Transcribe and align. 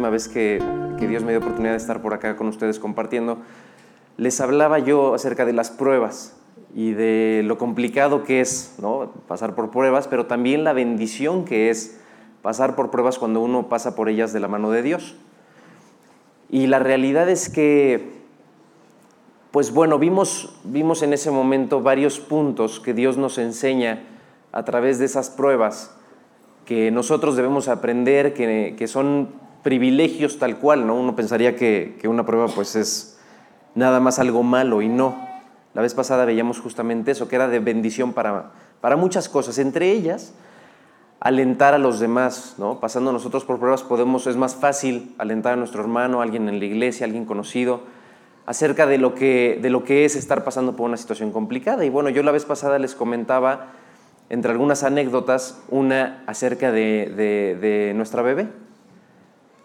última 0.00 0.08
vez 0.08 0.28
que, 0.28 0.62
que 0.98 1.06
Dios 1.06 1.24
me 1.24 1.32
dio 1.32 1.40
oportunidad 1.40 1.72
de 1.72 1.76
estar 1.76 2.00
por 2.00 2.14
acá 2.14 2.34
con 2.34 2.46
ustedes 2.46 2.78
compartiendo, 2.78 3.36
les 4.16 4.40
hablaba 4.40 4.78
yo 4.78 5.12
acerca 5.12 5.44
de 5.44 5.52
las 5.52 5.70
pruebas 5.70 6.34
y 6.74 6.92
de 6.92 7.42
lo 7.44 7.58
complicado 7.58 8.24
que 8.24 8.40
es 8.40 8.76
¿no? 8.80 9.12
pasar 9.28 9.54
por 9.54 9.70
pruebas, 9.70 10.08
pero 10.08 10.24
también 10.24 10.64
la 10.64 10.72
bendición 10.72 11.44
que 11.44 11.68
es 11.68 12.00
pasar 12.40 12.76
por 12.76 12.90
pruebas 12.90 13.18
cuando 13.18 13.42
uno 13.42 13.68
pasa 13.68 13.94
por 13.94 14.08
ellas 14.08 14.32
de 14.32 14.40
la 14.40 14.48
mano 14.48 14.70
de 14.70 14.80
Dios. 14.80 15.16
Y 16.48 16.66
la 16.66 16.78
realidad 16.78 17.28
es 17.28 17.50
que, 17.50 18.12
pues 19.50 19.70
bueno, 19.70 19.98
vimos, 19.98 20.58
vimos 20.64 21.02
en 21.02 21.12
ese 21.12 21.30
momento 21.30 21.82
varios 21.82 22.20
puntos 22.20 22.80
que 22.80 22.94
Dios 22.94 23.18
nos 23.18 23.36
enseña 23.36 24.02
a 24.50 24.64
través 24.64 24.98
de 24.98 25.04
esas 25.04 25.28
pruebas 25.28 25.94
que 26.70 26.92
nosotros 26.92 27.34
debemos 27.34 27.66
aprender, 27.66 28.32
que, 28.32 28.76
que 28.78 28.86
son 28.86 29.39
privilegios 29.62 30.38
tal 30.38 30.58
cual, 30.58 30.86
¿no? 30.86 30.94
Uno 30.96 31.16
pensaría 31.16 31.56
que, 31.56 31.96
que 32.00 32.08
una 32.08 32.24
prueba 32.24 32.48
pues 32.48 32.76
es 32.76 33.18
nada 33.74 34.00
más 34.00 34.18
algo 34.18 34.42
malo 34.42 34.82
y 34.82 34.88
no. 34.88 35.28
La 35.74 35.82
vez 35.82 35.94
pasada 35.94 36.24
veíamos 36.24 36.60
justamente 36.60 37.12
eso, 37.12 37.28
que 37.28 37.36
era 37.36 37.48
de 37.48 37.60
bendición 37.60 38.12
para, 38.12 38.52
para 38.80 38.96
muchas 38.96 39.28
cosas, 39.28 39.58
entre 39.58 39.92
ellas 39.92 40.34
alentar 41.20 41.74
a 41.74 41.78
los 41.78 42.00
demás, 42.00 42.54
¿no? 42.58 42.80
Pasando 42.80 43.12
nosotros 43.12 43.44
por 43.44 43.58
pruebas 43.58 43.82
podemos, 43.82 44.26
es 44.26 44.36
más 44.36 44.54
fácil 44.56 45.14
alentar 45.18 45.52
a 45.52 45.56
nuestro 45.56 45.82
hermano, 45.82 46.20
a 46.20 46.22
alguien 46.24 46.48
en 46.48 46.58
la 46.58 46.64
iglesia, 46.64 47.04
alguien 47.04 47.26
conocido, 47.26 47.82
acerca 48.46 48.86
de 48.86 48.96
lo, 48.96 49.14
que, 49.14 49.58
de 49.60 49.68
lo 49.68 49.84
que 49.84 50.06
es 50.06 50.16
estar 50.16 50.42
pasando 50.44 50.74
por 50.76 50.88
una 50.88 50.96
situación 50.96 51.30
complicada. 51.30 51.84
Y 51.84 51.90
bueno, 51.90 52.08
yo 52.08 52.22
la 52.22 52.32
vez 52.32 52.46
pasada 52.46 52.78
les 52.78 52.94
comentaba, 52.94 53.66
entre 54.30 54.50
algunas 54.50 54.82
anécdotas, 54.82 55.60
una 55.68 56.24
acerca 56.26 56.72
de, 56.72 57.12
de, 57.60 57.92
nuestra 57.94 58.22
bebé, 58.22 58.48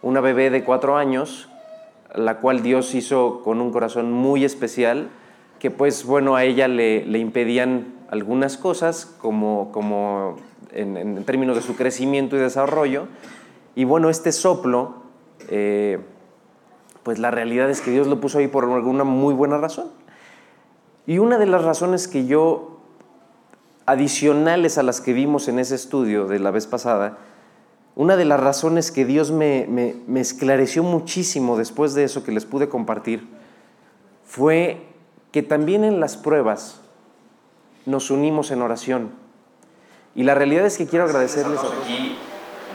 una 0.06 0.22
bebé 0.22 0.52
de 0.52 0.64
cuatro 0.64 0.98
años, 0.98 1.50
la 2.14 2.38
cual 2.38 2.62
Dios 2.62 2.94
hizo 2.94 3.42
con 3.44 3.60
un 3.60 3.72
corazón 3.72 4.12
muy 4.12 4.46
especial, 4.46 5.10
que 5.58 5.72
pues 5.72 6.06
bueno, 6.06 6.36
a 6.36 6.44
ella 6.44 6.68
le, 6.68 7.18
impedían 7.18 7.96
algunas 8.12 8.56
cosas, 8.56 9.08
como, 9.18 9.72
como 9.72 10.36
en, 10.72 11.24
términos 11.26 11.56
de 11.56 11.64
su 11.64 11.76
crecimiento 11.76 12.36
y 12.36 12.40
desarrollo. 12.40 13.08
Y 13.74 13.86
bueno, 13.86 14.12
este 14.12 14.32
soplo, 14.32 14.94
eh, 15.50 15.98
pues 17.02 17.18
la 17.18 17.32
realidad 17.32 17.68
es 17.72 17.82
que 17.82 17.90
Dios 17.90 18.06
lo 18.06 18.22
puso 18.22 18.38
ahí 18.38 18.48
por 18.48 18.66
alguna 18.66 19.06
muy 19.06 19.34
buena 19.34 19.58
razón. 19.58 19.88
Y 21.08 21.18
una 21.18 21.40
de 21.40 21.48
las 21.48 21.64
razones 21.64 22.08
que 22.08 22.28
yo, 22.28 22.78
adicionales 23.88 24.78
a 24.78 24.84
las 24.84 25.02
que 25.02 25.14
vimos 25.14 25.48
en 25.48 25.58
ese 25.58 25.74
estudio 25.74 26.28
de 26.28 26.38
la 26.38 26.52
vez 26.52 26.68
pasada, 26.68 27.18
una 27.96 28.18
de 28.18 28.26
las 28.26 28.40
razones 28.40 28.92
que 28.92 29.06
Dios 29.06 29.32
me, 29.32 29.68
me 29.68 30.20
esclareció 30.20 30.84
muchísimo 30.84 31.58
después 31.58 31.94
de 31.94 32.04
eso 32.04 32.24
que 32.24 32.32
les 32.32 32.46
pude 32.46 32.70
compartir, 32.70 33.28
fue 34.26 34.86
que 35.32 35.44
también 35.44 35.84
en 35.84 36.00
las 36.00 36.18
pruebas 36.18 36.82
nos 37.86 38.10
unimos 38.12 38.52
en 38.52 38.62
oración. 38.62 39.12
Y 40.16 40.24
la 40.24 40.34
realidad 40.34 40.66
es 40.66 40.78
que 40.78 40.88
quiero 40.88 41.06
agradecerles 41.06 41.60
a 41.60 41.68
aquí 41.68 42.18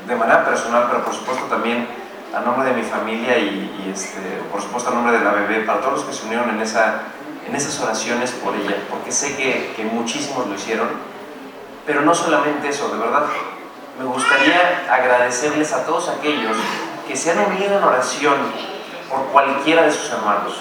de 0.07 0.17
manera 0.17 0.45
personal, 0.45 0.87
pero 0.91 1.05
por 1.05 1.15
supuesto 1.15 1.45
también 1.47 1.87
a 2.35 2.41
nombre 2.41 2.69
de 2.69 2.77
mi 2.77 2.83
familia 2.83 3.39
y, 3.39 3.91
este, 3.93 4.21
por 4.53 4.61
supuesto 4.61 4.91
a 4.91 4.95
nombre 4.95 5.19
de 5.19 5.25
la 5.25 5.33
bebé, 5.33 5.65
para 5.65 5.81
todos 5.81 5.95
los 5.95 6.05
que 6.05 6.13
se 6.13 6.27
unieron 6.27 6.51
en, 6.51 6.61
esa, 6.61 7.01
en 7.49 7.55
esas 7.57 7.81
oraciones 7.81 8.31
por 8.33 8.55
ella, 8.55 8.77
porque 8.89 9.11
sé 9.11 9.37
que, 9.37 9.73
que 9.75 9.85
muchísimos 9.85 10.47
lo 10.47 10.55
hicieron, 10.55 10.89
pero 11.87 12.03
no 12.03 12.15
solamente 12.15 12.69
eso, 12.69 12.89
de 12.91 12.99
verdad, 12.99 13.25
me 14.01 14.07
gustaría 14.07 14.87
agradecerles 14.91 15.75
a 15.75 15.85
todos 15.85 16.09
aquellos 16.09 16.57
que 17.07 17.15
se 17.15 17.33
han 17.33 17.39
unido 17.53 17.77
en 17.77 17.85
oración 17.85 18.37
por 19.11 19.27
cualquiera 19.27 19.83
de 19.83 19.93
sus 19.93 20.11
hermanos, 20.11 20.55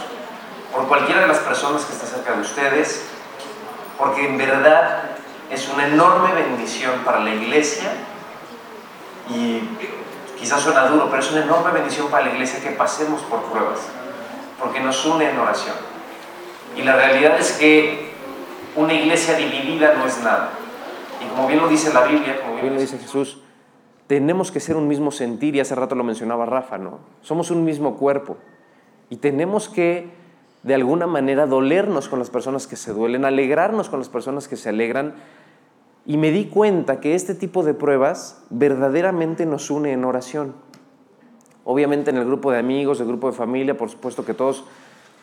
por 0.73 0.89
cualquiera 0.89 1.21
de 1.21 1.27
las 1.27 1.37
personas 1.37 1.85
que 1.85 1.93
está 1.93 2.05
cerca 2.05 2.33
de 2.33 2.41
ustedes, 2.41 3.05
porque 3.97 4.27
en 4.27 4.37
verdad 4.37 5.03
es 5.49 5.69
una 5.69 5.87
enorme 5.87 6.33
bendición 6.33 6.99
para 7.05 7.21
la 7.21 7.29
iglesia 7.29 7.89
y 9.29 9.61
quizás 10.37 10.61
suena 10.61 10.87
duro, 10.87 11.07
pero 11.09 11.21
es 11.21 11.31
una 11.31 11.43
enorme 11.43 11.71
bendición 11.71 12.09
para 12.09 12.25
la 12.25 12.31
iglesia 12.31 12.59
que 12.59 12.71
pasemos 12.71 13.21
por 13.21 13.43
pruebas, 13.43 13.79
porque 14.59 14.81
nos 14.81 15.05
une 15.05 15.29
en 15.29 15.39
oración. 15.39 15.77
Y 16.75 16.81
la 16.81 16.97
realidad 16.97 17.39
es 17.39 17.53
que 17.53 18.15
una 18.75 18.91
iglesia 18.91 19.35
dividida 19.35 19.93
no 19.93 20.05
es 20.05 20.17
nada. 20.17 20.49
Y 21.21 21.27
como 21.27 21.47
bien 21.47 21.59
lo 21.59 21.67
dice 21.67 21.93
la 21.93 22.05
Biblia, 22.05 22.41
como 22.41 22.61
bien 22.61 22.75
lo 22.75 22.81
dice 22.81 22.97
Jesús, 22.97 23.41
tenemos 24.07 24.51
que 24.51 24.59
ser 24.59 24.75
un 24.75 24.87
mismo 24.87 25.11
sentir, 25.11 25.55
y 25.55 25.59
hace 25.59 25.75
rato 25.75 25.95
lo 25.95 26.03
mencionaba 26.03 26.45
Rafa, 26.45 26.77
¿no? 26.77 26.99
Somos 27.21 27.51
un 27.51 27.63
mismo 27.63 27.97
cuerpo. 27.97 28.37
Y 29.09 29.17
tenemos 29.17 29.69
que, 29.69 30.09
de 30.63 30.73
alguna 30.73 31.07
manera, 31.07 31.45
dolernos 31.45 32.09
con 32.09 32.19
las 32.19 32.29
personas 32.29 32.67
que 32.67 32.75
se 32.75 32.93
duelen, 32.93 33.25
alegrarnos 33.25 33.89
con 33.89 33.99
las 33.99 34.09
personas 34.09 34.47
que 34.47 34.55
se 34.55 34.69
alegran, 34.69 35.13
y 36.05 36.17
me 36.17 36.31
di 36.31 36.45
cuenta 36.45 36.99
que 36.99 37.13
este 37.13 37.35
tipo 37.35 37.63
de 37.63 37.73
pruebas 37.75 38.43
verdaderamente 38.49 39.45
nos 39.45 39.69
une 39.69 39.91
en 39.91 40.05
oración. 40.05 40.55
Obviamente 41.65 42.09
en 42.09 42.17
el 42.17 42.25
grupo 42.25 42.51
de 42.51 42.57
amigos, 42.57 42.99
el 42.99 43.07
grupo 43.07 43.29
de 43.29 43.37
familia, 43.37 43.77
por 43.77 43.91
supuesto 43.91 44.25
que 44.25 44.33
todos, 44.33 44.63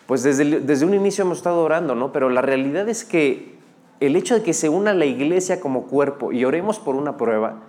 pues 0.06 0.22
desde, 0.22 0.60
desde 0.60 0.86
un 0.86 0.94
inicio 0.94 1.24
hemos 1.24 1.38
estado 1.38 1.64
orando, 1.64 1.96
¿no? 1.96 2.12
Pero 2.12 2.30
la 2.30 2.40
realidad 2.40 2.88
es 2.88 3.04
que 3.04 3.55
el 4.00 4.16
hecho 4.16 4.34
de 4.34 4.42
que 4.42 4.52
se 4.52 4.68
una 4.68 4.92
la 4.92 5.06
iglesia 5.06 5.60
como 5.60 5.86
cuerpo 5.86 6.32
y 6.32 6.44
oremos 6.44 6.78
por 6.78 6.96
una 6.96 7.16
prueba, 7.16 7.62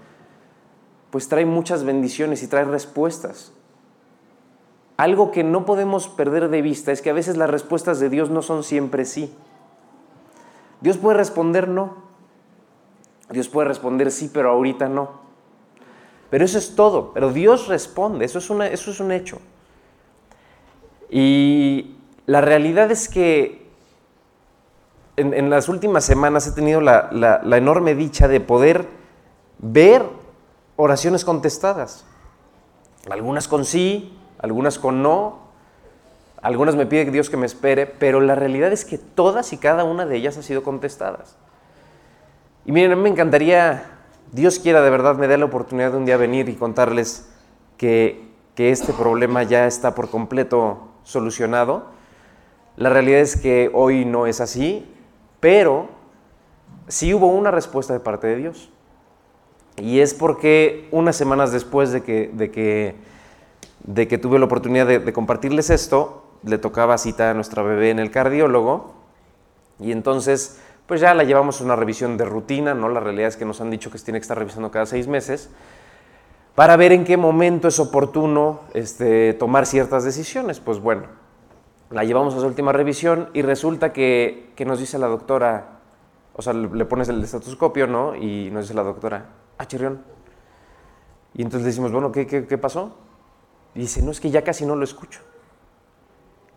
pues 1.10 1.30
trae 1.30 1.46
muchas 1.46 1.84
bendiciones 1.84 2.44
y 2.44 2.48
trae 2.48 2.66
respuestas. 2.66 3.54
Algo 4.98 5.32
que 5.32 5.44
no 5.44 5.66
podemos 5.66 6.08
perder 6.08 6.50
de 6.50 6.62
vista 6.62 6.92
es 6.92 7.02
que 7.02 7.10
a 7.10 7.14
veces 7.14 7.38
las 7.38 7.50
respuestas 7.50 8.00
de 8.00 8.10
Dios 8.10 8.30
no 8.30 8.42
son 8.42 8.64
siempre 8.64 9.06
sí. 9.06 9.34
Dios 10.82 10.98
puede 10.98 11.18
responder 11.18 11.68
no, 11.68 12.08
Dios 13.30 13.50
puede 13.50 13.68
responder 13.68 14.12
sí, 14.12 14.30
pero 14.34 14.50
ahorita 14.52 14.90
no. 14.90 15.28
Pero 16.30 16.46
eso 16.46 16.58
es 16.58 16.76
todo. 16.76 17.14
Pero 17.14 17.32
Dios 17.32 17.68
responde, 17.68 18.26
eso 18.26 18.40
es, 18.40 18.50
una, 18.50 18.68
eso 18.68 18.92
es 18.92 19.00
un 19.00 19.12
hecho. 19.12 19.40
Y 21.10 21.96
la 22.26 22.42
realidad 22.42 22.92
es 22.92 23.08
que 23.08 23.67
en, 25.18 25.50
las 25.50 25.68
últimas 25.68 26.06
semanas 26.06 26.48
he 26.48 26.52
tenido 26.52 26.80
la, 26.80 27.42
enorme 27.58 27.96
dicha 27.96 28.28
de 28.28 28.40
poder 28.40 28.88
ver 29.58 30.04
oraciones 30.76 31.26
contestadas. 31.26 32.06
Algunas 33.10 33.48
con 33.48 33.66
sí, 33.66 34.16
algunas 34.38 34.78
con 34.78 35.02
no, 35.02 35.40
algunas 36.42 36.76
me 36.76 36.86
pide 36.86 37.06
Dios 37.06 37.32
que 37.32 37.38
me 37.38 37.48
espere, 37.48 37.88
pero 37.88 38.22
la 38.22 38.36
realidad 38.36 38.72
es 38.72 38.86
que 38.86 39.00
todas 39.00 39.54
y 39.54 39.58
cada 39.58 39.84
una 39.84 40.06
de 40.06 40.18
ellas 40.18 40.38
ha 40.38 40.44
sido 40.44 40.62
contestadas. 40.62 41.36
Y 42.66 42.72
miren, 42.72 43.02
me 43.02 43.10
encantaría, 43.10 43.86
Dios 44.32 44.60
quiera 44.60 44.82
de 44.82 44.90
verdad 44.92 45.16
me 45.16 45.28
dé 45.28 45.38
la 45.38 45.46
oportunidad 45.46 45.92
de 45.92 45.98
un 45.98 46.06
día 46.06 46.18
venir 46.18 46.48
y 46.48 46.56
contarles 46.56 47.28
que 47.78 48.28
este 48.56 48.94
problema 48.94 49.42
ya 49.44 49.66
está 49.66 49.96
por 49.96 50.10
completo 50.10 50.90
solucionado. 51.04 51.86
La 52.76 52.90
realidad 52.90 53.22
es 53.22 53.36
que 53.36 53.72
hoy 53.74 54.06
no 54.06 54.28
es 54.28 54.42
así, 54.42 54.86
pero 55.40 55.90
sí 56.88 57.14
hubo 57.14 57.28
una 57.28 57.52
respuesta 57.52 57.94
de 57.94 58.00
parte 58.00 58.28
de 58.28 58.36
Dios. 58.38 58.70
Y 59.78 60.00
es 60.00 60.14
porque 60.14 60.88
unas 60.92 61.16
semanas 61.16 61.52
después 61.52 61.92
de 61.92 62.02
que, 62.02 62.32
de 62.34 62.50
que, 62.50 62.96
de 63.84 64.08
que 64.08 64.18
tuve 64.18 64.40
la 64.40 64.46
oportunidad 64.46 64.88
de, 64.88 65.14
compartirles 65.14 65.70
esto, 65.70 66.24
le 66.44 66.58
tocaba 66.58 66.98
cita 66.98 67.32
a 67.32 67.34
nuestra 67.34 67.62
bebé 67.62 67.92
en 67.92 68.00
el 68.00 68.10
cardiólogo. 68.10 68.96
Y 69.80 69.92
entonces 69.92 70.60
pues 70.88 71.02
ya 71.02 71.14
la 71.14 71.26
llevamos 71.26 71.60
a 71.60 71.66
una 71.66 71.76
revisión 71.76 72.18
de 72.18 72.24
rutina, 72.26 72.74
¿no? 72.74 72.88
La 72.88 73.02
realidad 73.02 73.28
es 73.28 73.36
que 73.36 73.44
nos 73.44 73.60
han 73.60 73.70
dicho 73.70 73.92
que 73.92 73.98
se 73.98 74.06
tiene 74.06 74.20
que 74.20 74.24
estar 74.24 74.38
revisando 74.38 74.72
cada 74.72 74.86
seis 74.86 75.08
meses 75.08 75.50
para 76.56 76.78
ver 76.78 76.94
en 76.94 77.04
qué 77.04 77.18
momento 77.18 77.68
es 77.68 77.78
oportuno 77.78 78.62
este, 78.74 79.34
tomar 79.34 79.66
ciertas 79.66 80.06
decisiones. 80.06 80.62
Pues 80.62 80.80
bueno, 80.80 81.04
la 81.90 82.04
llevamos 82.04 82.36
a 82.36 82.40
su 82.40 82.46
última 82.46 82.72
revisión 82.72 83.30
y 83.34 83.42
resulta 83.42 83.94
que, 83.94 84.54
nos 84.66 84.80
dice 84.80 84.98
la 84.98 85.08
doctora, 85.08 85.80
o 86.34 86.42
sea, 86.42 86.54
le, 86.54 86.86
pones 86.86 87.10
el 87.10 87.24
estetoscopio, 87.24 87.88
¿no? 87.88 88.16
Y 88.16 88.50
nos 88.52 88.64
dice 88.64 88.74
la 88.74 88.84
doctora, 88.84 89.26
ah, 89.58 89.66
chirrión. 89.66 90.02
Y 91.34 91.42
entonces 91.42 91.62
le 91.62 91.68
decimos, 91.68 91.92
bueno, 91.92 92.12
¿qué, 92.12 92.28
qué, 92.28 92.46
qué 92.46 92.58
pasó? 92.58 92.96
Y 93.76 93.82
dice, 93.82 94.02
no, 94.02 94.12
es 94.12 94.20
que 94.20 94.30
ya 94.30 94.44
casi 94.44 94.66
no 94.66 94.76
lo 94.76 94.84
escucho. 94.84 95.22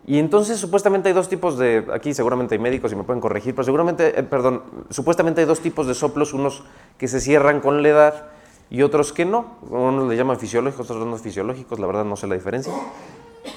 Y 0.05 0.17
entonces 0.17 0.59
supuestamente 0.59 1.09
hay 1.09 1.13
dos 1.13 1.29
tipos 1.29 1.57
de, 1.57 1.85
aquí 1.93 2.13
seguramente 2.13 2.55
hay 2.55 2.59
médicos 2.59 2.91
y 2.91 2.95
me 2.95 3.03
pueden 3.03 3.21
corregir, 3.21 3.53
pero 3.53 3.63
seguramente, 3.63 4.19
eh, 4.19 4.23
perdón, 4.23 4.63
supuestamente 4.89 5.41
hay 5.41 5.47
dos 5.47 5.59
tipos 5.59 5.85
de 5.85 5.93
soplos, 5.93 6.33
unos 6.33 6.63
que 6.97 7.07
se 7.07 7.19
cierran 7.19 7.59
con 7.59 7.83
la 7.83 7.89
edad 7.89 8.25
y 8.71 8.81
otros 8.81 9.13
que 9.13 9.25
no. 9.25 9.57
Unos 9.69 10.09
le 10.09 10.17
llaman 10.17 10.39
fisiológicos, 10.39 10.89
otros 10.89 11.05
no 11.05 11.17
fisiológicos, 11.17 11.79
la 11.79 11.85
verdad 11.85 12.05
no 12.05 12.15
sé 12.15 12.25
la 12.25 12.35
diferencia. 12.35 12.73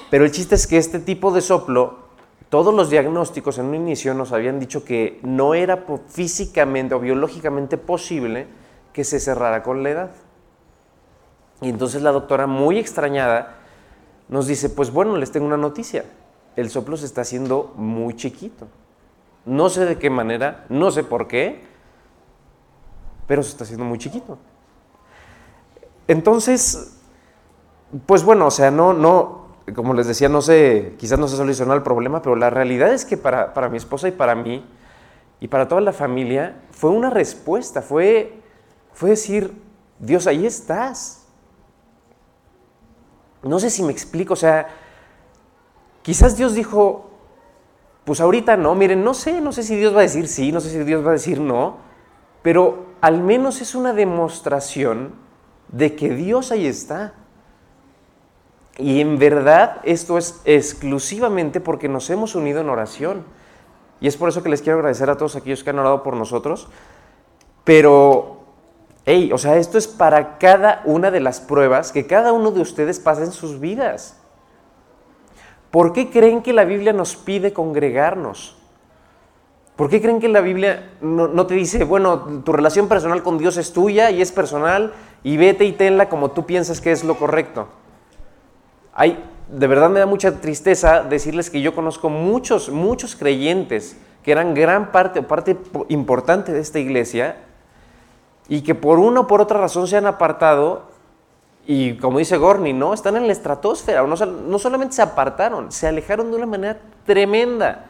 Pero 0.09 0.25
el 0.25 0.31
chiste 0.31 0.55
es 0.55 0.67
que 0.67 0.77
este 0.77 0.99
tipo 0.99 1.31
de 1.31 1.41
soplo, 1.41 2.05
todos 2.49 2.73
los 2.73 2.89
diagnósticos 2.89 3.57
en 3.57 3.65
un 3.65 3.75
inicio 3.75 4.13
nos 4.13 4.31
habían 4.31 4.59
dicho 4.59 4.83
que 4.83 5.19
no 5.23 5.53
era 5.53 5.85
físicamente 6.07 6.95
o 6.95 6.99
biológicamente 6.99 7.77
posible 7.77 8.47
que 8.93 9.03
se 9.03 9.19
cerrara 9.19 9.63
con 9.63 9.83
la 9.83 9.89
edad. 9.89 10.11
Y 11.61 11.69
entonces 11.69 12.01
la 12.01 12.11
doctora, 12.11 12.47
muy 12.47 12.77
extrañada, 12.77 13.57
nos 14.29 14.47
dice, 14.47 14.69
pues 14.69 14.91
bueno, 14.91 15.17
les 15.17 15.31
tengo 15.31 15.45
una 15.45 15.57
noticia, 15.57 16.05
el 16.55 16.69
soplo 16.69 16.97
se 16.97 17.05
está 17.05 17.21
haciendo 17.21 17.73
muy 17.75 18.15
chiquito. 18.15 18.67
No 19.45 19.69
sé 19.69 19.85
de 19.85 19.99
qué 19.99 20.09
manera, 20.09 20.65
no 20.69 20.91
sé 20.91 21.03
por 21.03 21.27
qué, 21.27 21.63
pero 23.27 23.43
se 23.43 23.49
está 23.49 23.63
haciendo 23.63 23.85
muy 23.85 23.97
chiquito. 23.97 24.37
Entonces, 26.07 26.97
pues 28.05 28.23
bueno, 28.23 28.47
o 28.47 28.51
sea, 28.51 28.71
no, 28.71 28.93
no, 28.93 29.44
como 29.73 29.93
les 29.93 30.07
decía, 30.07 30.29
no 30.29 30.41
sé, 30.41 30.93
quizás 30.97 31.17
no 31.17 31.27
se 31.27 31.37
solucionó 31.37 31.73
el 31.73 31.81
problema, 31.81 32.21
pero 32.21 32.35
la 32.35 32.49
realidad 32.49 32.93
es 32.93 33.05
que 33.05 33.17
para, 33.17 33.53
para 33.53 33.69
mi 33.69 33.77
esposa 33.77 34.07
y 34.07 34.11
para 34.11 34.35
mí, 34.35 34.63
y 35.39 35.47
para 35.47 35.67
toda 35.67 35.81
la 35.81 35.93
familia, 35.93 36.61
fue 36.71 36.91
una 36.91 37.09
respuesta, 37.09 37.81
fue, 37.81 38.39
fue 38.93 39.11
decir, 39.11 39.53
Dios, 39.99 40.27
ahí 40.27 40.45
estás. 40.45 41.25
No 43.41 43.59
sé 43.59 43.69
si 43.69 43.83
me 43.83 43.91
explico, 43.91 44.33
o 44.33 44.37
sea, 44.37 44.67
quizás 46.01 46.37
Dios 46.37 46.53
dijo, 46.53 47.09
pues 48.05 48.21
ahorita 48.21 48.57
no, 48.57 48.75
miren, 48.75 49.03
no 49.03 49.13
sé, 49.13 49.41
no 49.41 49.51
sé 49.51 49.63
si 49.63 49.75
Dios 49.75 49.93
va 49.93 49.99
a 49.99 50.03
decir 50.03 50.27
sí, 50.27 50.51
no 50.51 50.59
sé 50.59 50.69
si 50.69 50.79
Dios 50.83 51.03
va 51.03 51.09
a 51.09 51.13
decir 51.13 51.41
no, 51.41 51.77
pero 52.43 52.85
al 53.01 53.21
menos 53.21 53.61
es 53.61 53.73
una 53.73 53.93
demostración 53.93 55.13
de 55.69 55.95
que 55.95 56.09
Dios 56.09 56.51
ahí 56.51 56.67
está. 56.67 57.13
Y 58.77 58.99
en 58.99 59.17
verdad 59.17 59.77
esto 59.83 60.17
es 60.17 60.41
exclusivamente 60.45 61.61
porque 61.61 61.87
nos 61.87 62.09
hemos 62.09 62.35
unido 62.35 62.61
en 62.61 62.69
oración. 62.69 63.23
Y 64.01 64.07
es 64.07 64.17
por 64.17 64.29
eso 64.29 64.43
que 64.43 64.49
les 64.49 64.61
quiero 64.61 64.79
agradecer 64.79 65.09
a 65.09 65.17
todos 65.17 65.35
aquellos 65.35 65.63
que 65.63 65.69
han 65.69 65.79
orado 65.79 66.03
por 66.03 66.15
nosotros. 66.15 66.67
Pero, 67.63 68.41
hey, 69.05 69.31
o 69.33 69.37
sea, 69.37 69.55
esto 69.57 69.77
es 69.77 69.87
para 69.87 70.37
cada 70.37 70.81
una 70.85 71.09
de 71.09 71.21
las 71.21 71.39
pruebas 71.39 71.91
que 71.91 72.05
cada 72.05 72.33
uno 72.33 72.51
de 72.51 72.61
ustedes 72.61 72.99
pasa 72.99 73.23
en 73.23 73.31
sus 73.31 73.59
vidas. 73.59 74.19
¿Por 75.71 75.93
qué 75.93 76.09
creen 76.09 76.41
que 76.41 76.53
la 76.53 76.65
Biblia 76.65 76.93
nos 76.93 77.15
pide 77.15 77.53
congregarnos? 77.53 78.57
¿Por 79.75 79.89
qué 79.89 80.01
creen 80.01 80.19
que 80.19 80.29
la 80.29 80.39
Biblia 80.41 80.91
no, 81.01 81.27
no, 81.27 81.47
te 81.47 81.53
dice, 81.53 81.83
bueno, 81.83 82.43
tu 82.45 82.53
relación 82.53 82.87
personal 82.87 83.23
con 83.23 83.37
Dios 83.37 83.57
es 83.57 83.73
tuya 83.73 84.09
y 84.09 84.21
es 84.21 84.31
personal 84.31 84.93
y 85.23 85.35
vete 85.35 85.65
y 85.65 85.73
tenla 85.73 86.07
como 86.07 86.31
tú 86.31 86.45
piensas 86.45 86.79
que 86.79 86.91
es 86.91 87.03
lo 87.03 87.15
correcto? 87.17 87.67
Hay, 88.95 89.23
de 89.49 89.67
verdad 89.67 89.89
me 89.89 89.99
da 89.99 90.05
mucha 90.05 90.39
tristeza 90.39 91.03
decirles 91.03 91.49
que 91.49 91.61
yo 91.61 91.75
conozco 91.75 92.09
muchos, 92.09 92.69
muchos 92.69 93.15
creyentes 93.15 93.97
que 94.23 94.31
eran 94.31 94.55
gran 94.55 94.91
parte 94.91 95.19
o 95.19 95.27
parte 95.27 95.57
importante 95.89 96.51
de 96.51 96.61
esta 96.61 96.79
iglesia 96.79 97.35
y 98.47 98.61
que 98.61 98.73
por 98.73 98.97
una 98.97 99.21
o 99.21 99.27
por 99.27 99.41
otra 99.41 99.59
razón 99.59 99.87
se 99.87 99.97
han 99.97 100.07
apartado 100.07 100.83
y 101.67 101.97
como 101.97 102.19
dice 102.19 102.37
Gorni, 102.37 102.73
¿no? 102.73 102.93
Están 102.93 103.17
en 103.17 103.27
la 103.27 103.33
estratosfera, 103.33 104.03
no, 104.03 104.15
no 104.15 104.59
solamente 104.59 104.95
se 104.95 105.01
apartaron, 105.01 105.71
se 105.71 105.87
alejaron 105.87 106.31
de 106.31 106.37
una 106.37 106.45
manera 106.45 106.79
tremenda 107.05 107.85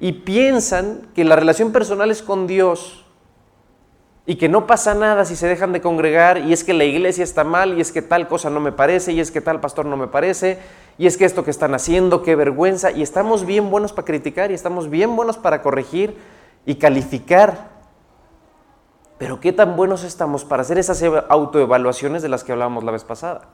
y 0.00 0.12
piensan 0.12 1.08
que 1.14 1.24
la 1.24 1.36
relación 1.36 1.70
personal 1.70 2.10
es 2.10 2.22
con 2.22 2.46
Dios 2.46 3.04
y 4.28 4.36
que 4.36 4.50
no 4.50 4.66
pasa 4.66 4.94
nada 4.94 5.24
si 5.24 5.36
se 5.36 5.46
dejan 5.46 5.72
de 5.72 5.80
congregar 5.80 6.36
y 6.36 6.52
es 6.52 6.62
que 6.62 6.74
la 6.74 6.84
iglesia 6.84 7.24
está 7.24 7.44
mal 7.44 7.78
y 7.78 7.80
es 7.80 7.92
que 7.92 8.02
tal 8.02 8.28
cosa 8.28 8.50
no 8.50 8.60
me 8.60 8.72
parece 8.72 9.12
y 9.12 9.20
es 9.20 9.30
que 9.30 9.40
tal 9.40 9.58
pastor 9.58 9.86
no 9.86 9.96
me 9.96 10.06
parece 10.06 10.58
y 10.98 11.06
es 11.06 11.16
que 11.16 11.24
esto 11.24 11.44
que 11.44 11.50
están 11.50 11.74
haciendo, 11.74 12.22
qué 12.22 12.36
vergüenza 12.36 12.90
y 12.90 13.00
estamos 13.00 13.46
bien 13.46 13.70
buenos 13.70 13.94
para 13.94 14.04
criticar 14.04 14.50
y 14.50 14.54
estamos 14.54 14.90
bien 14.90 15.16
buenos 15.16 15.38
para 15.38 15.62
corregir 15.62 16.14
y 16.66 16.74
calificar. 16.74 17.70
Pero 19.16 19.40
qué 19.40 19.54
tan 19.54 19.76
buenos 19.76 20.04
estamos 20.04 20.44
para 20.44 20.60
hacer 20.60 20.76
esas 20.76 21.02
autoevaluaciones 21.30 22.20
de 22.20 22.28
las 22.28 22.44
que 22.44 22.52
hablábamos 22.52 22.84
la 22.84 22.92
vez 22.92 23.04
pasada. 23.04 23.48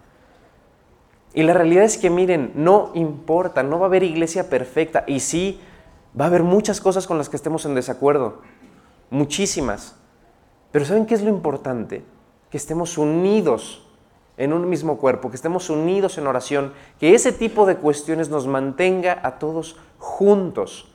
Y 1.35 1.44
la 1.44 1.55
realidad 1.55 1.85
es 1.85 1.99
que 1.99 2.11
miren, 2.11 2.50
no 2.56 2.91
importa, 2.94 3.62
no 3.62 3.79
va 3.79 3.87
a 3.87 3.88
haber 3.91 4.03
iglesia 4.03 4.50
perfecta 4.50 5.05
y 5.06 5.20
sí 5.20 5.61
va 6.19 6.25
a 6.25 6.29
haber 6.29 6.43
muchas 6.43 6.81
cosas 6.81 7.06
con 7.06 7.17
las 7.17 7.29
que 7.29 7.37
estemos 7.37 7.65
en 7.65 7.77
desacuerdo, 7.77 8.43
muchísimas. 9.11 10.00
Pero 10.75 10.85
¿saben 10.85 11.06
qué 11.06 11.15
es 11.15 11.23
lo 11.23 11.29
importante? 11.29 12.03
Que 12.50 12.56
estemos 12.56 12.99
unidos 12.99 13.87
en 14.37 14.53
un 14.53 14.69
mismo 14.69 14.99
cuerpo, 14.99 15.31
que 15.31 15.37
estemos 15.37 15.71
unidos 15.71 16.19
en 16.19 16.26
oración, 16.26 16.73
que 16.99 17.15
ese 17.15 17.31
tipo 17.31 17.65
de 17.65 17.76
cuestiones 17.76 18.29
nos 18.29 18.49
mantenga 18.49 19.21
a 19.23 19.38
todos 19.38 19.76
juntos. 20.00 20.93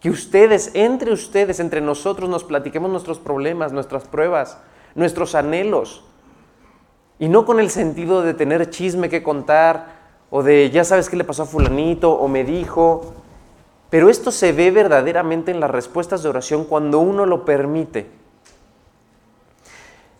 Que 0.00 0.08
ustedes, 0.08 0.70
entre 0.72 1.12
ustedes, 1.12 1.60
entre 1.60 1.82
nosotros, 1.82 2.30
nos 2.30 2.42
platiquemos 2.42 2.90
nuestros 2.90 3.18
problemas, 3.18 3.70
nuestras 3.70 4.08
pruebas, 4.08 4.56
nuestros 4.94 5.34
anhelos. 5.34 6.04
Y 7.18 7.28
no 7.28 7.44
con 7.44 7.60
el 7.60 7.68
sentido 7.68 8.22
de 8.22 8.32
tener 8.32 8.70
chisme 8.70 9.10
que 9.10 9.22
contar 9.22 9.88
o 10.30 10.42
de 10.42 10.70
ya 10.70 10.84
sabes 10.84 11.10
qué 11.10 11.16
le 11.16 11.24
pasó 11.24 11.42
a 11.42 11.44
fulanito 11.44 12.12
o 12.12 12.28
me 12.28 12.44
dijo. 12.44 13.12
Pero 13.90 14.08
esto 14.08 14.30
se 14.30 14.52
ve 14.52 14.70
verdaderamente 14.70 15.50
en 15.50 15.60
las 15.60 15.70
respuestas 15.70 16.22
de 16.22 16.30
oración 16.30 16.64
cuando 16.64 17.00
uno 17.00 17.26
lo 17.26 17.44
permite. 17.44 18.16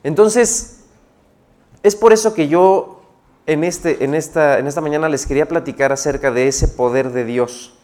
Entonces, 0.02 0.84
es 1.82 1.96
por 1.96 2.12
eso 2.12 2.34
que 2.34 2.48
yo 2.48 3.02
en, 3.46 3.64
este, 3.64 4.04
en, 4.04 4.14
esta, 4.14 4.58
en 4.58 4.66
esta 4.66 4.80
mañana 4.80 5.08
les 5.08 5.26
quería 5.26 5.46
platicar 5.48 5.92
acerca 5.92 6.30
de 6.30 6.48
ese 6.48 6.68
poder 6.68 7.12
de 7.12 7.24
Dios. 7.24 7.78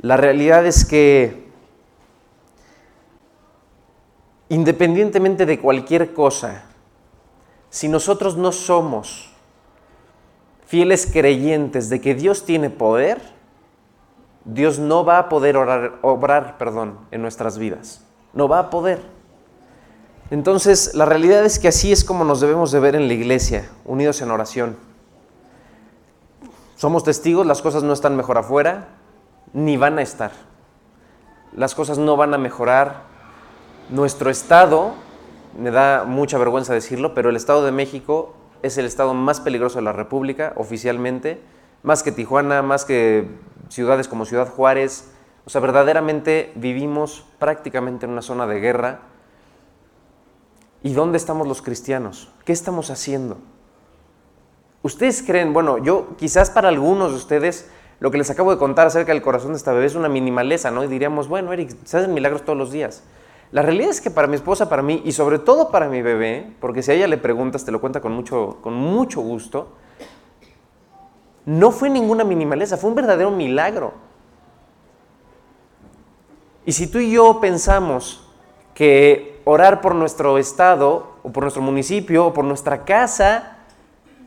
La 0.00 0.16
realidad 0.16 0.66
es 0.66 0.84
que 0.84 1.44
independientemente 4.48 5.46
de 5.46 5.60
cualquier 5.60 6.12
cosa, 6.12 6.64
si 7.70 7.88
nosotros 7.88 8.36
no 8.36 8.52
somos 8.52 9.30
fieles 10.66 11.08
creyentes 11.12 11.88
de 11.88 12.00
que 12.00 12.14
Dios 12.14 12.44
tiene 12.44 12.70
poder, 12.70 13.20
Dios 14.44 14.78
no 14.78 15.04
va 15.04 15.18
a 15.18 15.28
poder 15.28 15.56
obrar 15.56 16.58
perdón, 16.58 16.98
en 17.10 17.22
nuestras 17.22 17.58
vidas. 17.58 18.04
No 18.32 18.46
va 18.46 18.58
a 18.58 18.70
poder. 18.70 19.00
Entonces, 20.30 20.94
la 20.94 21.04
realidad 21.04 21.44
es 21.44 21.58
que 21.58 21.68
así 21.68 21.92
es 21.92 22.02
como 22.02 22.24
nos 22.24 22.40
debemos 22.40 22.72
de 22.72 22.80
ver 22.80 22.96
en 22.96 23.08
la 23.08 23.14
iglesia, 23.14 23.68
unidos 23.84 24.22
en 24.22 24.30
oración. 24.30 24.76
Somos 26.76 27.04
testigos, 27.04 27.46
las 27.46 27.60
cosas 27.60 27.82
no 27.82 27.92
están 27.92 28.16
mejor 28.16 28.38
afuera, 28.38 28.88
ni 29.52 29.76
van 29.76 29.98
a 29.98 30.02
estar. 30.02 30.32
Las 31.54 31.74
cosas 31.74 31.98
no 31.98 32.16
van 32.16 32.32
a 32.32 32.38
mejorar. 32.38 33.02
Nuestro 33.90 34.30
estado, 34.30 34.94
me 35.58 35.70
da 35.70 36.04
mucha 36.04 36.38
vergüenza 36.38 36.72
decirlo, 36.72 37.14
pero 37.14 37.28
el 37.28 37.36
estado 37.36 37.64
de 37.64 37.72
México 37.72 38.34
es 38.62 38.78
el 38.78 38.86
estado 38.86 39.12
más 39.12 39.40
peligroso 39.40 39.76
de 39.76 39.82
la 39.82 39.92
República, 39.92 40.54
oficialmente, 40.56 41.40
más 41.82 42.02
que 42.02 42.12
Tijuana, 42.12 42.62
más 42.62 42.86
que 42.86 43.28
ciudades 43.68 44.08
como 44.08 44.24
Ciudad 44.24 44.48
Juárez. 44.48 45.10
O 45.44 45.50
sea, 45.50 45.60
verdaderamente 45.60 46.50
vivimos 46.54 47.26
prácticamente 47.38 48.06
en 48.06 48.12
una 48.12 48.22
zona 48.22 48.46
de 48.46 48.58
guerra 48.58 49.00
¿Y 50.84 50.92
dónde 50.92 51.16
estamos 51.16 51.48
los 51.48 51.62
cristianos? 51.62 52.28
¿Qué 52.44 52.52
estamos 52.52 52.90
haciendo? 52.90 53.38
Ustedes 54.82 55.22
creen, 55.22 55.54
bueno, 55.54 55.78
yo 55.78 56.08
quizás 56.18 56.50
para 56.50 56.68
algunos 56.68 57.12
de 57.12 57.16
ustedes 57.16 57.70
lo 58.00 58.10
que 58.10 58.18
les 58.18 58.28
acabo 58.28 58.50
de 58.50 58.58
contar 58.58 58.86
acerca 58.86 59.12
del 59.12 59.22
corazón 59.22 59.52
de 59.52 59.56
esta 59.56 59.72
bebé 59.72 59.86
es 59.86 59.94
una 59.94 60.10
minimaleza, 60.10 60.70
¿no? 60.70 60.84
Y 60.84 60.88
diríamos, 60.88 61.26
bueno, 61.26 61.54
Eric, 61.54 61.74
se 61.84 61.96
hacen 61.96 62.12
milagros 62.12 62.44
todos 62.44 62.58
los 62.58 62.70
días. 62.70 63.02
La 63.50 63.62
realidad 63.62 63.88
es 63.88 64.02
que 64.02 64.10
para 64.10 64.28
mi 64.28 64.34
esposa, 64.34 64.68
para 64.68 64.82
mí 64.82 65.00
y 65.06 65.12
sobre 65.12 65.38
todo 65.38 65.70
para 65.70 65.88
mi 65.88 66.02
bebé, 66.02 66.52
porque 66.60 66.82
si 66.82 66.90
a 66.90 66.94
ella 66.94 67.06
le 67.06 67.16
preguntas, 67.16 67.64
te 67.64 67.72
lo 67.72 67.80
cuenta 67.80 68.02
con 68.02 68.12
mucho, 68.12 68.58
con 68.60 68.74
mucho 68.74 69.22
gusto, 69.22 69.68
no 71.46 71.70
fue 71.70 71.88
ninguna 71.88 72.24
minimaleza, 72.24 72.76
fue 72.76 72.90
un 72.90 72.96
verdadero 72.96 73.30
milagro. 73.30 73.94
Y 76.66 76.72
si 76.72 76.88
tú 76.88 76.98
y 76.98 77.10
yo 77.10 77.40
pensamos 77.40 78.28
que 78.74 79.33
orar 79.44 79.80
por 79.80 79.94
nuestro 79.94 80.38
estado 80.38 81.14
o 81.22 81.30
por 81.30 81.44
nuestro 81.44 81.62
municipio 81.62 82.26
o 82.26 82.32
por 82.32 82.44
nuestra 82.44 82.84
casa 82.84 83.54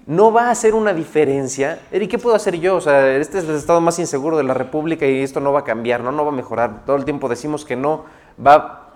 no 0.07 0.31
va 0.31 0.47
a 0.47 0.51
hacer 0.51 0.74
una 0.74 0.93
diferencia. 0.93 1.81
¿Y 1.91 2.07
qué 2.07 2.17
puedo 2.17 2.36
hacer 2.36 2.57
yo? 2.59 2.77
O 2.77 2.81
sea, 2.81 3.15
este 3.17 3.39
es 3.39 3.43
el 3.43 3.55
estado 3.55 3.81
más 3.81 4.00
inseguro 4.00 4.38
de 4.38 4.43
la 4.43 4.53
República 4.53 5.05
y 5.05 5.21
esto 5.21 5.41
no 5.41 5.51
va 5.51 5.59
a 5.59 5.63
cambiar, 5.65 6.01
no, 6.01 6.13
no 6.13 6.24
va 6.24 6.31
a 6.31 6.36
mejorar. 6.36 6.86
Todo 6.86 6.95
el 6.95 7.03
tiempo 7.03 7.27
decimos 7.27 7.65
que 7.65 7.75
no 7.75 8.05
va, 8.43 8.93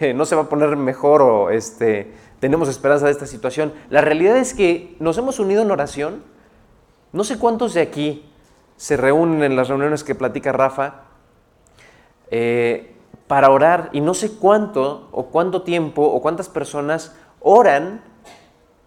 no 0.14 0.24
se 0.24 0.34
va 0.34 0.42
a 0.42 0.48
poner 0.48 0.74
mejor 0.76 1.20
o 1.20 1.50
este, 1.50 2.12
tenemos 2.40 2.70
esperanza 2.70 3.04
de 3.04 3.12
esta 3.12 3.26
situación. 3.26 3.74
La 3.90 4.00
realidad 4.00 4.38
es 4.38 4.54
que 4.54 4.96
nos 5.00 5.18
hemos 5.18 5.38
unido 5.38 5.62
en 5.62 5.70
oración. 5.70 6.22
No 7.12 7.24
sé 7.24 7.38
cuántos 7.38 7.74
de 7.74 7.82
aquí 7.82 8.24
se 8.78 8.96
reúnen 8.96 9.42
en 9.42 9.54
las 9.54 9.68
reuniones 9.68 10.02
que 10.02 10.14
platica 10.14 10.52
Rafa. 10.52 11.02
Eh, 12.30 12.94
para 13.28 13.50
orar 13.50 13.90
y 13.92 14.00
no 14.00 14.14
sé 14.14 14.32
cuánto 14.32 15.08
o 15.12 15.26
cuánto 15.26 15.62
tiempo 15.62 16.02
o 16.02 16.20
cuántas 16.20 16.48
personas 16.48 17.14
oran 17.40 18.00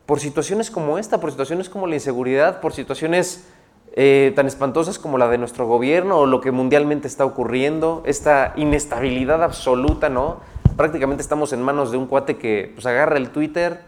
por 0.06 0.20
situaciones 0.20 0.72
como 0.72 0.98
esta, 0.98 1.22
por 1.22 1.30
situaciones 1.30 1.70
como 1.70 1.88
la 1.88 1.96
inseguridad, 1.96 2.60
por 2.60 2.74
situaciones 2.74 3.48
eh, 3.94 4.34
tan 4.36 4.48
espantosas 4.48 5.00
como 5.00 5.18
la 5.18 5.28
de 5.30 5.38
nuestro 5.38 5.68
gobierno 5.68 6.18
o 6.18 6.26
lo 6.26 6.42
que 6.42 6.52
mundialmente 6.52 7.08
está 7.08 7.24
ocurriendo, 7.24 8.02
esta 8.06 8.54
inestabilidad 8.56 9.44
absoluta, 9.44 10.10
¿no? 10.10 10.40
Prácticamente 10.76 11.22
estamos 11.22 11.54
en 11.54 11.62
manos 11.62 11.92
de 11.92 11.98
un 11.98 12.08
cuate 12.08 12.38
que 12.38 12.72
pues, 12.74 12.86
agarra 12.86 13.18
el 13.18 13.30
Twitter 13.30 13.82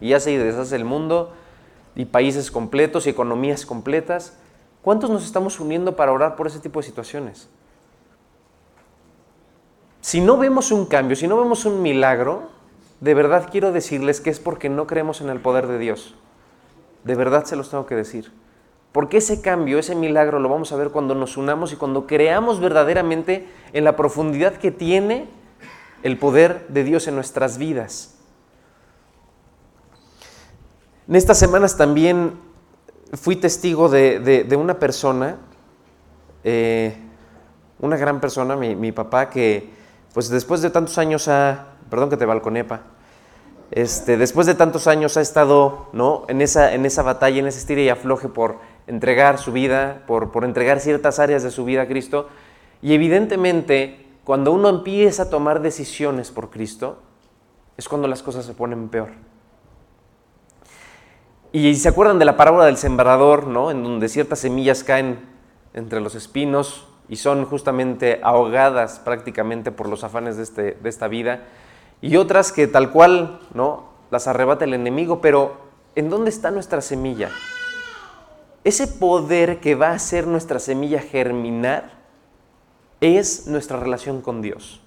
y 0.00 0.14
hace 0.14 0.32
y 0.32 0.36
deshace 0.36 0.76
el 0.76 0.84
mundo. 0.84 1.32
y 1.96 2.04
países 2.04 2.50
completos 2.50 3.06
y 3.06 3.10
economías 3.10 3.66
completas. 3.66 4.38
¿Cuántos 4.80 5.10
nos 5.10 5.24
estamos 5.24 5.58
uniendo 5.60 5.96
para 5.96 6.12
orar 6.12 6.36
por 6.36 6.46
ese 6.46 6.60
tipo 6.60 6.80
de 6.80 6.86
situaciones? 6.86 7.48
Si 10.00 10.20
no 10.20 10.36
vemos 10.36 10.72
un 10.72 10.86
cambio, 10.86 11.16
si 11.16 11.28
no 11.28 11.36
vemos 11.36 11.64
un 11.64 11.82
milagro, 11.82 12.48
de 13.00 13.14
verdad 13.14 13.48
quiero 13.50 13.72
decirles 13.72 14.20
que 14.20 14.30
es 14.30 14.40
porque 14.40 14.68
no 14.68 14.86
creemos 14.86 15.20
en 15.20 15.28
el 15.30 15.40
poder 15.40 15.66
de 15.66 15.78
Dios. 15.78 16.14
De 17.04 17.14
verdad 17.14 17.44
se 17.44 17.56
los 17.56 17.70
tengo 17.70 17.86
que 17.86 17.94
decir. 17.94 18.32
Porque 18.92 19.18
ese 19.18 19.40
cambio, 19.40 19.78
ese 19.78 19.94
milagro 19.94 20.40
lo 20.40 20.48
vamos 20.48 20.72
a 20.72 20.76
ver 20.76 20.90
cuando 20.90 21.14
nos 21.14 21.36
unamos 21.36 21.72
y 21.72 21.76
cuando 21.76 22.06
creamos 22.06 22.60
verdaderamente 22.60 23.46
en 23.72 23.84
la 23.84 23.96
profundidad 23.96 24.54
que 24.54 24.70
tiene 24.70 25.28
el 26.02 26.18
poder 26.18 26.66
de 26.68 26.84
Dios 26.84 27.06
en 27.06 27.14
nuestras 27.14 27.58
vidas. 27.58 28.16
En 31.06 31.16
estas 31.16 31.38
semanas 31.38 31.76
también 31.76 32.34
fui 33.14 33.36
testigo 33.36 33.88
de, 33.88 34.56
una 34.58 34.78
persona, 34.78 35.38
eh, 36.44 36.96
una 37.80 37.96
gran 37.96 38.20
persona, 38.20 38.56
mi, 38.56 38.92
papá, 38.92 39.30
que 39.30 39.70
pues 40.12 40.28
después 40.28 40.62
de 40.62 40.70
tantos 40.70 40.98
años 40.98 41.28
ha, 41.28 41.66
perdón 41.88 42.10
que 42.10 42.16
te 42.16 42.26
balconepa, 42.26 42.82
este, 43.70 44.16
después 44.16 44.46
de 44.46 44.54
tantos 44.54 44.88
años 44.88 45.16
ha 45.16 45.20
estado 45.20 45.88
¿no? 45.92 46.24
en, 46.28 46.40
esa, 46.40 46.74
en 46.74 46.84
esa 46.86 47.02
batalla, 47.02 47.38
en 47.38 47.46
ese 47.46 47.60
estira 47.60 47.80
y 47.80 47.88
afloje 47.88 48.28
por 48.28 48.56
entregar 48.88 49.38
su 49.38 49.52
vida, 49.52 50.02
por, 50.06 50.32
por 50.32 50.44
entregar 50.44 50.80
ciertas 50.80 51.20
áreas 51.20 51.44
de 51.44 51.52
su 51.52 51.64
vida 51.64 51.82
a 51.82 51.86
Cristo. 51.86 52.28
Y 52.82 52.94
evidentemente, 52.94 54.06
cuando 54.24 54.50
uno 54.50 54.68
empieza 54.68 55.24
a 55.24 55.30
tomar 55.30 55.62
decisiones 55.62 56.32
por 56.32 56.50
Cristo, 56.50 56.98
es 57.76 57.88
cuando 57.88 58.08
las 58.08 58.22
cosas 58.22 58.44
se 58.44 58.54
ponen 58.54 58.88
peor. 58.88 59.10
Y 61.52 61.74
se 61.76 61.88
acuerdan 61.88 62.18
de 62.18 62.24
la 62.24 62.36
parábola 62.36 62.64
del 62.64 62.76
sembrador, 62.76 63.46
¿no? 63.46 63.70
En 63.70 63.82
donde 63.82 64.08
ciertas 64.08 64.40
semillas 64.40 64.82
caen 64.82 65.20
entre 65.74 66.00
los 66.00 66.16
espinos 66.16 66.89
y 67.10 67.16
son 67.16 67.44
justamente 67.44 68.20
ahogadas 68.22 69.00
prácticamente 69.00 69.72
por 69.72 69.88
los 69.88 70.04
afanes 70.04 70.36
de, 70.36 70.44
este, 70.44 70.78
de 70.80 70.88
esta 70.88 71.08
vida 71.08 71.42
y 72.00 72.16
otras 72.16 72.52
que 72.52 72.68
tal 72.68 72.92
cual, 72.92 73.40
¿no? 73.52 73.90
Las 74.12 74.28
arrebata 74.28 74.64
el 74.64 74.74
enemigo, 74.74 75.20
pero 75.20 75.56
¿en 75.96 76.08
dónde 76.08 76.30
está 76.30 76.52
nuestra 76.52 76.80
semilla? 76.80 77.30
Ese 78.62 78.86
poder 78.86 79.58
que 79.58 79.74
va 79.74 79.88
a 79.88 79.94
hacer 79.94 80.28
nuestra 80.28 80.60
semilla 80.60 81.00
germinar 81.00 81.98
es 83.00 83.48
nuestra 83.48 83.78
relación 83.78 84.22
con 84.22 84.40
Dios. 84.40 84.80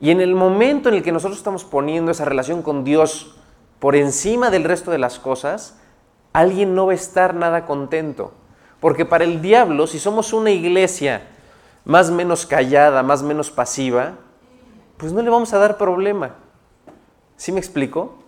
Y 0.00 0.10
en 0.10 0.20
el 0.20 0.34
momento 0.34 0.90
en 0.90 0.96
el 0.96 1.02
que 1.02 1.12
nosotros 1.12 1.38
estamos 1.38 1.64
poniendo 1.64 2.10
esa 2.10 2.26
relación 2.26 2.62
con 2.62 2.84
Dios 2.84 3.36
por 3.78 3.96
encima 3.96 4.50
del 4.50 4.64
resto 4.64 4.90
de 4.90 4.98
las 4.98 5.18
cosas, 5.18 5.78
alguien 6.34 6.74
no 6.74 6.86
va 6.86 6.92
a 6.92 6.96
estar 6.96 7.34
nada 7.34 7.64
contento. 7.64 8.34
Porque 8.84 9.06
para 9.06 9.24
el 9.24 9.40
diablo, 9.40 9.86
si 9.86 9.98
somos 9.98 10.34
una 10.34 10.50
iglesia 10.50 11.22
más 11.86 12.10
menos 12.10 12.44
callada, 12.44 13.02
más 13.02 13.22
menos 13.22 13.50
pasiva, 13.50 14.16
pues 14.98 15.10
no 15.10 15.22
le 15.22 15.30
vamos 15.30 15.54
a 15.54 15.58
dar 15.58 15.78
problema. 15.78 16.34
¿Sí 17.38 17.50
me 17.50 17.60
explico? 17.60 18.18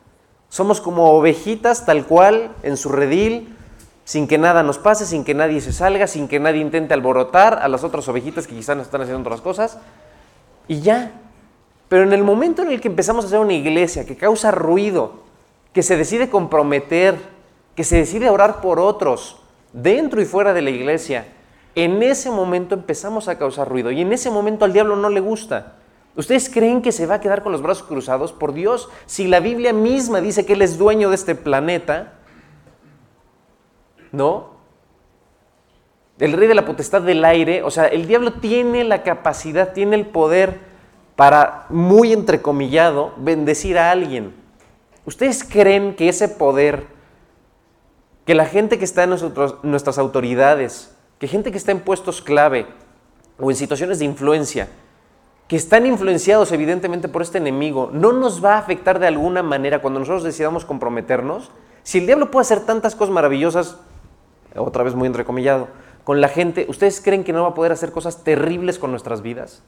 Somos 0.49 0.81
como 0.81 1.11
ovejitas 1.11 1.85
tal 1.85 2.07
cual 2.07 2.55
en 2.63 2.79
su 2.79 2.89
redil, 2.89 3.55
sin 4.05 4.27
que 4.27 4.39
nada 4.39 4.63
nos 4.63 4.79
pase, 4.79 5.05
sin 5.05 5.25
que 5.25 5.35
nadie 5.35 5.61
se 5.61 5.75
salga, 5.75 6.07
sin 6.07 6.27
que 6.27 6.41
nadie 6.41 6.63
intente 6.63 6.95
alborotar 6.95 7.59
a 7.61 7.69
las 7.69 7.85
otras 7.85 8.09
ovejitas 8.09 8.47
que 8.47 8.55
quizás 8.55 8.79
nos 8.79 8.87
están 8.87 9.03
haciendo 9.03 9.21
otras 9.21 9.43
cosas. 9.43 9.79
Y 10.69 10.81
ya. 10.81 11.21
Pero 11.91 12.05
en 12.05 12.15
el 12.15 12.25
momento 12.25 12.63
en 12.63 12.71
el 12.73 12.81
que 12.81 12.89
empezamos 12.89 13.27
a 13.27 13.29
hacer 13.29 13.41
una 13.41 13.53
iglesia 13.53 14.07
que 14.07 14.17
causa 14.17 14.53
ruido, 14.53 15.17
que 15.75 15.83
se 15.83 15.99
decide 15.99 16.31
comprometer, 16.31 17.19
que 17.75 17.85
se 17.85 17.99
decide 17.99 18.31
orar 18.31 18.63
por 18.63 18.81
otros, 18.81 19.43
dentro 19.77 20.21
y 20.21 20.25
fuera 20.25 20.53
de 20.53 20.63
la 20.63 20.71
iglesia, 20.71 21.27
en 21.75 22.03
ese 22.03 22.31
momento 22.31 22.75
empezamos 22.75 23.29
a 23.29 23.39
causar 23.39 23.69
ruido. 23.69 23.91
Y 23.91 24.01
en 24.01 24.13
ese 24.13 24.31
momento 24.31 24.65
al 24.65 24.73
diablo 24.73 24.97
no 24.97 25.11
le 25.11 25.21
gusta. 25.21 25.75
¿Ustedes 26.17 26.49
creen 26.49 26.81
que 26.81 26.93
se 26.93 27.07
va 27.07 27.17
a 27.17 27.21
quedar 27.21 27.43
con 27.43 27.53
los 27.53 27.61
brazos 27.61 27.87
cruzados? 27.87 28.33
Por 28.33 28.55
Dios, 28.55 28.89
si 29.05 29.29
la 29.29 29.39
Biblia 29.41 29.75
misma 29.75 30.23
dice 30.23 30.47
que 30.47 30.55
Él 30.55 30.63
es 30.63 30.79
dueño 30.79 31.11
de 31.11 31.15
este 31.15 31.35
planeta, 31.35 32.15
¿no? 34.13 34.57
El 36.19 36.33
rey 36.33 36.49
de 36.49 36.55
la 36.55 36.65
potestad 36.65 37.03
del 37.03 37.23
aire, 37.27 37.63
o 37.63 37.71
sea, 37.71 37.87
el 37.87 38.07
diablo 38.07 38.33
tiene 38.33 38.83
la 38.85 39.03
capacidad, 39.03 39.75
tiene 39.75 39.97
el 39.97 40.07
poder 40.07 40.61
para, 41.15 41.67
muy 41.69 42.15
entrecomillado, 42.15 43.13
bendecir 43.19 43.79
a 43.79 43.91
alguien. 43.91 44.35
¿Ustedes 45.05 45.45
creen 45.45 45.95
que 45.95 46.09
ese 46.09 46.29
poder, 46.29 46.87
que 48.27 48.35
la 48.35 48.45
gente 48.45 48.79
que 48.79 48.85
está 48.85 49.05
en 49.05 49.11
nuestras 49.63 49.99
autoridades, 49.99 50.95
que 51.19 51.29
gente 51.29 51.53
que 51.53 51.59
está 51.59 51.71
en 51.71 51.81
puestos 51.81 52.21
clave 52.21 52.67
o 53.39 53.51
en 53.51 53.57
situaciones 53.57 54.01
de 54.01 54.05
influencia, 54.05 54.69
que 55.47 55.55
están 55.55 55.87
influenciados 55.87 56.51
evidentemente 56.51 57.09
por 57.09 57.23
este 57.23 57.39
enemigo, 57.39 57.89
no 57.93 58.13
nos 58.13 58.45
va 58.45 58.55
a 58.55 58.59
afectar 58.59 58.99
de 58.99 59.07
alguna 59.07 59.45
manera 59.45 59.81
cuando 59.81 60.01
nosotros 60.01 60.25
decidamos 60.25 60.65
comprometernos? 60.65 61.53
Si 61.85 61.99
el 61.99 62.07
diablo 62.07 62.33
puede 62.33 62.43
hacer 62.43 62.61
tantas 62.67 62.97
cosas 62.97 63.15
maravillosas, 63.15 63.77
otra 64.57 64.83
vez 64.83 64.97
muy 64.97 65.07
entrecomillado, 65.07 65.69
con 66.03 66.21
la 66.21 66.29
gente, 66.29 66.67
¿ustedes 66.69 67.01
creen 67.01 67.23
que 67.23 67.33
no 67.33 67.43
va 67.43 67.51
a 67.51 67.55
poder 67.55 67.71
hacer 67.71 67.93
cosas 67.93 68.25
terribles 68.25 68.81
con 68.81 68.91
nuestras 68.91 69.23
vidas? 69.23 69.63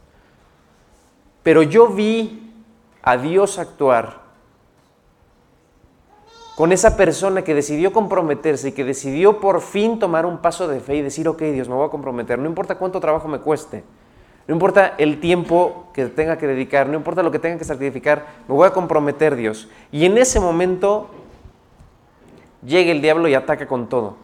Pero 1.45 1.63
yo 1.63 1.87
vi 1.87 2.53
a 3.03 3.17
Dios 3.17 3.61
actuar 3.61 4.28
con 6.59 6.73
esa 6.73 6.97
persona 6.97 7.43
que 7.43 7.55
decidió 7.55 7.93
comprometerse 7.93 8.71
y 8.71 8.73
que 8.73 8.83
decidió 8.83 9.39
por 9.39 9.61
fin 9.61 10.01
tomar 10.01 10.27
un 10.27 10.39
paso 10.39 10.67
de 10.67 10.81
fe 10.81 10.97
y 10.97 11.03
decir, 11.03 11.29
ok 11.29 11.41
Dios, 11.41 11.69
me 11.69 11.77
voy 11.77 11.87
a 11.87 11.89
comprometer, 11.89 12.37
no 12.37 12.49
importa 12.49 12.75
cuánto 12.75 12.99
trabajo 12.99 13.29
me 13.29 13.39
cueste, 13.39 13.85
no 14.49 14.55
importa 14.55 14.97
el 14.99 15.21
tiempo 15.21 15.87
que 15.95 16.07
tenga 16.07 16.37
que 16.37 16.49
dedicar, 16.49 16.89
no 16.89 16.97
importa 16.97 17.23
lo 17.23 17.31
que 17.31 17.39
tenga 17.39 17.59
que 17.59 17.65
sacrificar, 17.65 18.27
me 18.49 18.57
voy 18.57 18.67
a 18.67 18.73
comprometer 18.73 19.37
Dios. 19.37 19.69
Y 19.93 20.05
en 20.05 20.19
ese 20.19 20.41
momento 20.41 21.09
llega 22.67 22.91
el 22.91 23.03
diablo 23.03 23.29
y 23.29 23.35
ataca 23.35 23.69
con 23.69 23.89
todo. 23.89 24.17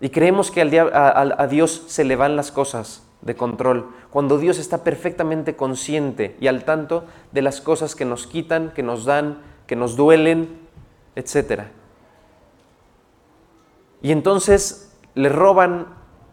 Y 0.00 0.08
creemos 0.08 0.50
que 0.50 0.62
a, 0.62 1.46
Dios 1.48 1.84
se 1.86 2.02
le 2.02 2.16
van 2.16 2.34
las 2.34 2.50
cosas 2.50 3.04
de 3.20 3.36
control, 3.36 3.86
cuando 4.10 4.38
Dios 4.38 4.58
está 4.58 4.82
perfectamente 4.82 5.54
consciente 5.54 6.34
y 6.40 6.48
al 6.48 6.64
tanto 6.64 7.04
de 7.30 7.42
las 7.42 7.60
cosas 7.60 7.94
que 7.94 8.04
nos 8.04 8.26
quitan, 8.26 8.72
que 8.74 8.82
nos 8.82 9.04
dan, 9.04 9.38
que 9.68 9.76
nos 9.76 9.94
duelen, 9.94 10.61
etc. 11.14 11.64
Y 14.00 14.12
entonces 14.12 14.92
le 15.14 15.28
roban 15.28 15.86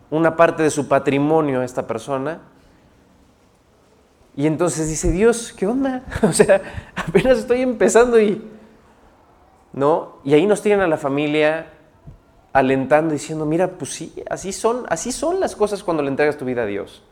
una 0.10 0.36
parte 0.36 0.64
de 0.64 0.70
su 0.70 0.88
patrimonio 0.88 1.62
a 1.62 1.66
esta 1.66 1.86
persona 1.86 2.42
y 4.40 4.48
entonces 4.48 4.88
dice, 4.88 5.12
Dios, 5.12 5.54
¿qué 5.54 5.68
onda? 5.68 6.04
O 6.24 6.32
sea, 6.32 6.62
apenas 6.96 7.40
estoy 7.40 7.62
empezando 7.62 8.20
y... 8.20 8.42
¿No? 9.74 10.20
Y 10.24 10.34
ahí 10.34 10.48
nos 10.48 10.62
tienen 10.62 10.82
a 10.82 10.88
la 10.88 10.98
familia 10.98 11.74
alentando, 12.54 13.14
diciendo, 13.14 13.46
mira, 13.46 13.68
pues 13.68 13.92
sí, 13.92 14.14
así 14.30 14.52
son, 14.52 14.86
así 14.90 15.12
son 15.12 15.40
las 15.40 15.56
cosas 15.56 15.84
cuando 15.84 16.02
le 16.02 16.10
entregas 16.10 16.38
tu 16.38 16.46
vida 16.46 16.64
a 16.64 16.66
Dios. 16.66 17.04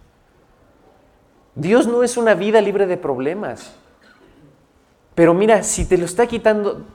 Dios 1.54 1.86
no 1.86 2.02
es 2.02 2.18
una 2.18 2.34
vida 2.34 2.62
libre 2.62 2.88
de 2.88 2.98
problemas. 2.98 3.76
Pero 5.14 5.34
mira, 5.34 5.64
si 5.64 5.86
te 5.86 5.98
lo 5.98 6.06
está 6.06 6.28
quitando, 6.28 6.86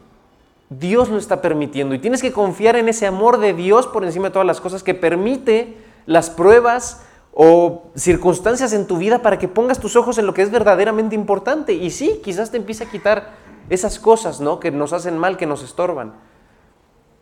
Dios 0.78 1.08
lo 1.08 1.18
está 1.18 1.42
permitiendo. 1.42 1.94
Y 1.94 1.98
tienes 1.98 2.22
que 2.22 2.32
confiar 2.32 2.76
en 2.76 2.88
ese 2.88 3.06
amor 3.06 3.38
de 3.38 3.54
Dios 3.54 3.86
por 3.86 4.04
encima 4.04 4.28
de 4.28 4.32
todas 4.32 4.46
las 4.46 4.60
cosas 4.60 4.82
que 4.82 4.94
permite 4.94 5.76
las 6.06 6.30
pruebas, 6.30 7.02
o 7.32 7.90
circunstancias 7.96 8.72
en 8.72 8.86
tu 8.86 8.98
vida 8.98 9.22
para 9.22 9.38
que 9.38 9.48
pongas 9.48 9.80
tus 9.80 9.96
ojos 9.96 10.18
en 10.18 10.26
lo 10.26 10.34
que 10.34 10.42
es 10.42 10.50
verdaderamente 10.50 11.14
importante. 11.14 11.72
Y 11.72 11.90
sí, 11.90 12.20
quizás 12.22 12.50
te 12.50 12.58
empiece 12.58 12.84
a 12.84 12.90
quitar 12.90 13.30
esas 13.70 13.98
cosas, 13.98 14.40
¿no? 14.40 14.60
Que 14.60 14.70
nos 14.70 14.92
hacen 14.92 15.16
mal, 15.16 15.36
que 15.36 15.46
nos 15.46 15.62
estorban. 15.62 16.12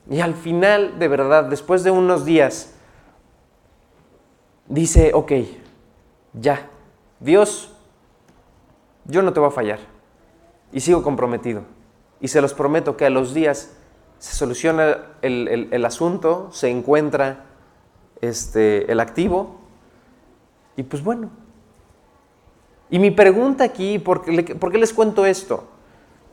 Y 0.09 0.21
al 0.21 0.35
final, 0.35 0.99
de 0.99 1.09
verdad, 1.09 1.45
después 1.45 1.85
de 1.85 1.93
unos 1.93 2.25
días, 2.25 2.75
dice, 4.67 5.13
ok, 5.15 5.33
ya, 6.33 6.69
Dios, 7.21 7.73
yo 9.05 9.23
no 9.23 9.33
te 9.33 9.39
voy 9.39 9.49
a 9.49 9.53
fallar. 9.53 9.79
Y 10.73 10.81
sigo 10.81 11.03
comprometido. 11.03 11.63
Y 12.21 12.29
se 12.29 12.41
los 12.41 12.55
prometo 12.55 12.97
que 12.97 13.07
a 13.07 13.11
los 13.11 13.35
días 13.35 13.71
se 14.21 14.37
soluciona 14.37 14.99
el, 15.23 15.85
asunto, 15.85 16.51
se 16.53 16.69
encuentra 16.69 17.47
este, 18.21 18.93
el 18.93 19.01
activo 19.01 19.61
y 20.77 20.83
pues 20.83 21.03
bueno. 21.03 21.31
Y 22.91 22.99
mi 22.99 23.11
pregunta 23.11 23.65
aquí, 23.65 23.99
¿por 23.99 24.23
qué, 24.23 24.79
les 24.79 24.93
cuento 24.93 25.25
esto? 25.25 25.65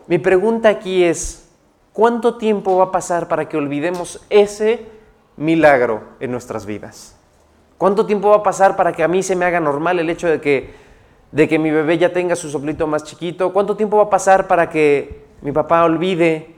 Mi 0.07 0.17
pregunta 0.17 0.69
aquí 0.69 1.03
es, 1.03 1.49
¿cuánto 1.93 2.37
tiempo 2.37 2.77
va 2.77 2.85
a 2.85 2.91
pasar 2.91 3.27
para 3.27 3.47
que 3.47 3.57
olvidemos 3.57 4.25
ese 4.29 4.85
milagro 5.37 6.01
en 6.19 6.31
nuestras 6.31 6.65
vidas? 6.65 7.15
¿Cuánto 7.77 8.05
tiempo 8.05 8.29
va 8.29 8.37
a 8.37 8.43
pasar 8.43 8.75
para 8.75 8.91
que 8.91 9.03
a 9.03 9.07
mí 9.07 9.21
se 9.21 9.35
me 9.35 9.45
haga 9.45 9.59
normal 9.59 9.99
el 9.99 10.09
hecho 10.09 10.27
de 10.27 10.41
que, 10.41 10.73
de 11.31 11.47
que 11.47 11.59
mi 11.59 11.71
bebé 11.71 11.97
ya 11.99 12.11
tenga 12.11 12.35
su 12.35 12.49
soplito 12.49 12.87
más 12.87 13.03
chiquito? 13.03 13.53
¿Cuánto 13.53 13.77
tiempo 13.77 13.97
va 13.97 14.03
a 14.03 14.09
pasar 14.09 14.47
para 14.47 14.69
que 14.69 15.26
mi 15.41 15.51
papá 15.51 15.83
olvide 15.83 16.55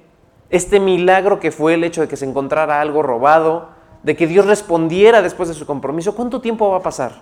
Este 0.49 0.79
milagro 0.79 1.39
que 1.39 1.51
fue 1.51 1.75
el 1.75 1.83
hecho 1.83 2.01
de 2.01 2.07
que 2.07 2.17
se 2.17 2.25
encontrara 2.25 2.81
algo 2.81 3.03
robado, 3.03 3.69
de 4.03 4.15
que 4.15 4.25
Dios 4.25 4.45
respondiera 4.45 5.21
después 5.21 5.49
de 5.49 5.55
su 5.55 5.65
compromiso, 5.65 6.15
¿cuánto 6.15 6.41
tiempo 6.41 6.69
va 6.69 6.77
a 6.77 6.81
pasar? 6.81 7.21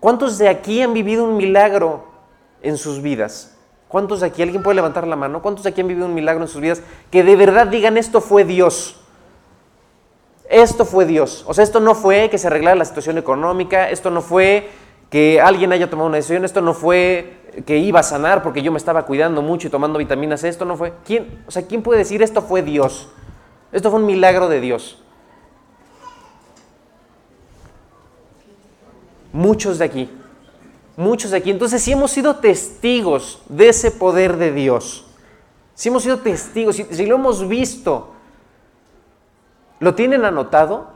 ¿Cuántos 0.00 0.38
de 0.38 0.48
aquí 0.48 0.82
han 0.82 0.94
vivido 0.94 1.24
un 1.24 1.36
milagro 1.36 2.04
en 2.62 2.76
sus 2.76 3.02
vidas? 3.02 3.56
¿Cuántos 3.88 4.20
de 4.20 4.26
aquí, 4.26 4.42
alguien 4.42 4.62
puede 4.62 4.76
levantar 4.76 5.06
la 5.06 5.16
mano? 5.16 5.42
¿Cuántos 5.42 5.64
de 5.64 5.70
aquí 5.70 5.80
han 5.80 5.88
vivido 5.88 6.06
un 6.06 6.14
milagro 6.14 6.42
en 6.42 6.48
sus 6.48 6.60
vidas 6.60 6.82
que 7.10 7.24
de 7.24 7.36
verdad 7.36 7.66
digan 7.66 7.96
esto 7.96 8.20
fue 8.20 8.44
Dios? 8.44 9.00
Esto 10.48 10.84
fue 10.84 11.04
Dios. 11.04 11.44
O 11.48 11.54
sea, 11.54 11.64
esto 11.64 11.80
no 11.80 11.94
fue 11.94 12.28
que 12.30 12.38
se 12.38 12.46
arreglara 12.46 12.76
la 12.76 12.84
situación 12.84 13.18
económica, 13.18 13.90
esto 13.90 14.10
no 14.10 14.20
fue 14.20 14.68
que 15.10 15.40
alguien 15.40 15.72
haya 15.72 15.88
tomado 15.88 16.08
una 16.08 16.16
decisión, 16.16 16.44
esto 16.44 16.60
no 16.60 16.74
fue 16.74 17.37
que 17.64 17.78
iba 17.78 18.00
a 18.00 18.02
sanar 18.02 18.42
porque 18.42 18.62
yo 18.62 18.72
me 18.72 18.78
estaba 18.78 19.04
cuidando 19.04 19.42
mucho 19.42 19.68
y 19.68 19.70
tomando 19.70 19.98
vitaminas, 19.98 20.44
esto 20.44 20.64
no 20.64 20.76
fue. 20.76 20.92
¿Quién, 21.04 21.42
o 21.46 21.50
sea, 21.50 21.66
¿quién 21.66 21.82
puede 21.82 21.98
decir 21.98 22.22
esto 22.22 22.42
fue 22.42 22.62
Dios? 22.62 23.08
Esto 23.72 23.90
fue 23.90 24.00
un 24.00 24.06
milagro 24.06 24.48
de 24.48 24.60
Dios. 24.60 25.02
Muchos 29.32 29.78
de 29.78 29.84
aquí. 29.84 30.10
Muchos 30.96 31.30
de 31.30 31.36
aquí. 31.36 31.50
Entonces, 31.50 31.82
si 31.82 31.92
hemos 31.92 32.10
sido 32.10 32.36
testigos 32.36 33.42
de 33.48 33.68
ese 33.68 33.90
poder 33.90 34.36
de 34.36 34.52
Dios, 34.52 35.06
si 35.74 35.88
hemos 35.88 36.02
sido 36.02 36.18
testigos, 36.18 36.76
si, 36.76 36.84
si 36.84 37.06
lo 37.06 37.16
hemos 37.16 37.46
visto, 37.46 38.10
¿lo 39.80 39.94
tienen 39.94 40.24
anotado? 40.24 40.88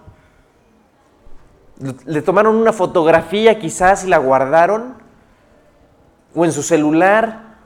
¿Le 2.07 2.23
tomaron 2.23 2.57
una 2.57 2.73
fotografía 2.73 3.59
quizás 3.59 4.05
y 4.05 4.09
la 4.09 4.19
guardaron? 4.19 5.02
¿O 6.35 6.45
en 6.45 6.53
su 6.53 6.63
celular? 6.63 7.57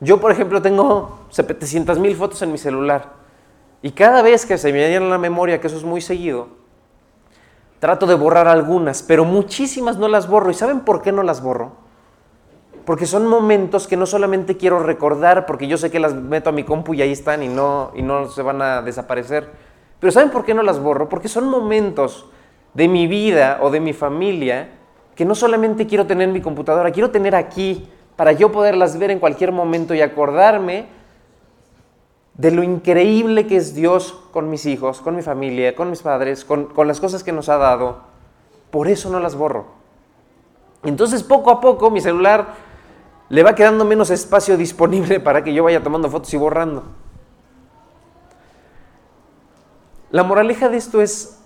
Yo, 0.00 0.20
por 0.20 0.32
ejemplo, 0.32 0.60
tengo 0.60 1.20
700 1.30 1.98
mil 1.98 2.16
fotos 2.16 2.42
en 2.42 2.50
mi 2.50 2.58
celular. 2.58 3.12
Y 3.82 3.92
cada 3.92 4.22
vez 4.22 4.46
que 4.46 4.58
se 4.58 4.72
me 4.72 4.88
viene 4.88 5.06
a 5.06 5.08
la 5.08 5.18
memoria, 5.18 5.60
que 5.60 5.66
eso 5.66 5.76
es 5.76 5.84
muy 5.84 6.00
seguido, 6.00 6.48
trato 7.80 8.06
de 8.06 8.14
borrar 8.14 8.48
algunas, 8.48 9.02
pero 9.02 9.24
muchísimas 9.24 9.98
no 9.98 10.08
las 10.08 10.28
borro. 10.28 10.50
¿Y 10.50 10.54
saben 10.54 10.80
por 10.80 11.02
qué 11.02 11.12
no 11.12 11.22
las 11.22 11.42
borro? 11.42 11.72
Porque 12.84 13.06
son 13.06 13.26
momentos 13.26 13.86
que 13.86 13.96
no 13.96 14.06
solamente 14.06 14.56
quiero 14.56 14.80
recordar, 14.80 15.46
porque 15.46 15.66
yo 15.66 15.76
sé 15.76 15.90
que 15.90 16.00
las 16.00 16.14
meto 16.14 16.50
a 16.50 16.52
mi 16.52 16.64
compu 16.64 16.94
y 16.94 17.02
ahí 17.02 17.12
están 17.12 17.42
y 17.42 17.48
no, 17.48 17.92
y 17.94 18.02
no 18.02 18.28
se 18.28 18.42
van 18.42 18.62
a 18.62 18.82
desaparecer. 18.82 19.50
Pero 20.00 20.10
¿saben 20.10 20.30
por 20.30 20.44
qué 20.44 20.54
no 20.54 20.62
las 20.62 20.80
borro? 20.80 21.08
Porque 21.08 21.28
son 21.28 21.48
momentos 21.48 22.28
de 22.74 22.88
mi 22.88 23.06
vida 23.06 23.58
o 23.62 23.70
de 23.70 23.80
mi 23.80 23.92
familia 23.92 24.68
que 25.14 25.24
no 25.24 25.34
solamente 25.34 25.86
quiero 25.86 26.06
tener 26.06 26.28
en 26.28 26.34
mi 26.34 26.40
computadora, 26.40 26.90
quiero 26.90 27.10
tener 27.10 27.34
aquí 27.34 27.88
para 28.16 28.32
yo 28.32 28.52
poderlas 28.52 28.98
ver 28.98 29.10
en 29.10 29.18
cualquier 29.18 29.52
momento 29.52 29.94
y 29.94 30.00
acordarme 30.00 30.86
de 32.34 32.50
lo 32.50 32.62
increíble 32.62 33.46
que 33.46 33.56
es 33.56 33.74
Dios 33.74 34.18
con 34.30 34.48
mis 34.48 34.66
hijos, 34.66 35.00
con 35.00 35.14
mi 35.16 35.22
familia, 35.22 35.74
con 35.74 35.90
mis 35.90 36.02
padres, 36.02 36.44
con, 36.44 36.70
las 36.86 37.00
cosas 37.00 37.22
que 37.22 37.32
nos 37.32 37.48
ha 37.48 37.58
dado. 37.58 38.00
Por 38.70 38.88
eso 38.88 39.10
no 39.10 39.20
las 39.20 39.34
borro. 39.34 39.66
Entonces 40.82 41.22
poco 41.22 41.50
a 41.50 41.60
poco 41.60 41.90
mi 41.90 42.00
celular 42.00 42.54
le 43.28 43.42
va 43.42 43.54
quedando 43.54 43.84
menos 43.84 44.10
espacio 44.10 44.56
disponible 44.56 45.20
para 45.20 45.44
que 45.44 45.54
yo 45.54 45.64
vaya 45.64 45.82
tomando 45.82 46.10
fotos 46.10 46.32
y 46.34 46.36
borrando. 46.36 46.84
La 50.10 50.22
moraleja 50.22 50.68
de 50.68 50.76
esto 50.76 51.00
es, 51.00 51.41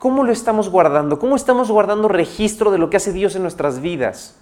¿cómo 0.00 0.24
lo 0.24 0.32
estamos 0.32 0.68
guardando? 0.68 1.20
¿Cómo 1.20 1.36
estamos 1.36 1.70
guardando 1.70 2.08
registro 2.08 2.72
de 2.72 2.78
lo 2.78 2.90
que 2.90 2.96
hace 2.96 3.12
Dios 3.12 3.36
en 3.36 3.42
nuestras 3.42 3.80
vidas? 3.80 4.34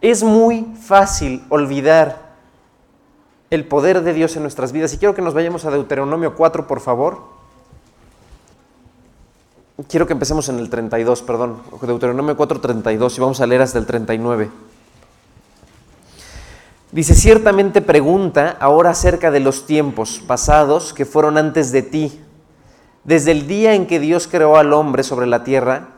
Es 0.00 0.24
muy 0.24 0.66
fácil 0.82 1.44
olvidar 1.48 2.32
el 3.50 3.68
poder 3.68 4.02
de 4.02 4.14
Dios 4.14 4.34
en 4.34 4.42
nuestras 4.42 4.72
vidas. 4.72 4.92
Y 4.94 4.98
quiero 4.98 5.14
que 5.14 5.22
nos 5.22 5.34
vayamos 5.34 5.64
a 5.64 5.70
Deuteronomio 5.70 6.34
4, 6.34 6.66
por 6.66 6.80
favor. 6.80 7.20
Quiero 9.88 10.06
que 10.06 10.14
empecemos 10.14 10.48
en 10.48 10.58
el 10.58 10.70
32, 10.70 11.22
perdón. 11.22 11.58
Deuteronomio 11.82 12.36
4, 12.36 12.60
32 12.60 13.18
y 13.18 13.20
vamos 13.20 13.40
a 13.40 13.46
leer 13.46 13.60
hasta 13.60 13.78
el 13.78 13.86
39. 13.86 14.50
Dice, 16.92 17.14
ciertamente 17.14 17.82
pregunta 17.82 18.56
ahora 18.58 18.90
acerca 18.90 19.30
de 19.30 19.40
los 19.40 19.66
tiempos 19.66 20.22
pasados 20.26 20.94
que 20.94 21.04
fueron 21.04 21.36
antes 21.36 21.72
de 21.72 21.82
ti, 21.82 22.20
desde 23.04 23.32
el 23.32 23.46
día 23.46 23.74
en 23.74 23.86
que 23.86 24.00
Dios 24.00 24.28
creó 24.28 24.56
al 24.56 24.72
hombre 24.72 25.02
sobre 25.02 25.26
la 25.26 25.44
tierra. 25.44 25.88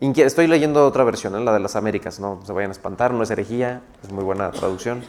Estoy 0.00 0.46
leyendo 0.46 0.86
otra 0.86 1.02
versión, 1.04 1.34
¿eh? 1.34 1.40
la 1.40 1.52
de 1.52 1.60
las 1.60 1.74
Américas, 1.74 2.20
no 2.20 2.40
se 2.44 2.52
vayan 2.52 2.70
a 2.70 2.72
espantar, 2.72 3.12
no 3.12 3.22
es 3.22 3.30
herejía, 3.30 3.82
es 4.04 4.12
muy 4.12 4.22
buena 4.22 4.50
traducción. 4.52 5.02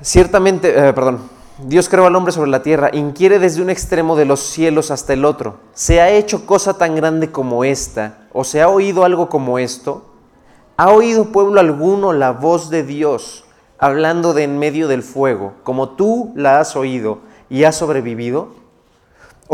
Ciertamente, 0.00 0.88
eh, 0.88 0.92
perdón, 0.92 1.20
Dios 1.58 1.88
creó 1.88 2.06
al 2.06 2.16
hombre 2.16 2.32
sobre 2.32 2.50
la 2.50 2.62
tierra, 2.62 2.90
inquiere 2.92 3.38
desde 3.38 3.62
un 3.62 3.70
extremo 3.70 4.16
de 4.16 4.24
los 4.24 4.40
cielos 4.40 4.90
hasta 4.90 5.12
el 5.12 5.24
otro. 5.24 5.58
¿Se 5.74 6.00
ha 6.00 6.10
hecho 6.10 6.44
cosa 6.44 6.76
tan 6.76 6.96
grande 6.96 7.30
como 7.30 7.62
esta? 7.62 8.26
¿O 8.32 8.42
se 8.42 8.60
ha 8.60 8.68
oído 8.68 9.04
algo 9.04 9.28
como 9.28 9.60
esto? 9.60 10.04
¿Ha 10.76 10.90
oído 10.90 11.26
pueblo 11.26 11.60
alguno 11.60 12.12
la 12.12 12.32
voz 12.32 12.70
de 12.70 12.82
Dios 12.82 13.44
hablando 13.78 14.34
de 14.34 14.42
en 14.42 14.58
medio 14.58 14.88
del 14.88 15.04
fuego, 15.04 15.52
como 15.62 15.90
tú 15.90 16.32
la 16.34 16.58
has 16.58 16.74
oído 16.74 17.18
y 17.48 17.62
has 17.62 17.76
sobrevivido? 17.76 18.61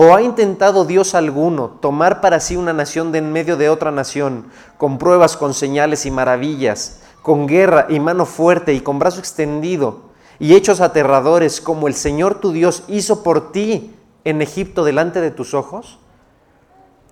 ¿O 0.00 0.14
ha 0.14 0.22
intentado 0.22 0.84
Dios 0.84 1.16
alguno 1.16 1.70
tomar 1.80 2.20
para 2.20 2.38
sí 2.38 2.56
una 2.56 2.72
nación 2.72 3.10
de 3.10 3.18
en 3.18 3.32
medio 3.32 3.56
de 3.56 3.68
otra 3.68 3.90
nación, 3.90 4.46
con 4.76 4.96
pruebas, 4.96 5.36
con 5.36 5.54
señales 5.54 6.06
y 6.06 6.12
maravillas, 6.12 7.02
con 7.20 7.48
guerra 7.48 7.86
y 7.88 7.98
mano 7.98 8.24
fuerte 8.24 8.74
y 8.74 8.80
con 8.80 9.00
brazo 9.00 9.18
extendido? 9.18 10.02
y 10.38 10.54
hechos 10.54 10.80
aterradores 10.80 11.60
como 11.60 11.88
el 11.88 11.94
Señor 11.94 12.36
tu 12.36 12.52
Dios 12.52 12.84
hizo 12.86 13.24
por 13.24 13.50
ti 13.50 13.92
en 14.22 14.40
Egipto 14.40 14.84
delante 14.84 15.20
de 15.20 15.32
tus 15.32 15.52
ojos? 15.52 15.98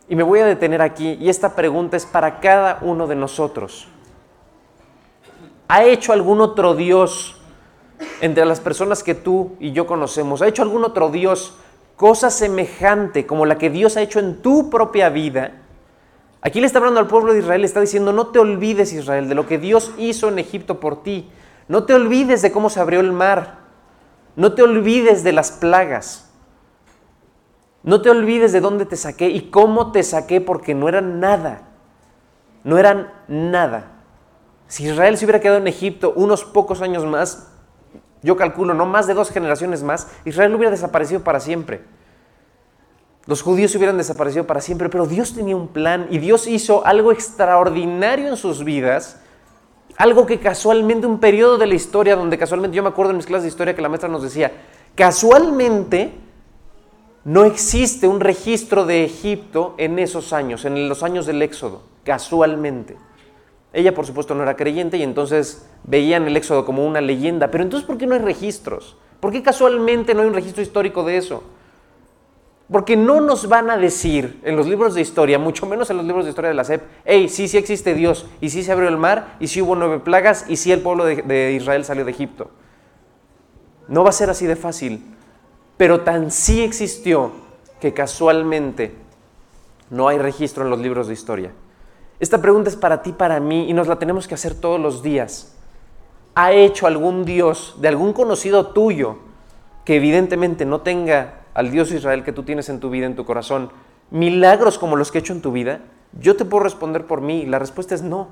Y 0.08 0.14
me 0.14 0.22
voy 0.22 0.38
a 0.38 0.46
detener 0.46 0.80
aquí 0.80 1.18
y 1.20 1.28
esta 1.28 1.56
pregunta 1.56 1.96
es 1.96 2.06
para 2.06 2.38
cada 2.38 2.78
uno 2.82 3.08
de 3.08 3.16
nosotros. 3.16 3.88
¿Ha 5.66 5.82
hecho 5.82 6.12
algún 6.12 6.40
otro 6.40 6.76
Dios 6.76 7.36
entre 8.20 8.44
las 8.44 8.60
personas 8.60 9.02
que 9.02 9.16
tú 9.16 9.56
y 9.58 9.72
yo 9.72 9.88
conocemos? 9.88 10.40
¿Ha 10.40 10.46
hecho 10.46 10.62
algún 10.62 10.84
otro 10.84 11.08
Dios 11.08 11.56
cosa 11.96 12.30
semejante 12.30 13.26
como 13.26 13.46
la 13.46 13.58
que 13.58 13.70
Dios 13.70 13.96
ha 13.96 14.02
hecho 14.02 14.20
en 14.20 14.42
tu 14.42 14.70
propia 14.70 15.08
vida? 15.08 15.62
Aquí 16.42 16.60
le 16.60 16.66
está 16.66 16.78
hablando 16.78 17.00
al 17.00 17.08
pueblo 17.08 17.32
de 17.32 17.40
Israel, 17.40 17.62
le 17.62 17.66
está 17.66 17.80
diciendo, 17.80 18.12
no 18.12 18.28
te 18.28 18.38
olvides 18.38 18.92
Israel 18.92 19.28
de 19.28 19.34
lo 19.34 19.46
que 19.46 19.58
Dios 19.58 19.92
hizo 19.98 20.28
en 20.28 20.38
Egipto 20.38 20.78
por 20.78 21.02
ti. 21.02 21.28
No 21.68 21.84
te 21.84 21.94
olvides 21.94 22.42
de 22.42 22.52
cómo 22.52 22.70
se 22.70 22.78
abrió 22.78 23.00
el 23.00 23.12
mar. 23.12 23.58
No 24.36 24.54
te 24.54 24.62
olvides 24.62 25.24
de 25.24 25.32
las 25.32 25.50
plagas. 25.50 26.30
No 27.82 28.02
te 28.02 28.10
olvides 28.10 28.52
de 28.52 28.60
dónde 28.60 28.84
te 28.84 28.96
saqué 28.96 29.28
y 29.28 29.50
cómo 29.50 29.92
te 29.92 30.02
saqué 30.02 30.40
porque 30.40 30.74
no 30.74 30.88
eran 30.88 31.18
nada. 31.18 31.62
No 32.62 32.78
eran 32.78 33.12
nada. 33.28 33.92
Si 34.68 34.84
Israel 34.84 35.16
se 35.16 35.24
hubiera 35.24 35.40
quedado 35.40 35.58
en 35.58 35.68
Egipto 35.68 36.12
unos 36.16 36.44
pocos 36.44 36.82
años 36.82 37.04
más, 37.06 37.52
yo 38.26 38.36
calculo, 38.36 38.74
no 38.74 38.84
más 38.84 39.06
de 39.06 39.14
dos 39.14 39.30
generaciones 39.30 39.82
más, 39.82 40.08
Israel 40.24 40.54
hubiera 40.54 40.70
desaparecido 40.70 41.20
para 41.22 41.40
siempre. 41.40 41.80
Los 43.24 43.40
judíos 43.40 43.74
hubieran 43.74 43.96
desaparecido 43.96 44.46
para 44.46 44.60
siempre, 44.60 44.88
pero 44.88 45.06
Dios 45.06 45.34
tenía 45.34 45.56
un 45.56 45.68
plan 45.68 46.06
y 46.10 46.18
Dios 46.18 46.46
hizo 46.46 46.84
algo 46.84 47.12
extraordinario 47.12 48.28
en 48.28 48.36
sus 48.36 48.64
vidas 48.64 49.20
algo 49.96 50.26
que 50.26 50.38
casualmente, 50.38 51.06
un 51.06 51.20
periodo 51.20 51.56
de 51.56 51.66
la 51.66 51.74
historia 51.74 52.16
donde 52.16 52.36
casualmente, 52.36 52.76
yo 52.76 52.82
me 52.82 52.90
acuerdo 52.90 53.12
en 53.12 53.16
mis 53.16 53.26
clases 53.26 53.44
de 53.44 53.48
historia 53.48 53.74
que 53.74 53.82
la 53.82 53.88
maestra 53.88 54.08
nos 54.08 54.22
decía, 54.22 54.52
casualmente 54.94 56.12
no 57.24 57.44
existe 57.44 58.06
un 58.06 58.20
registro 58.20 58.84
de 58.84 59.04
Egipto 59.04 59.74
en 59.78 59.98
esos 59.98 60.32
años, 60.32 60.64
en 60.64 60.88
los 60.88 61.02
años 61.02 61.26
del 61.26 61.40
Éxodo, 61.42 61.82
casualmente. 62.04 62.96
Ella, 63.76 63.92
por 63.92 64.06
supuesto, 64.06 64.34
no 64.34 64.42
era 64.42 64.56
creyente 64.56 64.96
y 64.96 65.02
entonces 65.02 65.68
veían 65.84 66.26
el 66.26 66.34
Éxodo 66.34 66.64
como 66.64 66.86
una 66.86 67.02
leyenda. 67.02 67.50
Pero 67.50 67.62
entonces, 67.62 67.86
¿por 67.86 67.98
qué 67.98 68.06
no 68.06 68.14
hay 68.14 68.22
registros? 68.22 68.96
¿Por 69.20 69.32
qué 69.32 69.42
casualmente 69.42 70.14
no 70.14 70.22
hay 70.22 70.28
un 70.28 70.32
registro 70.32 70.62
histórico 70.62 71.02
de 71.02 71.18
eso? 71.18 71.42
Porque 72.72 72.96
no 72.96 73.20
nos 73.20 73.50
van 73.50 73.68
a 73.68 73.76
decir 73.76 74.40
en 74.44 74.56
los 74.56 74.66
libros 74.66 74.94
de 74.94 75.02
historia, 75.02 75.38
mucho 75.38 75.66
menos 75.66 75.90
en 75.90 75.98
los 75.98 76.06
libros 76.06 76.24
de 76.24 76.30
historia 76.30 76.48
de 76.48 76.54
la 76.54 76.64
SEP, 76.64 76.84
hey, 77.04 77.28
sí, 77.28 77.48
sí 77.48 77.58
existe 77.58 77.92
Dios, 77.92 78.24
y 78.40 78.48
sí 78.48 78.62
se 78.62 78.72
abrió 78.72 78.88
el 78.88 78.96
mar, 78.96 79.36
y 79.40 79.48
sí 79.48 79.60
hubo 79.60 79.76
nueve 79.76 79.98
plagas, 79.98 80.46
y 80.48 80.56
sí 80.56 80.72
el 80.72 80.80
pueblo 80.80 81.04
de, 81.04 81.52
Israel 81.52 81.84
salió 81.84 82.06
de 82.06 82.12
Egipto. 82.12 82.50
No 83.88 84.04
va 84.04 84.08
a 84.08 84.12
ser 84.12 84.30
así 84.30 84.46
de 84.46 84.56
fácil, 84.56 85.04
pero 85.76 86.00
tan 86.00 86.30
sí 86.30 86.62
existió 86.62 87.32
que 87.78 87.92
casualmente 87.92 88.94
no 89.90 90.08
hay 90.08 90.16
registro 90.16 90.64
en 90.64 90.70
los 90.70 90.80
libros 90.80 91.08
de 91.08 91.12
historia. 91.12 91.52
Esta 92.18 92.40
pregunta 92.40 92.70
es 92.70 92.76
para 92.76 93.02
ti, 93.02 93.12
para 93.12 93.40
mí, 93.40 93.68
y 93.68 93.72
nos 93.72 93.88
la 93.88 93.98
tenemos 93.98 94.26
que 94.26 94.34
hacer 94.34 94.54
todos 94.54 94.80
los 94.80 95.02
días. 95.02 95.54
¿Ha 96.34 96.52
hecho 96.52 96.86
algún 96.86 97.24
Dios 97.24 97.76
de 97.80 97.88
algún 97.88 98.12
conocido 98.12 98.68
tuyo 98.68 99.18
que 99.84 99.96
evidentemente 99.96 100.64
no 100.64 100.80
tenga 100.80 101.40
al 101.54 101.70
Dios 101.70 101.92
Israel 101.92 102.24
que 102.24 102.32
tú 102.32 102.42
tienes 102.42 102.68
en 102.68 102.80
tu 102.80 102.90
vida, 102.90 103.06
en 103.06 103.16
tu 103.16 103.24
corazón, 103.24 103.70
milagros 104.10 104.78
como 104.78 104.96
los 104.96 105.10
que 105.10 105.18
he 105.18 105.20
hecho 105.20 105.32
en 105.32 105.42
tu 105.42 105.52
vida? 105.52 105.80
Yo 106.18 106.36
te 106.36 106.44
puedo 106.44 106.64
responder 106.64 107.06
por 107.06 107.20
mí. 107.20 107.46
La 107.46 107.58
respuesta 107.58 107.94
es 107.94 108.02
no. 108.02 108.28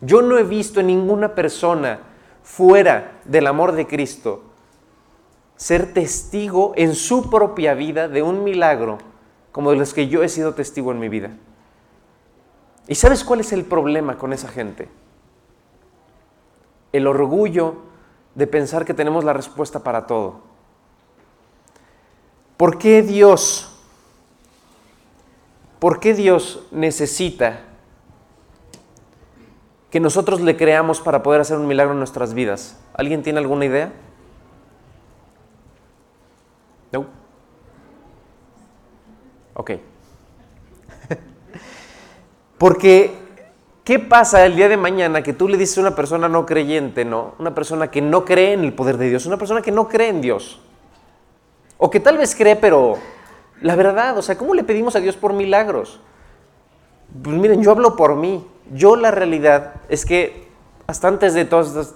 Yo 0.00 0.22
no 0.22 0.38
he 0.38 0.42
visto 0.42 0.80
en 0.80 0.88
ninguna 0.88 1.34
persona 1.34 2.00
fuera 2.42 3.20
del 3.24 3.46
amor 3.46 3.72
de 3.72 3.86
Cristo 3.86 4.42
ser 5.56 5.92
testigo 5.94 6.72
en 6.76 6.94
su 6.94 7.30
propia 7.30 7.74
vida 7.74 8.08
de 8.08 8.22
un 8.22 8.44
milagro 8.44 8.98
como 9.52 9.70
de 9.70 9.78
los 9.78 9.94
que 9.94 10.08
yo 10.08 10.22
he 10.22 10.28
sido 10.28 10.54
testigo 10.54 10.92
en 10.92 10.98
mi 10.98 11.08
vida. 11.08 11.30
¿Y 12.88 12.94
sabes 12.94 13.24
cuál 13.24 13.40
es 13.40 13.52
el 13.52 13.64
problema 13.64 14.16
con 14.16 14.32
esa 14.32 14.48
gente? 14.48 14.88
El 16.92 17.06
orgullo 17.06 17.76
de 18.34 18.46
pensar 18.46 18.84
que 18.84 18.94
tenemos 18.94 19.24
la 19.24 19.32
respuesta 19.32 19.80
para 19.80 20.06
todo. 20.06 20.40
¿Por 22.56 22.78
qué 22.78 23.02
Dios, 23.02 23.70
por 25.78 26.00
qué 26.00 26.14
Dios 26.14 26.66
necesita 26.70 27.60
que 29.90 30.00
nosotros 30.00 30.40
le 30.40 30.56
creamos 30.56 31.00
para 31.00 31.22
poder 31.22 31.40
hacer 31.40 31.58
un 31.58 31.66
milagro 31.66 31.92
en 31.92 31.98
nuestras 31.98 32.34
vidas? 32.34 32.78
¿Alguien 32.94 33.22
tiene 33.22 33.40
alguna 33.40 33.64
idea? 33.64 33.92
No. 36.92 37.06
Ok. 39.54 39.72
Porque, 42.58 43.14
¿qué 43.84 43.98
pasa 43.98 44.46
el 44.46 44.56
día 44.56 44.68
de 44.68 44.76
mañana 44.76 45.22
que 45.22 45.32
tú 45.32 45.48
le 45.48 45.56
dices 45.56 45.78
a 45.78 45.82
una 45.82 45.94
persona 45.94 46.28
no 46.28 46.46
creyente, 46.46 47.04
no? 47.04 47.34
Una 47.38 47.54
persona 47.54 47.90
que 47.90 48.00
no 48.00 48.24
cree 48.24 48.52
en 48.52 48.64
el 48.64 48.72
poder 48.72 48.96
de 48.96 49.10
Dios, 49.10 49.26
una 49.26 49.36
persona 49.36 49.62
que 49.62 49.72
no 49.72 49.88
cree 49.88 50.08
en 50.08 50.20
Dios. 50.20 50.60
O 51.78 51.90
que 51.90 52.00
tal 52.00 52.16
vez 52.16 52.34
cree, 52.34 52.56
pero 52.56 52.96
la 53.60 53.76
verdad, 53.76 54.16
o 54.16 54.22
sea, 54.22 54.38
¿cómo 54.38 54.54
le 54.54 54.64
pedimos 54.64 54.96
a 54.96 55.00
Dios 55.00 55.16
por 55.16 55.32
milagros? 55.32 56.00
Pues 57.22 57.36
miren, 57.36 57.62
yo 57.62 57.70
hablo 57.70 57.96
por 57.96 58.16
mí. 58.16 58.46
Yo 58.72 58.96
la 58.96 59.10
realidad 59.10 59.74
es 59.88 60.04
que 60.04 60.48
hasta 60.86 61.08
antes 61.08 61.34
de 61.34 61.44
todas 61.44 61.68
estas 61.68 61.94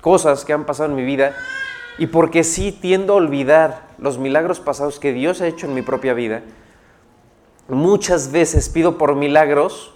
cosas 0.00 0.44
que 0.44 0.52
han 0.52 0.64
pasado 0.64 0.90
en 0.90 0.96
mi 0.96 1.04
vida, 1.04 1.34
y 1.98 2.06
porque 2.06 2.42
sí 2.42 2.72
tiendo 2.72 3.12
a 3.12 3.16
olvidar 3.16 3.88
los 3.98 4.18
milagros 4.18 4.60
pasados 4.60 4.98
que 4.98 5.12
Dios 5.12 5.40
ha 5.40 5.46
hecho 5.46 5.66
en 5.66 5.74
mi 5.74 5.82
propia 5.82 6.14
vida, 6.14 6.42
muchas 7.68 8.32
veces 8.32 8.68
pido 8.68 8.98
por 8.98 9.14
milagros 9.14 9.92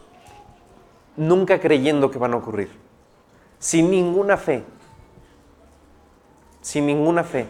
nunca 1.17 1.61
creyendo 1.61 2.11
que 2.11 2.19
van 2.19 2.35
a 2.35 2.37
ocurrir, 2.37 2.71
sin 3.59 3.91
ninguna 3.91 4.37
fe, 4.37 4.65
sin 6.61 6.87
ninguna 6.87 7.25
fe. 7.25 7.47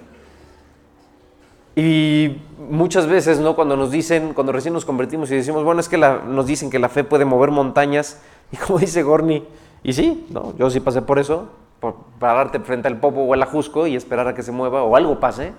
Y 1.75 2.41
muchas 2.71 3.07
veces, 3.07 3.39
¿no? 3.39 3.55
Cuando 3.55 3.77
nos 3.77 3.91
dicen, 3.91 4.33
cuando 4.33 4.53
recién 4.53 4.73
nos 4.73 4.87
convertimos 4.87 5.31
y 5.31 5.35
decimos, 5.35 5.63
bueno, 5.63 5.81
es 5.81 5.89
que 5.89 5.99
nos 5.99 6.47
dicen 6.47 6.71
que 6.71 6.79
la 6.79 6.89
fe 6.89 7.05
puede 7.05 7.25
mover 7.27 7.51
montañas, 7.51 8.21
y 8.53 8.57
como 8.57 8.79
dice 8.79 9.03
Gorni, 9.03 9.45
y 9.83 9.93
sí, 9.93 10.27
no, 10.31 10.57
yo 10.57 10.71
sí 10.71 10.81
pasé 10.81 11.03
por 11.03 11.19
eso, 11.19 11.49
por 11.81 11.97
pararte 12.19 12.61
frente 12.61 12.89
al 12.89 12.99
popo 12.99 13.21
o 13.21 13.35
al 13.35 13.43
ajusco 13.43 13.87
y 13.87 13.95
esperar 13.95 14.27
a 14.27 14.35
que 14.35 14.43
se 14.43 14.53
mueva 14.53 14.83
o 14.83 14.97
algo 14.97 15.21
pase. 15.21 15.53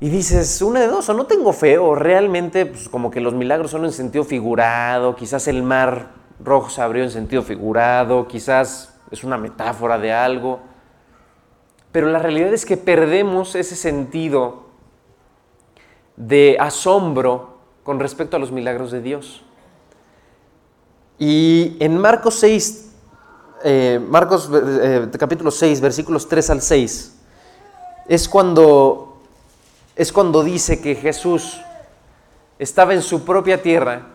Y 0.00 0.10
dices, 0.10 0.62
una 0.62 0.80
de 0.80 0.86
dos, 0.86 1.08
o 1.08 1.14
no 1.14 1.26
tengo 1.26 1.52
fe, 1.52 1.76
o 1.76 1.94
realmente 1.94 2.66
pues, 2.66 2.88
como 2.88 3.10
que 3.10 3.20
los 3.20 3.34
milagros 3.34 3.72
son 3.72 3.84
en 3.84 3.92
sentido 3.92 4.24
figurado, 4.24 5.16
quizás 5.16 5.48
el 5.48 5.62
mar 5.62 6.12
rojo 6.42 6.70
se 6.70 6.80
abrió 6.80 7.02
en 7.02 7.10
sentido 7.10 7.42
figurado, 7.42 8.28
quizás 8.28 8.94
es 9.10 9.24
una 9.24 9.38
metáfora 9.38 9.98
de 9.98 10.12
algo. 10.12 10.60
Pero 11.90 12.08
la 12.08 12.20
realidad 12.20 12.52
es 12.52 12.64
que 12.64 12.76
perdemos 12.76 13.56
ese 13.56 13.74
sentido 13.74 14.68
de 16.16 16.56
asombro 16.60 17.58
con 17.82 17.98
respecto 17.98 18.36
a 18.36 18.40
los 18.40 18.52
milagros 18.52 18.92
de 18.92 19.00
Dios. 19.00 19.42
Y 21.18 21.76
en 21.80 21.98
Marcos 21.98 22.36
6, 22.36 22.92
eh, 23.64 24.00
Marcos 24.08 24.48
eh, 24.52 25.08
capítulo 25.18 25.50
6, 25.50 25.80
versículos 25.80 26.28
3 26.28 26.50
al 26.50 26.62
6, 26.62 27.16
es 28.06 28.28
cuando 28.28 29.07
es 29.98 30.12
cuando 30.12 30.44
dice 30.44 30.80
que 30.80 30.94
Jesús 30.94 31.60
estaba 32.60 32.94
en 32.94 33.02
su 33.02 33.24
propia 33.24 33.60
tierra 33.60 34.06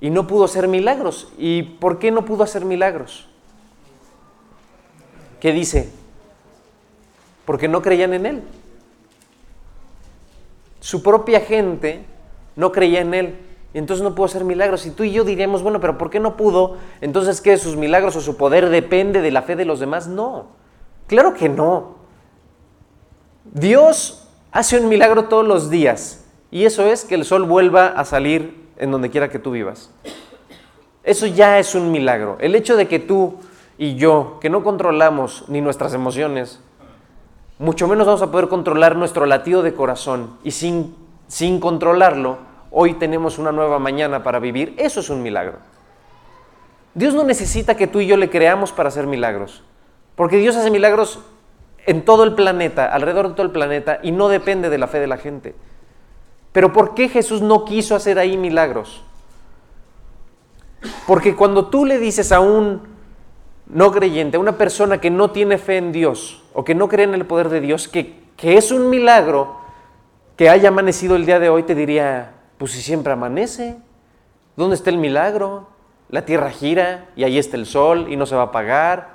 y 0.00 0.08
no 0.08 0.26
pudo 0.26 0.44
hacer 0.44 0.68
milagros. 0.68 1.28
¿Y 1.36 1.62
por 1.62 1.98
qué 1.98 2.10
no 2.10 2.24
pudo 2.24 2.44
hacer 2.44 2.64
milagros? 2.64 3.28
¿Qué 5.38 5.52
dice? 5.52 5.90
Porque 7.44 7.68
no 7.68 7.82
creían 7.82 8.14
en 8.14 8.24
Él. 8.24 8.42
Su 10.80 11.02
propia 11.02 11.40
gente 11.40 12.02
no 12.56 12.72
creía 12.72 13.02
en 13.02 13.12
Él. 13.12 13.38
Y 13.74 13.78
entonces 13.78 14.02
no 14.02 14.14
pudo 14.14 14.24
hacer 14.24 14.44
milagros. 14.44 14.86
Y 14.86 14.92
tú 14.92 15.04
y 15.04 15.12
yo 15.12 15.24
diríamos, 15.24 15.62
bueno, 15.62 15.78
pero 15.82 15.98
¿por 15.98 16.08
qué 16.08 16.20
no 16.20 16.38
pudo? 16.38 16.78
Entonces, 17.02 17.42
¿qué? 17.42 17.58
¿Sus 17.58 17.76
milagros 17.76 18.16
o 18.16 18.22
su 18.22 18.38
poder 18.38 18.70
depende 18.70 19.20
de 19.20 19.30
la 19.30 19.42
fe 19.42 19.56
de 19.56 19.66
los 19.66 19.78
demás? 19.78 20.08
No. 20.08 20.46
Claro 21.06 21.34
que 21.34 21.50
no. 21.50 21.96
Dios 23.44 24.19
hace 24.52 24.78
un 24.78 24.88
milagro 24.88 25.24
todos 25.24 25.46
los 25.46 25.70
días 25.70 26.24
y 26.50 26.64
eso 26.64 26.86
es 26.86 27.04
que 27.04 27.14
el 27.14 27.24
sol 27.24 27.44
vuelva 27.44 27.86
a 27.86 28.04
salir 28.04 28.68
en 28.76 28.90
donde 28.90 29.10
quiera 29.10 29.28
que 29.28 29.38
tú 29.38 29.52
vivas. 29.52 29.90
Eso 31.04 31.26
ya 31.26 31.58
es 31.58 31.74
un 31.74 31.92
milagro. 31.92 32.36
El 32.40 32.54
hecho 32.54 32.76
de 32.76 32.88
que 32.88 32.98
tú 32.98 33.36
y 33.78 33.94
yo, 33.94 34.38
que 34.40 34.50
no 34.50 34.62
controlamos 34.62 35.44
ni 35.48 35.60
nuestras 35.60 35.94
emociones, 35.94 36.60
mucho 37.58 37.86
menos 37.88 38.06
vamos 38.06 38.22
a 38.22 38.30
poder 38.30 38.48
controlar 38.48 38.96
nuestro 38.96 39.26
latido 39.26 39.62
de 39.62 39.74
corazón 39.74 40.38
y 40.44 40.50
sin, 40.50 40.94
sin 41.28 41.60
controlarlo, 41.60 42.38
hoy 42.70 42.94
tenemos 42.94 43.38
una 43.38 43.52
nueva 43.52 43.78
mañana 43.78 44.22
para 44.22 44.38
vivir, 44.38 44.74
eso 44.78 45.00
es 45.00 45.10
un 45.10 45.22
milagro. 45.22 45.58
Dios 46.94 47.14
no 47.14 47.22
necesita 47.22 47.76
que 47.76 47.86
tú 47.86 48.00
y 48.00 48.06
yo 48.06 48.16
le 48.16 48.30
creamos 48.30 48.72
para 48.72 48.88
hacer 48.88 49.06
milagros, 49.06 49.62
porque 50.16 50.38
Dios 50.38 50.56
hace 50.56 50.70
milagros 50.70 51.20
en 51.90 52.04
todo 52.04 52.22
el 52.22 52.34
planeta, 52.34 52.86
alrededor 52.86 53.30
de 53.30 53.34
todo 53.34 53.42
el 53.44 53.50
planeta, 53.50 53.98
y 54.00 54.12
no 54.12 54.28
depende 54.28 54.70
de 54.70 54.78
la 54.78 54.86
fe 54.86 55.00
de 55.00 55.08
la 55.08 55.16
gente. 55.16 55.56
Pero 56.52 56.72
¿por 56.72 56.94
qué 56.94 57.08
Jesús 57.08 57.42
no 57.42 57.64
quiso 57.64 57.96
hacer 57.96 58.20
ahí 58.20 58.36
milagros? 58.36 59.02
Porque 61.08 61.34
cuando 61.34 61.66
tú 61.66 61.84
le 61.84 61.98
dices 61.98 62.30
a 62.30 62.38
un 62.38 62.82
no 63.66 63.90
creyente, 63.90 64.36
a 64.36 64.40
una 64.40 64.56
persona 64.56 65.00
que 65.00 65.10
no 65.10 65.32
tiene 65.32 65.58
fe 65.58 65.78
en 65.78 65.90
Dios 65.90 66.44
o 66.54 66.62
que 66.64 66.76
no 66.76 66.88
cree 66.88 67.06
en 67.06 67.14
el 67.14 67.26
poder 67.26 67.48
de 67.48 67.60
Dios, 67.60 67.88
que, 67.88 68.20
que 68.36 68.56
es 68.56 68.70
un 68.70 68.88
milagro 68.88 69.56
que 70.36 70.48
haya 70.48 70.68
amanecido 70.68 71.16
el 71.16 71.26
día 71.26 71.40
de 71.40 71.48
hoy, 71.48 71.64
te 71.64 71.74
diría, 71.74 72.34
pues 72.56 72.70
si 72.70 72.82
siempre 72.82 73.12
amanece, 73.12 73.76
¿dónde 74.54 74.76
está 74.76 74.90
el 74.90 74.98
milagro? 74.98 75.66
La 76.08 76.24
tierra 76.24 76.50
gira 76.50 77.08
y 77.16 77.24
ahí 77.24 77.36
está 77.36 77.56
el 77.56 77.66
sol 77.66 78.06
y 78.08 78.16
no 78.16 78.26
se 78.26 78.36
va 78.36 78.42
a 78.42 78.46
apagar 78.46 79.09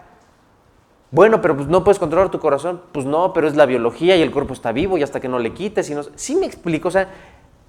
bueno, 1.16 1.42
pero 1.42 1.56
pues 1.56 1.70
no 1.70 1.86
puedes 1.86 1.98
controlar 1.98 2.30
tu 2.30 2.40
corazón. 2.40 2.82
Pues 2.92 3.06
no, 3.06 3.32
pero 3.32 3.48
es 3.48 3.56
la 3.56 3.66
biología 3.66 4.18
y 4.18 4.22
el 4.22 4.32
cuerpo 4.32 4.54
está 4.54 4.74
vivo 4.74 4.98
y 4.98 5.04
hasta 5.04 5.22
que 5.22 5.30
no 5.30 5.40
le 5.40 5.54
quites. 5.54 5.92
Sí 6.16 6.36
me 6.36 6.46
explico, 6.46 6.90
o 6.90 6.92
sea, 6.92 7.08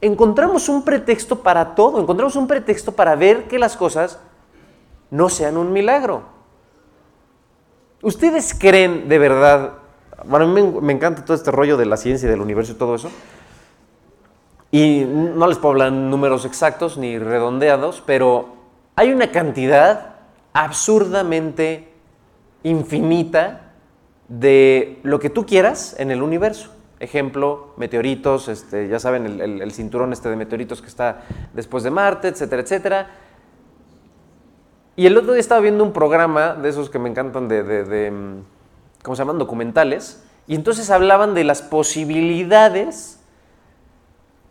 encontramos 0.01 0.69
un 0.69 0.85
pretexto 0.85 1.39
para 1.45 1.77
todo, 1.77 2.01
encontramos 2.01 2.35
un 2.35 2.49
pretexto 2.49 2.91
para 2.91 3.15
ver 3.15 3.45
que 3.45 3.61
las 3.61 3.77
cosas 3.77 4.19
no 5.13 5.29
sean 5.29 5.57
un 5.57 5.73
milagro. 5.73 6.23
¿Ustedes 8.03 8.53
creen 8.53 9.09
de 9.09 9.19
verdad, 9.19 9.75
bueno, 10.25 10.47
a 10.47 10.49
mí 10.49 10.63
me, 10.63 10.81
me 10.81 10.93
encanta 10.93 11.25
todo 11.25 11.37
este 11.37 11.53
rollo 11.53 11.77
de 11.77 11.87
la 11.87 11.97
ciencia 11.97 12.27
y 12.27 12.31
del 12.31 12.41
universo 12.41 12.73
y 12.73 12.75
todo 12.75 12.97
eso, 12.97 13.11
y 14.73 15.05
no 15.05 15.47
les 15.47 15.59
puedo 15.59 15.71
hablar 15.71 15.93
números 15.93 16.45
exactos 16.45 16.99
ni 16.99 17.17
redondeados, 17.17 18.03
pero 18.05 18.57
hay 18.97 19.13
una 19.13 19.31
cantidad 19.31 20.17
absurdamente 20.53 21.96
infinita 22.67 23.73
de 24.29 24.99
lo 25.03 25.19
que 25.19 25.31
tú 25.31 25.47
quieras 25.47 25.95
en 25.99 26.11
el 26.11 26.23
universo. 26.23 26.71
Ejemplo, 26.99 27.75
meteoritos, 27.77 28.49
este, 28.49 28.89
ya 28.89 28.99
saben, 28.99 29.41
el, 29.41 29.73
cinturón 29.73 30.13
este 30.13 30.29
de 30.29 30.37
meteoritos 30.37 30.81
que 30.81 30.89
está 30.89 31.23
después 31.53 31.85
de 31.85 31.91
Marte, 31.91 32.29
etcétera, 32.29 32.63
etcétera. 32.63 33.11
Y 34.97 35.07
el 35.07 35.17
otro 35.17 35.33
día 35.33 35.41
estaba 35.41 35.61
viendo 35.61 35.85
un 35.85 35.93
programa 35.93 36.55
de 36.55 36.71
esos 36.71 36.89
que 36.89 36.99
me 36.99 37.11
encantan 37.11 37.49
de, 37.49 37.63
de 37.63 38.11
mm, 38.11 38.43
¿cómo 39.03 39.15
se 39.15 39.21
llaman? 39.21 39.39
Documentales. 39.39 40.25
Y 40.47 40.55
entonces 40.55 40.91
hablaban 40.91 41.35
de 41.35 41.45
las 41.45 41.61
posibilidades 41.61 43.16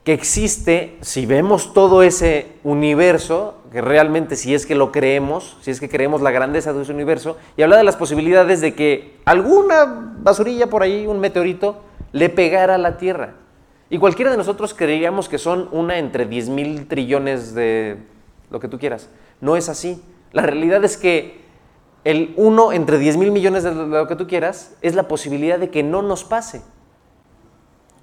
que 0.05 0.13
existe 0.13 0.97
si 1.01 1.25
vemos 1.25 1.73
todo 1.73 2.03
ese 2.03 2.53
universo, 2.63 3.55
que 3.71 3.81
realmente 3.81 4.35
si 4.35 4.53
es 4.53 4.67
que 4.67 4.75
lo 4.75 4.91
creemos, 4.91 5.57
si 5.61 5.71
es 5.71 5.79
que 5.79 5.89
creemos 5.89 6.21
la 6.21 6.29
grandeza 6.29 6.73
de 6.73 6.83
ese 6.83 6.93
universo, 6.93 7.37
y 7.57 7.63
habla 7.63 7.75
de 7.75 7.83
las 7.83 7.95
posibilidades 7.95 8.61
de 8.61 8.75
que 8.75 9.17
alguna 9.25 10.13
basurilla 10.19 10.67
por 10.67 10.83
ahí, 10.83 11.07
un 11.07 11.19
meteorito, 11.19 11.81
le 12.11 12.29
pegara 12.29 12.75
a 12.75 12.77
la 12.77 12.97
Tierra. 12.97 13.33
Y 13.89 13.97
cualquiera 13.97 14.29
de 14.29 14.37
nosotros 14.37 14.75
creeríamos 14.75 15.27
que 15.27 15.39
son 15.39 15.69
una 15.71 15.97
entre 15.97 16.27
10 16.27 16.49
mil 16.49 16.87
trillones 16.87 17.55
de 17.55 17.97
lo 18.51 18.59
que 18.59 18.67
tú 18.67 18.77
quieras. 18.77 19.09
No 19.41 19.55
es 19.55 19.69
así. 19.69 20.03
La 20.33 20.43
realidad 20.43 20.83
es 20.83 20.97
que 20.97 21.41
el 22.03 22.35
uno 22.37 22.73
entre 22.73 22.99
10 22.99 23.17
mil 23.17 23.31
millones 23.31 23.63
de 23.63 23.73
lo 23.73 24.07
que 24.07 24.15
tú 24.15 24.27
quieras 24.27 24.75
es 24.83 24.93
la 24.93 25.07
posibilidad 25.07 25.57
de 25.57 25.71
que 25.71 25.81
no 25.81 26.03
nos 26.03 26.23
pase. 26.23 26.61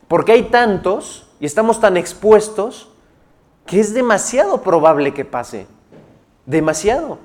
Porque 0.09 0.33
hay 0.33 0.43
tantos 0.45 1.29
y 1.43 1.47
estamos 1.47 1.81
tan 1.81 1.97
expuestos 1.97 2.89
que 3.67 3.81
es 3.81 3.93
demasiado 3.93 4.63
probable 4.63 5.13
que 5.13 5.25
pase. 5.25 5.67
Demasiado. 6.47 7.19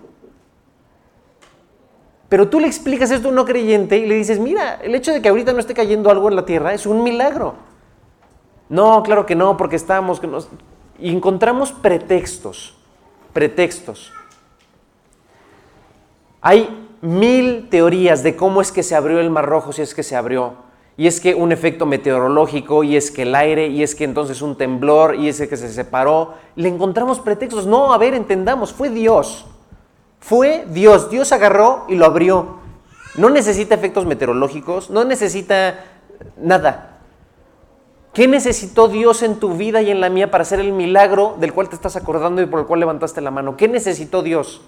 Pero 2.27 2.49
tú 2.49 2.59
le 2.59 2.65
explicas 2.65 3.11
esto 3.11 3.27
a 3.27 3.29
un 3.29 3.35
no 3.35 3.45
creyente 3.45 3.95
y 3.95 4.07
le 4.07 4.15
dices, 4.15 4.39
mira, 4.39 4.79
el 4.81 4.95
hecho 4.95 5.13
de 5.13 5.21
que 5.21 5.29
ahorita 5.29 5.53
no 5.53 5.59
esté 5.59 5.75
cayendo 5.75 6.09
algo 6.09 6.29
en 6.29 6.35
la 6.35 6.45
tierra 6.45 6.73
es 6.73 6.87
un 6.87 7.03
milagro. 7.03 7.53
No, 8.69 9.03
claro 9.03 9.27
que 9.27 9.35
no, 9.35 9.55
porque 9.55 9.75
estamos... 9.75 10.19
Y 10.97 11.15
encontramos 11.15 11.71
pretextos, 11.71 12.75
pretextos. 13.33 14.11
Hay 16.41 16.87
mil 17.01 17.69
teorías 17.69 18.23
de 18.23 18.35
cómo 18.35 18.61
es 18.61 18.71
que 18.71 18.81
se 18.81 18.95
abrió 18.95 19.19
el 19.19 19.29
Mar 19.29 19.45
Rojo, 19.45 19.73
si 19.73 19.83
es 19.83 19.93
que 19.93 20.01
se 20.01 20.15
abrió 20.15 20.66
y 20.97 21.05
es 21.05 21.21
que 21.21 21.35
un 21.35 21.51
efecto 21.51 21.85
meteorológico, 21.85 22.83
y 22.83 22.97
es 22.97 23.11
que 23.11 23.21
el 23.21 23.35
aire, 23.35 23.67
y 23.67 23.83
es 23.83 23.93
que 23.93 24.03
entonces 24.03 24.41
un 24.41 24.57
temblor, 24.57 25.15
y 25.15 25.29
es 25.29 25.39
que 25.39 25.55
se 25.55 25.71
separó. 25.71 26.33
Le 26.55 26.67
encontramos 26.69 27.19
pretextos. 27.19 27.67
No, 27.67 27.93
a 27.93 27.99
ver, 27.99 28.15
entendamos, 28.15 28.73
fue 28.73 28.89
Dios. 28.89 29.45
Fue 30.19 30.65
Dios. 30.67 31.11
Dios 31.11 31.31
agarró 31.31 31.85
y 31.87 31.95
lo 31.95 32.05
abrió. 32.05 32.57
No 33.15 33.29
necesita 33.29 33.75
efectos 33.75 34.07
meteorológicos, 34.07 34.89
no 34.89 35.05
necesita 35.05 35.85
nada. 36.35 36.97
¿Qué 38.13 38.27
necesitó 38.27 38.87
Dios 38.87 39.21
en 39.21 39.39
tu 39.39 39.55
vida 39.55 39.83
y 39.83 39.91
en 39.91 40.01
la 40.01 40.09
mía 40.09 40.31
para 40.31 40.41
hacer 40.41 40.59
el 40.59 40.73
milagro 40.73 41.35
del 41.39 41.53
cual 41.53 41.69
te 41.69 41.75
estás 41.75 41.95
acordando 41.95 42.41
y 42.41 42.47
por 42.47 42.59
el 42.59 42.65
cual 42.65 42.79
levantaste 42.79 43.21
la 43.21 43.29
mano? 43.29 43.55
¿Qué 43.55 43.67
necesitó 43.67 44.23
Dios? 44.23 44.61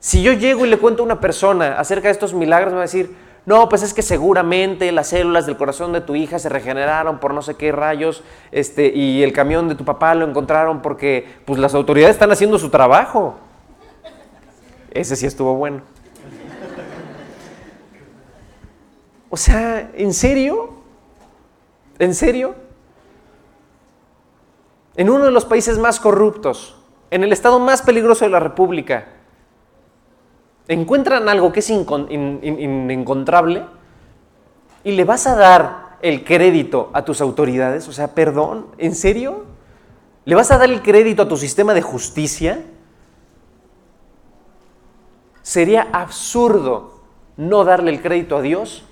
Si 0.00 0.22
yo 0.22 0.32
llego 0.32 0.64
y 0.64 0.70
le 0.70 0.78
cuento 0.78 1.02
a 1.02 1.04
una 1.04 1.20
persona 1.20 1.78
acerca 1.78 2.08
de 2.08 2.12
estos 2.12 2.32
milagros, 2.32 2.72
me 2.72 2.76
va 2.76 2.84
a 2.84 2.86
decir, 2.86 3.27
no, 3.48 3.70
pues 3.70 3.82
es 3.82 3.94
que 3.94 4.02
seguramente 4.02 4.92
las 4.92 5.08
células 5.08 5.46
del 5.46 5.56
corazón 5.56 5.94
de 5.94 6.02
tu 6.02 6.14
hija 6.14 6.38
se 6.38 6.50
regeneraron 6.50 7.18
por 7.18 7.32
no 7.32 7.40
sé 7.40 7.54
qué 7.54 7.72
rayos, 7.72 8.22
este, 8.52 8.88
y 8.94 9.22
el 9.22 9.32
camión 9.32 9.70
de 9.70 9.74
tu 9.74 9.86
papá 9.86 10.14
lo 10.14 10.28
encontraron 10.28 10.82
porque 10.82 11.26
pues 11.46 11.58
las 11.58 11.74
autoridades 11.74 12.16
están 12.16 12.30
haciendo 12.30 12.58
su 12.58 12.68
trabajo. 12.68 13.36
Ese 14.90 15.16
sí 15.16 15.24
estuvo 15.24 15.54
bueno. 15.54 15.80
O 19.30 19.38
sea, 19.38 19.92
¿en 19.94 20.12
serio? 20.12 20.74
¿En 21.98 22.14
serio? 22.14 22.54
En 24.94 25.08
uno 25.08 25.24
de 25.24 25.30
los 25.30 25.46
países 25.46 25.78
más 25.78 25.98
corruptos, 26.00 26.76
en 27.10 27.24
el 27.24 27.32
estado 27.32 27.58
más 27.58 27.80
peligroso 27.80 28.26
de 28.26 28.30
la 28.30 28.40
República, 28.40 29.06
encuentran 30.68 31.28
algo 31.28 31.50
que 31.50 31.60
es 31.60 31.70
inencontrable 31.70 33.64
y 34.84 34.92
le 34.92 35.04
vas 35.04 35.26
a 35.26 35.34
dar 35.34 35.88
el 36.02 36.24
crédito 36.24 36.90
a 36.92 37.04
tus 37.04 37.20
autoridades, 37.20 37.88
o 37.88 37.92
sea, 37.92 38.14
perdón, 38.14 38.66
¿en 38.78 38.94
serio? 38.94 39.46
¿Le 40.24 40.34
vas 40.34 40.50
a 40.50 40.58
dar 40.58 40.70
el 40.70 40.82
crédito 40.82 41.22
a 41.22 41.28
tu 41.28 41.36
sistema 41.36 41.74
de 41.74 41.82
justicia? 41.82 42.62
Sería 45.42 45.88
absurdo 45.92 47.00
no 47.36 47.64
darle 47.64 47.90
el 47.90 48.02
crédito 48.02 48.36
a 48.36 48.42
Dios 48.42 48.84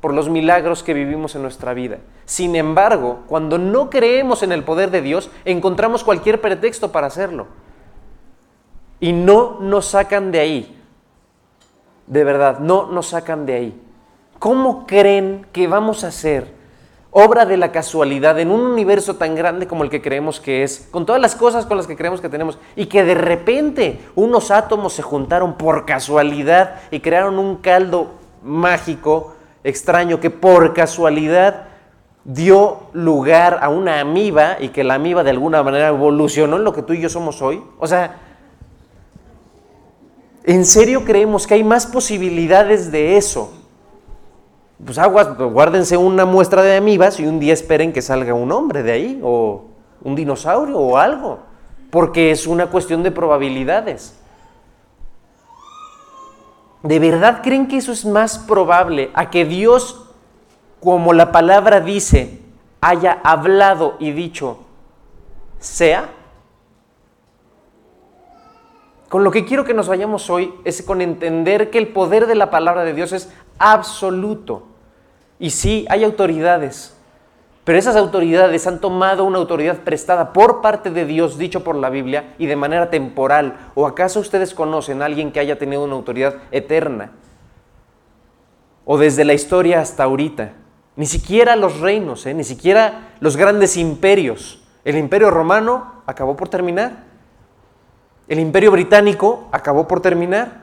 por 0.00 0.14
los 0.14 0.30
milagros 0.30 0.82
que 0.82 0.94
vivimos 0.94 1.34
en 1.34 1.42
nuestra 1.42 1.74
vida. 1.74 1.98
Sin 2.24 2.54
embargo, 2.54 3.24
cuando 3.26 3.58
no 3.58 3.90
creemos 3.90 4.42
en 4.42 4.52
el 4.52 4.62
poder 4.62 4.90
de 4.90 5.02
Dios, 5.02 5.30
encontramos 5.44 6.04
cualquier 6.04 6.40
pretexto 6.40 6.92
para 6.92 7.08
hacerlo 7.08 7.48
y 9.00 9.12
no 9.12 9.58
nos 9.60 9.86
sacan 9.86 10.30
de 10.30 10.40
ahí. 10.40 10.82
De 12.06 12.24
verdad, 12.24 12.58
no 12.58 12.86
nos 12.86 13.08
sacan 13.08 13.46
de 13.46 13.54
ahí. 13.54 13.82
¿Cómo 14.38 14.86
creen 14.86 15.46
que 15.52 15.66
vamos 15.66 16.04
a 16.04 16.08
hacer 16.08 16.60
obra 17.12 17.44
de 17.44 17.56
la 17.56 17.72
casualidad 17.72 18.38
en 18.38 18.50
un 18.50 18.60
universo 18.60 19.16
tan 19.16 19.34
grande 19.34 19.66
como 19.66 19.82
el 19.82 19.90
que 19.90 20.02
creemos 20.02 20.40
que 20.40 20.62
es, 20.62 20.88
con 20.90 21.06
todas 21.06 21.20
las 21.20 21.34
cosas 21.34 21.66
con 21.66 21.76
las 21.76 21.86
que 21.86 21.96
creemos 21.96 22.20
que 22.20 22.28
tenemos, 22.28 22.58
y 22.76 22.86
que 22.86 23.04
de 23.04 23.14
repente 23.14 24.00
unos 24.14 24.50
átomos 24.50 24.92
se 24.92 25.02
juntaron 25.02 25.54
por 25.54 25.86
casualidad 25.86 26.76
y 26.90 27.00
crearon 27.00 27.38
un 27.38 27.56
caldo 27.56 28.12
mágico, 28.42 29.34
extraño, 29.64 30.20
que 30.20 30.30
por 30.30 30.72
casualidad 30.72 31.64
dio 32.24 32.78
lugar 32.92 33.58
a 33.62 33.70
una 33.70 34.00
amiba 34.00 34.56
y 34.60 34.68
que 34.68 34.84
la 34.84 34.94
amiba 34.94 35.24
de 35.24 35.30
alguna 35.30 35.62
manera 35.62 35.88
evolucionó 35.88 36.56
en 36.56 36.64
lo 36.64 36.72
que 36.72 36.82
tú 36.82 36.92
y 36.92 37.00
yo 37.00 37.08
somos 37.08 37.42
hoy? 37.42 37.62
O 37.78 37.86
sea, 37.86 38.18
¿En 40.44 40.64
serio 40.64 41.04
creemos 41.04 41.46
que 41.46 41.54
hay 41.54 41.64
más 41.64 41.86
posibilidades 41.86 42.90
de 42.90 43.16
eso? 43.16 43.52
Pues 44.84 44.96
aguas, 44.96 45.36
guárdense 45.36 45.96
una 45.96 46.24
muestra 46.24 46.62
de 46.62 46.76
amibas 46.76 47.20
y 47.20 47.26
un 47.26 47.38
día 47.38 47.52
esperen 47.52 47.92
que 47.92 48.00
salga 48.00 48.32
un 48.32 48.50
hombre 48.50 48.82
de 48.82 48.92
ahí, 48.92 49.20
o 49.22 49.64
un 50.02 50.14
dinosaurio, 50.14 50.78
o 50.78 50.96
algo, 50.96 51.40
porque 51.90 52.30
es 52.30 52.46
una 52.46 52.68
cuestión 52.68 53.02
de 53.02 53.10
probabilidades. 53.10 54.14
¿De 56.82 56.98
verdad 56.98 57.42
creen 57.42 57.68
que 57.68 57.76
eso 57.76 57.92
es 57.92 58.06
más 58.06 58.38
probable 58.38 59.10
a 59.12 59.28
que 59.28 59.44
Dios, 59.44 60.06
como 60.80 61.12
la 61.12 61.30
palabra 61.30 61.80
dice, 61.80 62.40
haya 62.80 63.20
hablado 63.22 63.96
y 63.98 64.12
dicho, 64.12 64.60
sea? 65.58 66.08
Con 69.10 69.24
lo 69.24 69.32
que 69.32 69.44
quiero 69.44 69.64
que 69.64 69.74
nos 69.74 69.88
vayamos 69.88 70.30
hoy 70.30 70.54
es 70.64 70.82
con 70.82 71.00
entender 71.00 71.70
que 71.70 71.78
el 71.78 71.88
poder 71.88 72.28
de 72.28 72.36
la 72.36 72.48
palabra 72.48 72.84
de 72.84 72.94
Dios 72.94 73.12
es 73.12 73.28
absoluto. 73.58 74.68
Y 75.40 75.50
sí, 75.50 75.84
hay 75.90 76.04
autoridades, 76.04 76.96
pero 77.64 77.76
esas 77.76 77.96
autoridades 77.96 78.68
han 78.68 78.80
tomado 78.80 79.24
una 79.24 79.38
autoridad 79.38 79.78
prestada 79.78 80.32
por 80.32 80.60
parte 80.60 80.92
de 80.92 81.06
Dios, 81.06 81.38
dicho 81.38 81.64
por 81.64 81.74
la 81.74 81.90
Biblia, 81.90 82.36
y 82.38 82.46
de 82.46 82.54
manera 82.54 82.88
temporal. 82.88 83.72
¿O 83.74 83.84
acaso 83.84 84.20
ustedes 84.20 84.54
conocen 84.54 85.02
a 85.02 85.06
alguien 85.06 85.32
que 85.32 85.40
haya 85.40 85.58
tenido 85.58 85.82
una 85.82 85.96
autoridad 85.96 86.36
eterna? 86.52 87.10
O 88.84 88.96
desde 88.96 89.24
la 89.24 89.34
historia 89.34 89.80
hasta 89.80 90.04
ahorita. 90.04 90.52
Ni 90.94 91.06
siquiera 91.06 91.56
los 91.56 91.80
reinos, 91.80 92.26
¿eh? 92.26 92.34
ni 92.34 92.44
siquiera 92.44 93.08
los 93.18 93.36
grandes 93.36 93.76
imperios. 93.76 94.62
El 94.84 94.96
imperio 94.96 95.32
romano 95.32 96.04
acabó 96.06 96.36
por 96.36 96.48
terminar. 96.48 97.09
El 98.30 98.38
imperio 98.38 98.70
británico 98.70 99.48
acabó 99.50 99.88
por 99.88 100.00
terminar. 100.00 100.62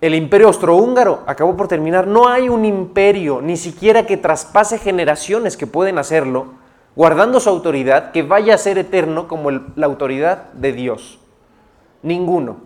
El 0.00 0.14
imperio 0.14 0.46
austrohúngaro 0.46 1.22
acabó 1.26 1.54
por 1.54 1.68
terminar. 1.68 2.06
No 2.06 2.28
hay 2.28 2.48
un 2.48 2.64
imperio, 2.64 3.42
ni 3.42 3.58
siquiera 3.58 4.06
que 4.06 4.16
traspase 4.16 4.78
generaciones 4.78 5.58
que 5.58 5.66
pueden 5.66 5.98
hacerlo, 5.98 6.54
guardando 6.96 7.40
su 7.40 7.50
autoridad, 7.50 8.10
que 8.12 8.22
vaya 8.22 8.54
a 8.54 8.58
ser 8.58 8.78
eterno 8.78 9.28
como 9.28 9.50
la 9.50 9.84
autoridad 9.84 10.50
de 10.54 10.72
Dios. 10.72 11.18
Ninguno. 12.02 12.60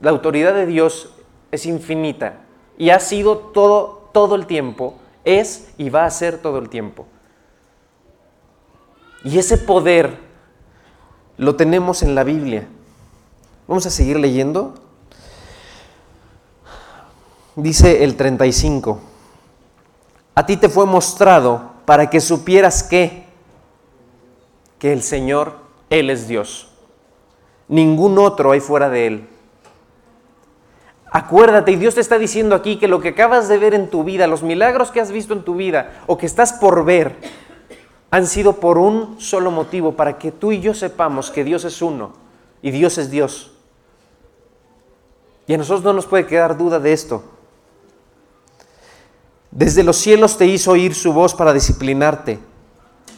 La 0.00 0.10
autoridad 0.10 0.54
de 0.54 0.66
Dios 0.66 1.14
es 1.52 1.64
infinita 1.64 2.40
y 2.76 2.90
ha 2.90 2.98
sido 2.98 3.38
todo, 3.38 4.10
todo 4.12 4.34
el 4.34 4.46
tiempo, 4.46 4.96
es 5.24 5.72
y 5.78 5.90
va 5.90 6.06
a 6.06 6.10
ser 6.10 6.38
todo 6.38 6.58
el 6.58 6.70
tiempo. 6.70 7.06
Y 9.22 9.38
ese 9.38 9.58
poder 9.58 10.27
lo 11.38 11.56
tenemos 11.56 12.02
en 12.02 12.14
la 12.14 12.24
Biblia. 12.24 12.68
Vamos 13.66 13.86
a 13.86 13.90
seguir 13.90 14.18
leyendo. 14.18 14.74
Dice 17.56 18.04
el 18.04 18.16
35. 18.16 19.00
A 20.34 20.46
ti 20.46 20.56
te 20.56 20.68
fue 20.68 20.84
mostrado 20.86 21.72
para 21.84 22.10
que 22.10 22.20
supieras 22.20 22.82
que 22.82 23.28
que 24.78 24.92
el 24.92 25.02
Señor 25.02 25.54
él 25.90 26.10
es 26.10 26.28
Dios. 26.28 26.68
Ningún 27.68 28.18
otro 28.18 28.52
hay 28.52 28.60
fuera 28.60 28.88
de 28.88 29.06
él. 29.06 29.28
Acuérdate, 31.10 31.72
y 31.72 31.76
Dios 31.76 31.94
te 31.94 32.00
está 32.00 32.18
diciendo 32.18 32.54
aquí 32.54 32.78
que 32.78 32.86
lo 32.86 33.00
que 33.00 33.08
acabas 33.08 33.48
de 33.48 33.58
ver 33.58 33.74
en 33.74 33.88
tu 33.88 34.04
vida, 34.04 34.26
los 34.26 34.42
milagros 34.42 34.90
que 34.90 35.00
has 35.00 35.10
visto 35.10 35.32
en 35.32 35.42
tu 35.42 35.54
vida 35.54 36.02
o 36.06 36.18
que 36.18 36.26
estás 36.26 36.52
por 36.52 36.84
ver, 36.84 37.16
han 38.10 38.26
sido 38.26 38.54
por 38.54 38.78
un 38.78 39.20
solo 39.20 39.50
motivo, 39.50 39.92
para 39.92 40.18
que 40.18 40.32
tú 40.32 40.52
y 40.52 40.60
yo 40.60 40.74
sepamos 40.74 41.30
que 41.30 41.44
Dios 41.44 41.64
es 41.64 41.82
uno 41.82 42.12
y 42.62 42.70
Dios 42.70 42.98
es 42.98 43.10
Dios. 43.10 43.52
Y 45.46 45.54
a 45.54 45.58
nosotros 45.58 45.84
no 45.84 45.92
nos 45.92 46.06
puede 46.06 46.26
quedar 46.26 46.56
duda 46.56 46.78
de 46.78 46.92
esto. 46.92 47.22
Desde 49.50 49.82
los 49.82 49.96
cielos 49.96 50.36
te 50.36 50.46
hizo 50.46 50.72
oír 50.72 50.94
su 50.94 51.12
voz 51.12 51.34
para 51.34 51.52
disciplinarte, 51.52 52.38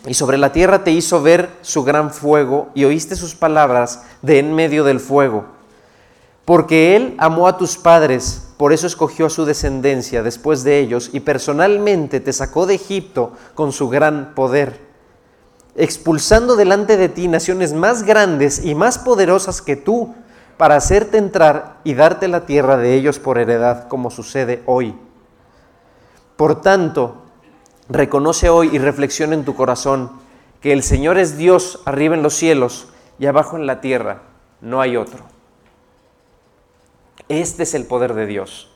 y 0.07 0.15
sobre 0.15 0.39
la 0.39 0.53
tierra 0.53 0.85
te 0.85 0.93
hizo 0.93 1.21
ver 1.21 1.51
su 1.61 1.83
gran 1.83 2.11
fuego, 2.13 2.71
y 2.75 2.85
oíste 2.85 3.17
sus 3.17 3.35
palabras 3.35 4.05
de 4.23 4.39
en 4.39 4.55
medio 4.55 4.85
del 4.85 5.01
fuego. 5.01 5.45
Porque 6.45 6.97
Él 6.97 7.15
amó 7.19 7.49
a 7.49 7.57
tus 7.57 7.77
padres, 7.77 8.50
por 8.61 8.75
eso 8.75 8.87
escogió 8.87 9.25
a 9.25 9.31
su 9.31 9.47
descendencia 9.47 10.23
después 10.23 10.65
de 10.65 10.81
ellos 10.81 11.09
y 11.15 11.21
personalmente 11.21 12.21
te 12.21 12.31
sacó 12.31 12.67
de 12.67 12.75
Egipto 12.75 13.33
con 13.55 13.73
su 13.73 13.89
gran 13.89 14.35
poder, 14.35 14.83
expulsando 15.77 16.57
delante 16.57 16.99
de 16.99 17.09
ti 17.09 17.27
naciones 17.27 17.73
más 17.73 18.03
grandes 18.03 18.63
y 18.63 18.75
más 18.75 18.99
poderosas 18.99 19.63
que 19.63 19.77
tú, 19.77 20.15
para 20.59 20.77
hacerte 20.77 21.17
entrar 21.17 21.79
y 21.85 21.95
darte 21.95 22.29
la 22.29 22.45
tierra 22.45 22.77
de 22.77 22.93
ellos 22.93 23.19
por 23.19 23.39
heredad, 23.39 23.89
como 23.89 24.11
sucede 24.11 24.63
hoy. 24.67 24.95
Por 26.37 26.61
tanto, 26.61 27.23
reconoce 27.89 28.51
hoy 28.51 28.69
y 28.75 28.79
reflexiona 28.79 29.33
en 29.33 29.47
tu 29.47 29.55
corazón 29.55 30.13
que 30.61 30.75
el 30.75 30.83
Señor 30.83 31.17
es 31.17 31.39
Dios 31.39 31.81
arriba 31.87 32.15
en 32.15 32.23
los 32.23 32.35
cielos 32.35 32.89
y 33.19 33.25
abajo 33.25 33.57
en 33.57 33.67
la 33.67 33.81
tierra 33.81 34.21
no 34.61 34.83
hay 34.83 34.99
otro. 34.99 35.40
Este 37.31 37.63
es 37.63 37.75
el 37.75 37.87
poder 37.87 38.15
de 38.15 38.27
Dios. 38.27 38.69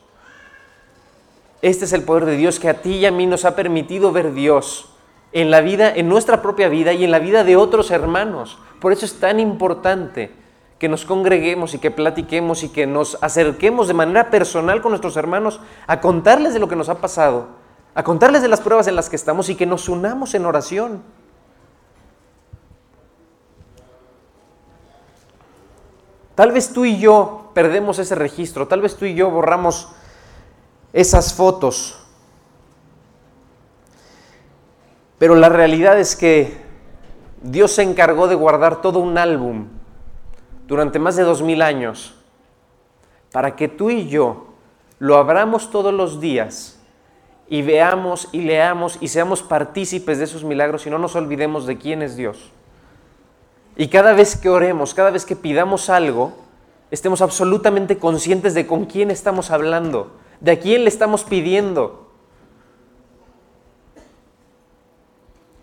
Este 1.61 1.87
es 1.87 1.93
el 1.93 2.05
poder 2.05 2.25
de 2.25 2.37
Dios 2.37 2.61
que 2.61 2.69
a 2.69 2.83
ti 2.83 2.99
y 2.99 3.07
a 3.07 3.11
mí 3.11 3.27
nos 3.27 3.45
ha 3.45 3.57
permitido 3.57 4.13
ver 4.13 4.33
Dios 4.33 4.91
en 5.33 5.51
la 5.51 5.61
vida, 5.61 5.93
en 5.93 6.09
nuestra 6.09 6.41
propia 6.41 6.69
vida 6.69 6.93
y 6.93 7.03
en 7.03 7.11
la 7.11 7.19
vida 7.19 7.43
de 7.43 7.57
otros 7.57 7.91
hermanos. 7.91 8.57
Por 8.81 8.93
eso 8.93 9.07
es 9.07 9.19
tan 9.19 9.41
importante 9.41 10.31
que 10.79 10.89
nos 10.89 11.05
congreguemos 11.05 11.75
y 11.75 11.81
que 11.81 11.91
platiquemos 11.91 12.63
y 12.63 12.69
que 12.69 12.87
nos 12.87 13.19
acerquemos 13.23 13.89
de 13.89 13.95
manera 13.95 14.31
personal 14.31 14.81
con 14.83 14.93
nuestros 14.93 15.17
hermanos 15.17 15.59
a 15.89 16.01
contarles 16.01 16.55
de 16.55 16.61
lo 16.61 16.69
que 16.69 16.77
nos 16.77 16.89
ha 16.89 17.01
pasado, 17.01 17.49
a 17.97 18.05
contarles 18.05 18.41
de 18.43 18.49
las 18.49 18.61
pruebas 18.61 18.87
en 18.87 18.95
las 18.95 19.11
que 19.11 19.17
estamos 19.17 19.49
y 19.49 19.57
que 19.57 19.67
nos 19.67 19.89
unamos 19.89 20.33
en 20.35 20.47
oración. 20.47 21.03
Tal 26.35 26.53
vez 26.53 26.73
tú 26.73 26.85
y 26.85 26.99
yo 26.99 27.51
perdemos 27.55 27.99
ese 27.99 28.15
registro, 28.15 28.67
tal 28.67 28.81
vez 28.81 28.97
tú 28.97 29.05
y 29.05 29.15
yo 29.15 29.31
borramos 29.31 29.89
esas 30.93 31.35
fotos, 31.35 31.99
pero 35.19 35.37
la 35.37 35.49
realidad 35.49 35.99
es 35.99 36.17
que 36.17 36.63
Dios 37.43 37.73
se 37.73 37.83
encargó 37.83 38.27
de 38.27 38.35
guardar 38.35 38.81
todo 38.81 38.99
un 38.99 39.17
álbum 39.17 39.69
durante 40.67 40.99
más 40.99 41.17
de 41.17 41.23
dos 41.23 41.43
mil 41.43 41.63
años 41.63 42.15
para 43.33 43.55
que 43.55 43.69
tú 43.69 43.91
y 43.91 44.09
yo 44.09 44.47
lo 44.99 45.17
abramos 45.17 45.71
todos 45.71 45.93
los 45.93 46.21
días 46.21 46.81
y 47.49 47.63
veamos 47.63 48.29
y 48.33 48.41
leamos 48.41 48.97
y 49.01 49.09
seamos 49.09 49.43
partícipes 49.43 50.19
de 50.19 50.25
esos 50.25 50.45
milagros 50.45 50.87
y 50.87 50.91
no 50.91 50.99
nos 50.99 51.15
olvidemos 51.17 51.67
de 51.67 51.77
quién 51.79 52.03
es 52.03 52.17
Dios. 52.17 52.51
Y 53.77 53.89
cada 53.89 54.13
vez 54.13 54.37
que 54.37 54.49
oremos, 54.49 54.95
cada 54.95 55.11
vez 55.11 55.25
que 55.25 55.35
pidamos 55.35 55.91
algo, 55.91 56.33
estemos 56.91 57.21
absolutamente 57.23 57.99
conscientes 57.99 58.55
de 58.55 58.67
con 58.67 58.85
quién 58.85 59.11
estamos 59.11 59.51
hablando, 59.51 60.13
de 60.41 60.53
a 60.53 60.61
quién 60.61 60.85
le 60.85 60.89
estamos 60.89 61.25
pidiendo. 61.25 62.13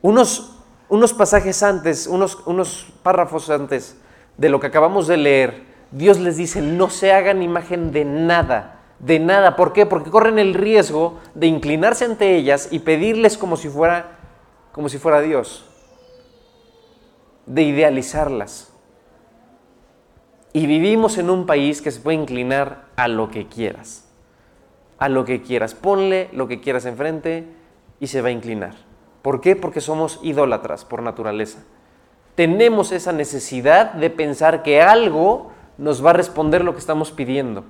Unos, 0.02 0.58
unos 0.90 1.14
pasajes 1.14 1.64
antes, 1.64 2.08
unos, 2.08 2.40
unos 2.46 2.88
párrafos 3.02 3.50
antes 3.50 3.96
de 4.38 4.50
lo 4.50 4.60
que 4.60 4.68
acabamos 4.68 5.08
de 5.08 5.18
leer, 5.18 5.72
Dios 5.92 6.20
les 6.20 6.36
dice, 6.36 6.62
no 6.62 6.90
se 6.90 7.14
hagan 7.14 7.42
imagen 7.42 7.92
de 7.94 8.04
nada, 8.04 8.80
de 9.00 9.20
nada. 9.20 9.56
¿Por 9.56 9.72
qué? 9.72 9.86
Porque 9.86 10.10
corren 10.10 10.38
el 10.38 10.54
riesgo 10.54 11.20
de 11.34 11.48
inclinarse 11.48 12.04
ante 12.04 12.36
ellas 12.36 12.68
y 12.72 12.80
pedirles 12.80 13.38
como 13.38 13.56
si 13.56 13.70
fuera, 13.70 14.18
como 14.74 14.90
si 14.90 14.98
fuera 14.98 15.22
Dios 15.22 15.71
de 17.46 17.64
idealizarlas. 17.64 18.74
Y 20.54 20.66
vivimos 20.68 21.18
en 21.18 21.30
un 21.30 21.46
país 21.46 21.82
que 21.82 21.92
se 21.92 22.02
puede 22.02 22.18
inclinar 22.18 22.86
a 22.96 23.08
lo 23.08 23.30
que 23.30 23.48
quieras. 23.48 24.10
A 24.98 25.10
lo 25.10 25.26
que 25.26 25.42
quieras. 25.42 25.74
Ponle 25.74 26.30
lo 26.34 26.48
que 26.48 26.60
quieras 26.60 26.86
enfrente 26.86 27.48
y 28.00 28.08
se 28.08 28.22
va 28.22 28.30
a 28.30 28.32
inclinar. 28.32 28.76
¿Por 29.22 29.40
qué? 29.40 29.56
Porque 29.56 29.82
somos 29.82 30.20
idólatras 30.24 30.84
por 30.84 31.02
naturaleza. 31.04 31.60
Tenemos 32.36 32.92
esa 32.92 33.12
necesidad 33.12 33.94
de 33.94 34.10
pensar 34.10 34.64
que 34.64 34.82
algo 34.82 35.52
nos 35.78 36.04
va 36.04 36.12
a 36.12 36.14
responder 36.14 36.64
lo 36.64 36.74
que 36.74 36.80
estamos 36.80 37.12
pidiendo. 37.12 37.64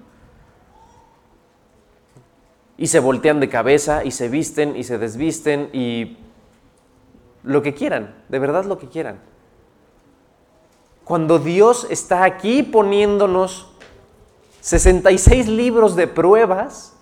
Y 2.78 2.88
se 2.88 3.00
voltean 3.00 3.40
de 3.40 3.50
cabeza 3.50 4.04
y 4.04 4.12
se 4.12 4.28
visten 4.28 4.76
y 4.76 4.84
se 4.84 4.98
desvisten 4.98 5.70
y 5.72 6.18
lo 7.44 7.62
que 7.62 7.74
quieran, 7.74 8.16
de 8.30 8.40
verdad 8.40 8.66
lo 8.66 8.78
que 8.78 8.88
quieran. 8.88 9.20
Cuando 11.12 11.40
Dios 11.40 11.88
está 11.90 12.24
aquí 12.24 12.64
poniéndonos 12.64 13.68
66 14.62 15.50
libros 15.50 15.98
de 15.98 16.08
pruebas 16.08 16.94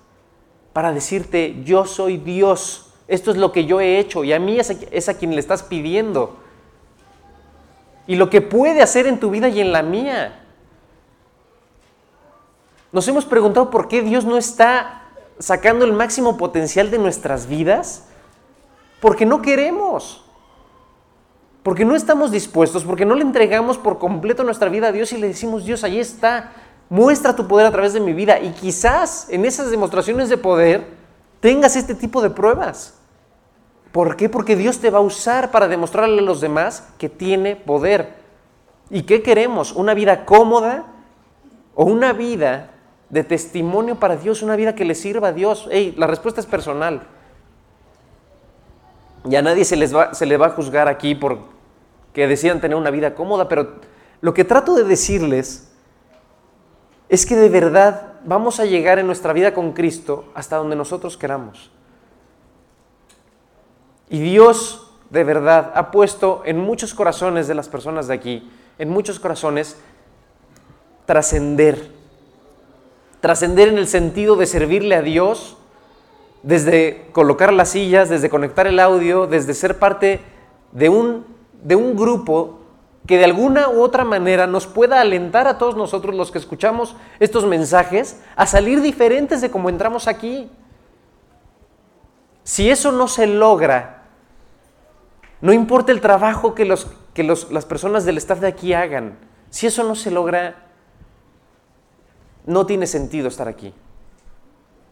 para 0.73 0.91
decirte, 0.91 1.61
yo 1.63 1.85
soy 1.85 2.17
Dios, 2.17 2.91
esto 3.07 3.29
es 3.29 3.37
lo 3.37 3.51
que 3.51 3.65
yo 3.65 3.79
he 3.79 3.99
hecho 3.99 4.23
y 4.23 4.33
a 4.33 4.39
mí 4.39 4.57
es 4.59 5.09
a, 5.09 5.13
quien 5.13 5.35
le 5.35 5.39
estás 5.39 5.61
pidiendo. 5.61 6.37
Y 8.07 8.15
lo 8.15 8.31
que 8.31 8.41
puede 8.41 8.81
hacer 8.81 9.05
en 9.05 9.19
tu 9.19 9.29
vida 9.29 9.47
y 9.47 9.61
en 9.61 9.71
la 9.71 9.83
mía. 9.83 10.43
Nos 12.91 13.07
hemos 13.07 13.25
preguntado 13.25 13.69
por 13.69 13.87
qué 13.87 14.01
Dios 14.01 14.25
no 14.25 14.37
está 14.37 15.03
sacando 15.37 15.85
el 15.85 15.93
máximo 15.93 16.35
potencial 16.35 16.89
de 16.89 16.97
nuestras 16.97 17.45
vidas. 17.45 18.05
Porque 19.01 19.27
no 19.27 19.43
queremos 19.43 20.25
porque 21.69 21.85
no 21.85 21.95
estamos 21.95 22.31
dispuestos, 22.31 22.83
porque 22.83 23.05
no 23.05 23.13
le 23.13 23.21
entregamos 23.21 23.77
por 23.77 23.99
completo 23.99 24.43
nuestra 24.43 24.69
vida 24.69 24.87
a 24.87 24.91
Dios 24.91 25.13
y 25.13 25.19
le 25.19 25.27
decimos, 25.27 25.65
Dios, 25.65 25.83
ahí 25.83 25.99
está, 25.99 26.51
muestra 26.89 27.35
tu 27.35 27.47
poder 27.47 27.67
a 27.67 27.71
través 27.71 27.93
de 27.93 27.99
mi 27.99 28.11
vida. 28.11 28.39
Y 28.39 28.53
quizás 28.53 29.27
en 29.29 29.45
esas 29.45 29.69
demostraciones 29.69 30.29
de 30.29 30.37
poder 30.37 30.87
tengas 31.39 31.75
este 31.75 31.93
tipo 31.93 32.23
de 32.23 32.31
pruebas. 32.31 32.95
¿Por 33.91 34.15
qué? 34.15 34.29
Porque 34.29 34.55
Dios 34.55 34.79
te 34.79 34.89
va 34.89 34.97
a 34.97 35.01
usar 35.01 35.51
para 35.51 35.67
demostrarle 35.67 36.21
a 36.21 36.23
los 36.23 36.41
demás 36.41 36.87
que 36.97 37.07
tiene 37.07 37.55
poder. 37.55 38.15
¿Y 38.89 39.03
qué 39.03 39.21
queremos? 39.21 39.71
¿Una 39.71 39.93
vida 39.93 40.25
cómoda 40.25 40.85
o 41.75 41.83
una 41.83 42.13
vida 42.13 42.71
de 43.11 43.23
testimonio 43.23 43.99
para 43.99 44.15
Dios, 44.15 44.41
una 44.41 44.55
vida 44.55 44.73
que 44.73 44.85
le 44.85 44.95
sirva 44.95 45.27
a 45.27 45.33
Dios? 45.33 45.69
Hey, 45.69 45.93
la 45.99 46.07
respuesta 46.07 46.41
es 46.41 46.47
personal. 46.47 47.03
Y 49.29 49.35
a 49.35 49.43
nadie 49.43 49.65
se, 49.65 49.75
les 49.75 49.93
se 50.13 50.25
le 50.25 50.35
va 50.35 50.47
a 50.47 50.49
juzgar 50.49 50.87
aquí 50.87 51.13
por 51.13 51.58
que 52.13 52.27
decían 52.27 52.61
tener 52.61 52.77
una 52.77 52.91
vida 52.91 53.15
cómoda, 53.15 53.47
pero 53.47 53.75
lo 54.21 54.33
que 54.33 54.43
trato 54.43 54.75
de 54.75 54.83
decirles 54.83 55.71
es 57.07 57.25
que 57.25 57.35
de 57.35 57.49
verdad 57.49 58.13
vamos 58.25 58.59
a 58.59 58.65
llegar 58.65 58.99
en 58.99 59.07
nuestra 59.07 59.33
vida 59.33 59.53
con 59.53 59.73
Cristo 59.73 60.25
hasta 60.35 60.57
donde 60.57 60.75
nosotros 60.75 61.17
queramos. 61.17 61.71
Y 64.09 64.19
Dios 64.19 64.91
de 65.09 65.23
verdad 65.23 65.71
ha 65.75 65.91
puesto 65.91 66.43
en 66.45 66.59
muchos 66.59 66.93
corazones 66.93 67.47
de 67.47 67.55
las 67.55 67.67
personas 67.67 68.07
de 68.07 68.13
aquí, 68.13 68.51
en 68.77 68.89
muchos 68.89 69.19
corazones, 69.19 69.77
trascender. 71.05 71.91
Trascender 73.21 73.67
en 73.67 73.77
el 73.77 73.87
sentido 73.87 74.35
de 74.35 74.45
servirle 74.45 74.95
a 74.95 75.01
Dios 75.01 75.57
desde 76.43 77.07
colocar 77.11 77.51
las 77.51 77.69
sillas, 77.69 78.09
desde 78.09 78.29
conectar 78.29 78.67
el 78.67 78.79
audio, 78.79 79.27
desde 79.27 79.53
ser 79.53 79.77
parte 79.77 80.21
de 80.71 80.89
un, 80.89 81.25
de 81.63 81.75
un 81.75 81.95
grupo 81.95 82.59
que 83.05 83.17
de 83.17 83.25
alguna 83.25 83.69
u 83.69 83.81
otra 83.81 84.03
manera 84.03 84.45
nos 84.45 84.67
pueda 84.67 85.01
alentar 85.01 85.47
a 85.47 85.57
todos 85.57 85.75
nosotros 85.75 86.15
los 86.15 86.31
que 86.31 86.37
escuchamos 86.37 86.95
estos 87.19 87.45
mensajes 87.45 88.21
a 88.35 88.45
salir 88.45 88.81
diferentes 88.81 89.41
de 89.41 89.49
como 89.49 89.69
entramos 89.69 90.07
aquí. 90.07 90.49
Si 92.43 92.69
eso 92.69 92.91
no 92.91 93.07
se 93.07 93.25
logra, 93.25 94.03
no 95.41 95.53
importa 95.53 95.91
el 95.91 96.01
trabajo 96.01 96.53
que, 96.53 96.65
los, 96.65 96.87
que 97.13 97.23
las 97.23 97.65
personas 97.65 98.05
del 98.05 98.17
staff 98.17 98.39
de 98.39 98.47
aquí 98.47 98.73
hagan, 98.73 99.17
si 99.49 99.67
eso 99.67 99.83
no 99.83 99.95
se 99.95 100.11
logra, 100.11 100.67
no 102.45 102.65
tiene 102.65 102.87
sentido 102.87 103.27
estar 103.27 103.47
aquí. 103.47 103.73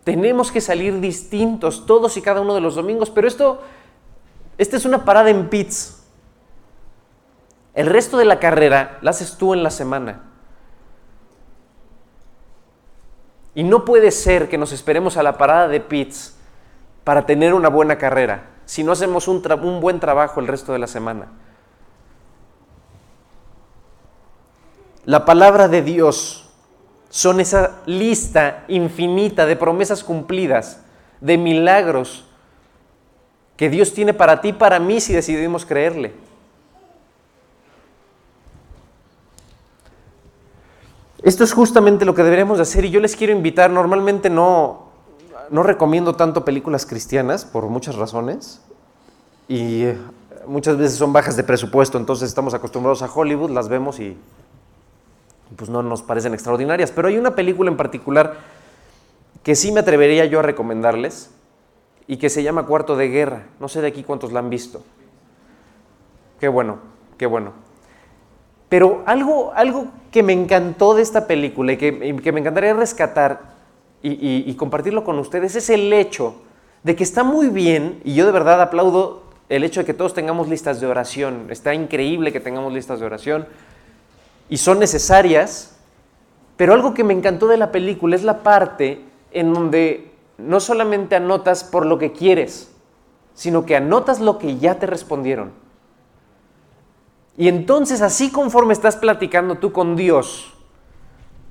Tenemos 0.04 0.52
que 0.52 0.62
salir 0.62 1.00
distintos 1.02 1.86
todos 1.86 2.16
y 2.16 2.22
cada 2.22 2.42
uno 2.42 2.56
de 2.56 2.62
los 2.62 2.76
domingos, 2.76 3.10
pero 3.10 3.28
esto, 3.28 3.62
esta 4.58 4.78
es 4.78 4.86
una 4.86 5.04
parada 5.04 5.30
en 5.30 5.50
pits. 5.50 5.97
El 7.78 7.86
resto 7.86 8.18
de 8.18 8.26
la 8.26 8.40
carrera 8.40 8.98
la 9.04 9.12
haces 9.12 9.38
tú 9.38 9.54
en 9.54 9.62
la 9.62 9.70
semana. 9.70 10.24
Y 13.54 13.64
no 13.64 13.86
puede 13.86 14.10
ser 14.10 14.50
que 14.50 14.58
nos 14.58 14.72
esperemos 14.72 15.16
a 15.16 15.22
la 15.22 15.38
parada 15.38 15.68
de 15.68 15.80
pits 15.80 16.36
para 17.04 17.28
tener 17.28 17.54
una 17.54 17.70
buena 17.70 18.00
carrera 18.00 18.50
si 18.66 18.84
no 18.84 18.94
hacemos 18.94 19.28
un, 19.28 19.44
un 19.62 19.80
buen 19.80 20.00
trabajo 20.00 20.40
el 20.40 20.48
resto 20.48 20.74
de 20.74 20.80
la 20.80 20.88
semana. 20.88 21.28
La 25.06 25.24
palabra 25.24 25.68
de 25.68 25.84
Dios 25.84 26.50
son 27.10 27.40
esa 27.40 27.84
lista 27.86 28.66
infinita 28.70 29.46
de 29.46 29.56
promesas 29.56 30.04
cumplidas, 30.04 30.84
de 31.22 31.38
milagros 31.38 32.26
que 33.56 33.70
Dios 33.70 33.94
tiene 33.94 34.16
para 34.16 34.42
ti 34.42 34.48
y 34.48 34.54
para 34.54 34.80
mí 34.80 35.00
si 35.00 35.14
decidimos 35.14 35.64
creerle. 35.64 36.26
Esto 41.28 41.44
es 41.44 41.52
justamente 41.52 42.06
lo 42.06 42.16
que 42.16 42.24
deberíamos 42.24 42.58
de 42.58 42.62
hacer 42.62 42.86
y 42.86 42.90
yo 42.90 43.02
les 43.02 43.18
quiero 43.18 43.34
invitar, 43.34 43.70
normalmente 43.70 44.30
no, 44.30 44.86
no 45.50 45.62
recomiendo 45.62 46.16
tanto 46.16 46.46
películas 46.46 46.86
cristianas 46.86 47.44
por 47.44 47.66
muchas 47.66 47.96
razones 47.96 48.62
y 49.50 49.84
eh, 49.84 49.98
muchas 50.48 50.78
veces 50.78 50.98
son 50.98 51.12
bajas 51.12 51.36
de 51.36 51.44
presupuesto, 51.44 51.98
entonces 51.98 52.30
estamos 52.30 52.54
acostumbrados 52.54 53.02
a 53.02 53.12
Hollywood, 53.14 53.50
las 53.50 53.68
vemos 53.68 54.00
y 54.00 54.16
pues 55.58 55.70
no 55.70 55.84
nos 55.84 56.02
parecen 56.02 56.34
extraordinarias. 56.34 56.92
Pero 56.92 57.10
hay 57.10 57.18
una 57.18 57.36
película 57.36 57.70
en 57.70 57.76
particular 57.76 58.38
que 59.44 59.54
sí 59.56 59.74
me 59.74 59.82
atrevería 59.82 60.24
yo 60.24 60.40
a 60.40 60.44
recomendarles 60.44 61.30
y 62.08 62.16
que 62.16 62.30
se 62.30 62.42
llama 62.42 62.66
Cuarto 62.66 62.96
de 62.96 63.10
Guerra. 63.10 63.48
No 63.60 63.68
sé 63.68 63.82
de 63.82 63.88
aquí 63.88 64.04
cuántos 64.04 64.32
la 64.32 64.40
han 64.40 64.50
visto. 64.50 64.82
Qué 66.40 66.48
bueno, 66.48 66.78
qué 67.18 67.26
bueno. 67.26 67.67
Pero 68.70 69.04
algo, 69.06 69.54
algo 69.56 69.88
que 70.12 70.24
me 70.24 70.34
encantó 70.34 70.94
de 70.94 71.02
esta 71.02 71.28
película 71.28 71.74
y 71.74 71.78
que, 71.78 71.92
me 71.92 72.40
encantaría 72.40 72.74
rescatar 72.74 73.56
y, 74.02 74.50
y 74.50 74.54
compartirlo 74.56 75.04
con 75.04 75.18
ustedes 75.20 75.56
es 75.56 75.70
el 75.70 75.92
hecho 75.94 76.36
de 76.84 76.96
que 76.96 77.04
está 77.04 77.24
muy 77.24 77.50
bien, 77.50 78.00
y 78.04 78.14
yo 78.14 78.26
de 78.26 78.32
verdad 78.32 78.62
aplaudo 78.62 79.24
el 79.50 79.64
hecho 79.64 79.82
de 79.82 79.86
que 79.86 79.94
todos 79.94 80.14
tengamos 80.14 80.48
listas 80.48 80.80
de 80.80 80.88
oración. 80.88 81.48
Está 81.50 81.74
increíble 81.74 82.32
que 82.32 82.40
tengamos 82.40 82.74
listas 82.74 83.00
de 83.00 83.06
oración 83.06 83.48
y 84.50 84.58
son 84.58 84.80
necesarias, 84.80 85.78
pero 86.56 86.74
algo 86.74 86.94
que 86.94 87.04
me 87.04 87.14
encantó 87.14 87.48
de 87.48 87.58
la 87.58 87.72
película 87.72 88.16
es 88.16 88.24
la 88.24 88.44
parte 88.44 89.02
en 89.32 89.54
donde 89.54 90.12
no 90.38 90.60
solamente 90.60 91.16
anotas 91.16 91.64
por 91.64 91.86
lo 91.86 91.98
que 91.98 92.12
quieres, 92.12 92.72
sino 93.34 93.66
que 93.66 93.76
anotas 93.76 94.20
lo 94.20 94.38
que 94.38 94.58
ya 94.58 94.80
te 94.80 94.86
respondieron. 94.86 95.52
Y 97.38 97.48
entonces 97.48 98.02
así 98.02 98.32
conforme 98.32 98.74
estás 98.74 98.96
platicando 98.96 99.56
tú 99.56 99.72
con 99.72 99.96
Dios 99.96 100.54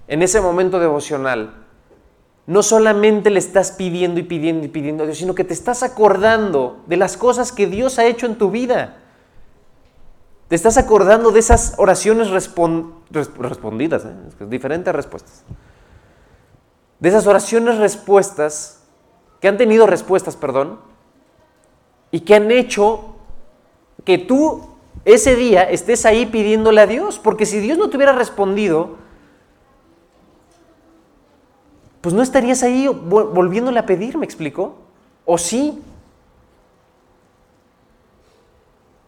en 0.09 0.21
ese 0.23 0.41
momento 0.41 0.81
devocional, 0.81 1.55
no 2.47 2.63
solamente 2.63 3.31
le 3.31 3.39
estás 3.39 3.73
pidiendo 3.73 4.21
y 4.21 4.25
pidiendo 4.25 4.67
y 4.67 4.69
pidiendo 4.69 5.05
a 5.05 5.07
Dios, 5.07 5.19
sino 5.19 5.35
que 5.35 5.45
te 5.45 5.55
estás 5.55 5.83
acordando 5.85 6.83
de 6.87 6.97
las 6.97 7.17
cosas 7.17 7.53
que 7.53 7.67
Dios 7.67 7.99
ha 7.99 8.07
hecho 8.07 8.27
en 8.27 8.37
tu 8.37 8.51
vida. 8.51 8.99
Te 10.49 10.55
estás 10.55 10.77
acordando 10.77 11.33
de 11.33 11.41
esas 11.41 11.75
oraciones 11.77 12.31
respondidas, 12.31 14.05
¿eh? 14.05 14.47
diferentes 14.47 14.95
respuestas. 14.95 15.45
De 17.01 17.09
esas 17.09 17.27
oraciones 17.27 17.79
respuestas, 17.79 18.85
que 19.41 19.49
han 19.49 19.57
tenido 19.57 19.87
respuestas, 19.87 20.37
perdón, 20.37 20.79
y 22.13 22.21
que 22.21 22.37
han 22.37 22.51
hecho 22.53 23.17
que 24.05 24.19
tú 24.19 24.76
ese 25.05 25.37
día 25.37 25.63
estés 25.63 26.05
ahí 26.07 26.27
pidiéndole 26.27 26.81
a 26.81 26.87
Dios, 26.87 27.19
porque 27.19 27.47
si 27.47 27.61
Dios 27.61 27.79
no 27.79 27.91
te 27.91 27.97
hubiera 27.97 28.13
respondido, 28.13 28.97
pues 32.01 32.15
no 32.15 32.23
estarías 32.23 32.63
ahí 32.63 32.89
volviéndole 32.89 33.79
a 33.79 33.87
pedir, 33.87 34.17
¿me 34.17 34.25
explicó? 34.25 34.77
¿O 35.25 35.39
sí? 35.39 35.83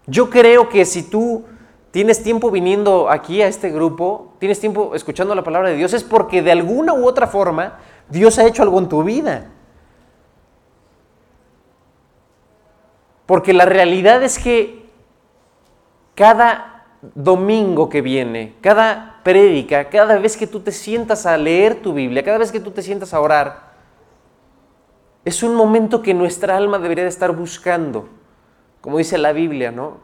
Yo 0.06 0.30
creo 0.30 0.68
que 0.68 0.84
si 0.84 1.02
tú 1.02 1.44
tienes 1.90 2.22
tiempo 2.22 2.50
viniendo 2.50 3.10
aquí 3.10 3.42
a 3.42 3.48
este 3.48 3.70
grupo, 3.70 4.32
tienes 4.38 4.58
tiempo 4.58 4.94
escuchando 4.94 5.34
la 5.34 5.44
palabra 5.44 5.68
de 5.68 5.76
Dios, 5.76 5.92
es 5.92 6.04
porque 6.04 6.42
de 6.42 6.52
alguna 6.52 6.94
u 6.94 7.06
otra 7.06 7.26
forma 7.26 7.78
Dios 8.08 8.38
ha 8.38 8.46
hecho 8.46 8.62
algo 8.62 8.78
en 8.78 8.88
tu 8.88 9.02
vida. 9.02 9.50
Porque 13.26 13.52
la 13.52 13.66
realidad 13.66 14.22
es 14.22 14.38
que 14.38 14.77
cada 16.18 16.84
domingo 17.14 17.88
que 17.88 18.02
viene, 18.02 18.56
cada 18.60 19.20
prédica, 19.22 19.88
cada 19.88 20.18
vez 20.18 20.36
que 20.36 20.48
tú 20.48 20.58
te 20.58 20.72
sientas 20.72 21.26
a 21.26 21.36
leer 21.36 21.80
tu 21.80 21.92
Biblia, 21.92 22.24
cada 22.24 22.38
vez 22.38 22.50
que 22.50 22.58
tú 22.58 22.72
te 22.72 22.82
sientas 22.82 23.14
a 23.14 23.20
orar, 23.20 23.68
es 25.24 25.44
un 25.44 25.54
momento 25.54 26.02
que 26.02 26.14
nuestra 26.14 26.56
alma 26.56 26.80
debería 26.80 27.04
de 27.04 27.08
estar 27.08 27.30
buscando, 27.30 28.08
como 28.80 28.98
dice 28.98 29.16
la 29.16 29.32
Biblia, 29.32 29.70
¿no? 29.70 29.98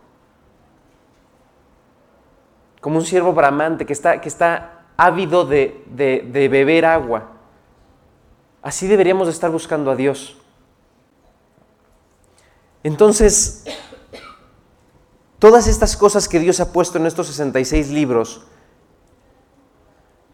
Como 2.80 2.98
un 2.98 3.04
siervo 3.04 3.32
bramante 3.32 3.84
que 3.84 3.92
está, 3.92 4.20
que 4.20 4.28
está 4.28 4.84
ávido 4.96 5.44
de, 5.44 5.82
de 5.88 6.48
beber 6.48 6.86
agua. 6.86 7.32
Así 8.62 8.86
deberíamos 8.86 9.26
de 9.26 9.32
estar 9.32 9.50
buscando 9.50 9.90
a 9.90 9.96
Dios. 9.96 10.40
Entonces, 12.84 13.64
todas 15.44 15.66
estas 15.66 15.94
cosas 15.94 16.26
que 16.26 16.40
Dios 16.40 16.58
ha 16.60 16.72
puesto 16.72 16.96
en 16.96 17.04
estos 17.04 17.26
66 17.26 17.90
libros, 17.90 18.46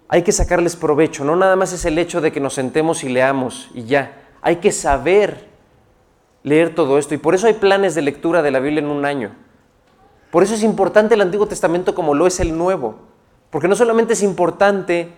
hay 0.06 0.22
que 0.22 0.30
sacarles 0.30 0.76
provecho. 0.76 1.24
No 1.24 1.34
nada 1.34 1.56
más 1.56 1.72
es 1.72 1.84
el 1.84 1.98
hecho 1.98 2.20
de 2.20 2.30
que 2.30 2.38
nos 2.38 2.54
sentemos 2.54 3.02
y 3.02 3.08
leamos 3.08 3.70
y 3.74 3.86
ya. 3.86 4.22
Hay 4.40 4.58
que 4.58 4.70
saber 4.70 5.48
leer 6.44 6.76
todo 6.76 6.96
esto. 6.96 7.12
Y 7.12 7.18
por 7.18 7.34
eso 7.34 7.48
hay 7.48 7.54
planes 7.54 7.96
de 7.96 8.02
lectura 8.02 8.40
de 8.40 8.52
la 8.52 8.60
Biblia 8.60 8.82
en 8.82 8.86
un 8.86 9.04
año. 9.04 9.34
Por 10.30 10.44
eso 10.44 10.54
es 10.54 10.62
importante 10.62 11.16
el 11.16 11.22
Antiguo 11.22 11.48
Testamento 11.48 11.92
como 11.92 12.14
lo 12.14 12.28
es 12.28 12.38
el 12.38 12.56
Nuevo. 12.56 12.94
Porque 13.50 13.66
no 13.66 13.74
solamente 13.74 14.12
es 14.12 14.22
importante 14.22 15.08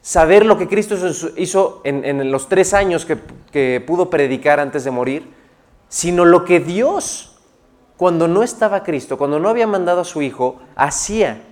saber 0.00 0.46
lo 0.46 0.58
que 0.58 0.68
Cristo 0.68 0.94
hizo 1.36 1.80
en, 1.82 2.30
los 2.30 2.48
tres 2.48 2.72
años 2.72 3.04
que, 3.04 3.18
que 3.50 3.82
pudo 3.84 4.10
predicar 4.10 4.60
antes 4.60 4.84
de 4.84 4.92
morir, 4.92 5.28
sino 5.88 6.24
lo 6.24 6.44
que 6.44 6.60
Dios, 6.60 7.35
cuando 7.96 8.28
no 8.28 8.42
estaba 8.42 8.82
Cristo, 8.82 9.16
cuando 9.16 9.38
no 9.38 9.48
había 9.48 9.66
mandado 9.66 10.00
a 10.02 10.04
su 10.04 10.22
Hijo, 10.22 10.60
hacía 10.74 11.42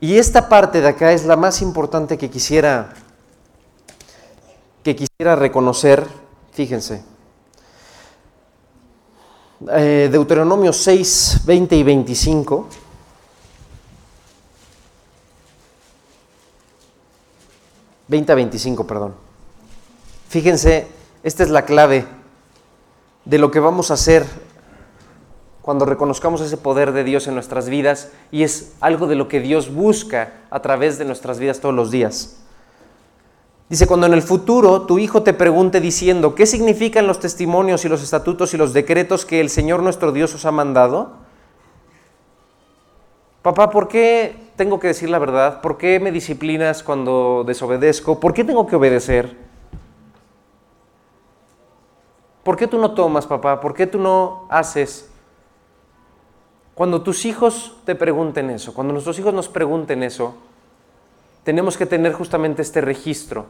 y 0.00 0.18
esta 0.18 0.48
parte 0.48 0.80
de 0.80 0.88
acá 0.88 1.12
es 1.12 1.24
la 1.24 1.36
más 1.36 1.62
importante 1.62 2.18
que 2.18 2.28
quisiera, 2.28 2.92
que 4.82 4.94
quisiera 4.94 5.36
reconocer. 5.36 6.06
Fíjense. 6.52 7.02
Eh, 9.72 10.08
Deuteronomio 10.12 10.72
6, 10.72 11.42
20 11.44 11.76
y 11.76 11.82
25. 11.82 12.68
...20 18.08 18.30
a 18.30 18.34
25, 18.36 18.86
perdón. 18.86 19.16
Fíjense, 20.28 20.86
esta 21.24 21.42
es 21.42 21.50
la 21.50 21.64
clave 21.64 22.06
de 23.26 23.38
lo 23.38 23.50
que 23.50 23.60
vamos 23.60 23.90
a 23.90 23.94
hacer 23.94 24.24
cuando 25.60 25.84
reconozcamos 25.84 26.40
ese 26.40 26.56
poder 26.56 26.92
de 26.92 27.02
Dios 27.02 27.26
en 27.26 27.34
nuestras 27.34 27.68
vidas 27.68 28.12
y 28.30 28.44
es 28.44 28.74
algo 28.80 29.08
de 29.08 29.16
lo 29.16 29.26
que 29.26 29.40
Dios 29.40 29.74
busca 29.74 30.32
a 30.48 30.62
través 30.62 30.96
de 30.96 31.04
nuestras 31.04 31.40
vidas 31.40 31.60
todos 31.60 31.74
los 31.74 31.90
días. 31.90 32.38
Dice, 33.68 33.88
cuando 33.88 34.06
en 34.06 34.14
el 34.14 34.22
futuro 34.22 34.82
tu 34.82 35.00
hijo 35.00 35.24
te 35.24 35.32
pregunte 35.32 35.80
diciendo, 35.80 36.36
¿qué 36.36 36.46
significan 36.46 37.08
los 37.08 37.18
testimonios 37.18 37.84
y 37.84 37.88
los 37.88 38.00
estatutos 38.00 38.54
y 38.54 38.56
los 38.56 38.72
decretos 38.72 39.26
que 39.26 39.40
el 39.40 39.50
Señor 39.50 39.82
nuestro 39.82 40.12
Dios 40.12 40.32
os 40.36 40.44
ha 40.46 40.52
mandado? 40.52 41.14
Papá, 43.42 43.70
¿por 43.70 43.88
qué 43.88 44.36
tengo 44.54 44.78
que 44.78 44.86
decir 44.86 45.10
la 45.10 45.18
verdad? 45.18 45.60
¿Por 45.62 45.78
qué 45.78 45.98
me 45.98 46.12
disciplinas 46.12 46.84
cuando 46.84 47.42
desobedezco? 47.44 48.20
¿Por 48.20 48.34
qué 48.34 48.44
tengo 48.44 48.68
que 48.68 48.76
obedecer? 48.76 49.45
¿Por 52.46 52.56
qué 52.56 52.68
tú 52.68 52.78
no 52.78 52.92
tomas, 52.92 53.26
papá? 53.26 53.60
¿Por 53.60 53.74
qué 53.74 53.88
tú 53.88 53.98
no 53.98 54.46
haces? 54.50 55.08
Cuando 56.76 57.02
tus 57.02 57.24
hijos 57.24 57.76
te 57.84 57.96
pregunten 57.96 58.50
eso, 58.50 58.72
cuando 58.72 58.92
nuestros 58.92 59.18
hijos 59.18 59.34
nos 59.34 59.48
pregunten 59.48 60.04
eso, 60.04 60.36
tenemos 61.42 61.76
que 61.76 61.86
tener 61.86 62.12
justamente 62.12 62.62
este 62.62 62.80
registro 62.80 63.46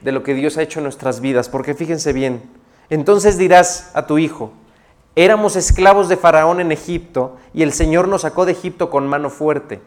de 0.00 0.10
lo 0.10 0.24
que 0.24 0.34
Dios 0.34 0.56
ha 0.56 0.62
hecho 0.62 0.80
en 0.80 0.84
nuestras 0.84 1.20
vidas, 1.20 1.48
porque 1.48 1.74
fíjense 1.74 2.12
bien, 2.12 2.42
entonces 2.88 3.38
dirás 3.38 3.92
a 3.94 4.08
tu 4.08 4.18
hijo, 4.18 4.50
éramos 5.14 5.54
esclavos 5.54 6.08
de 6.08 6.16
Faraón 6.16 6.58
en 6.58 6.72
Egipto 6.72 7.36
y 7.54 7.62
el 7.62 7.72
Señor 7.72 8.08
nos 8.08 8.22
sacó 8.22 8.44
de 8.44 8.50
Egipto 8.50 8.90
con 8.90 9.06
mano 9.06 9.30
fuerte. 9.30 9.80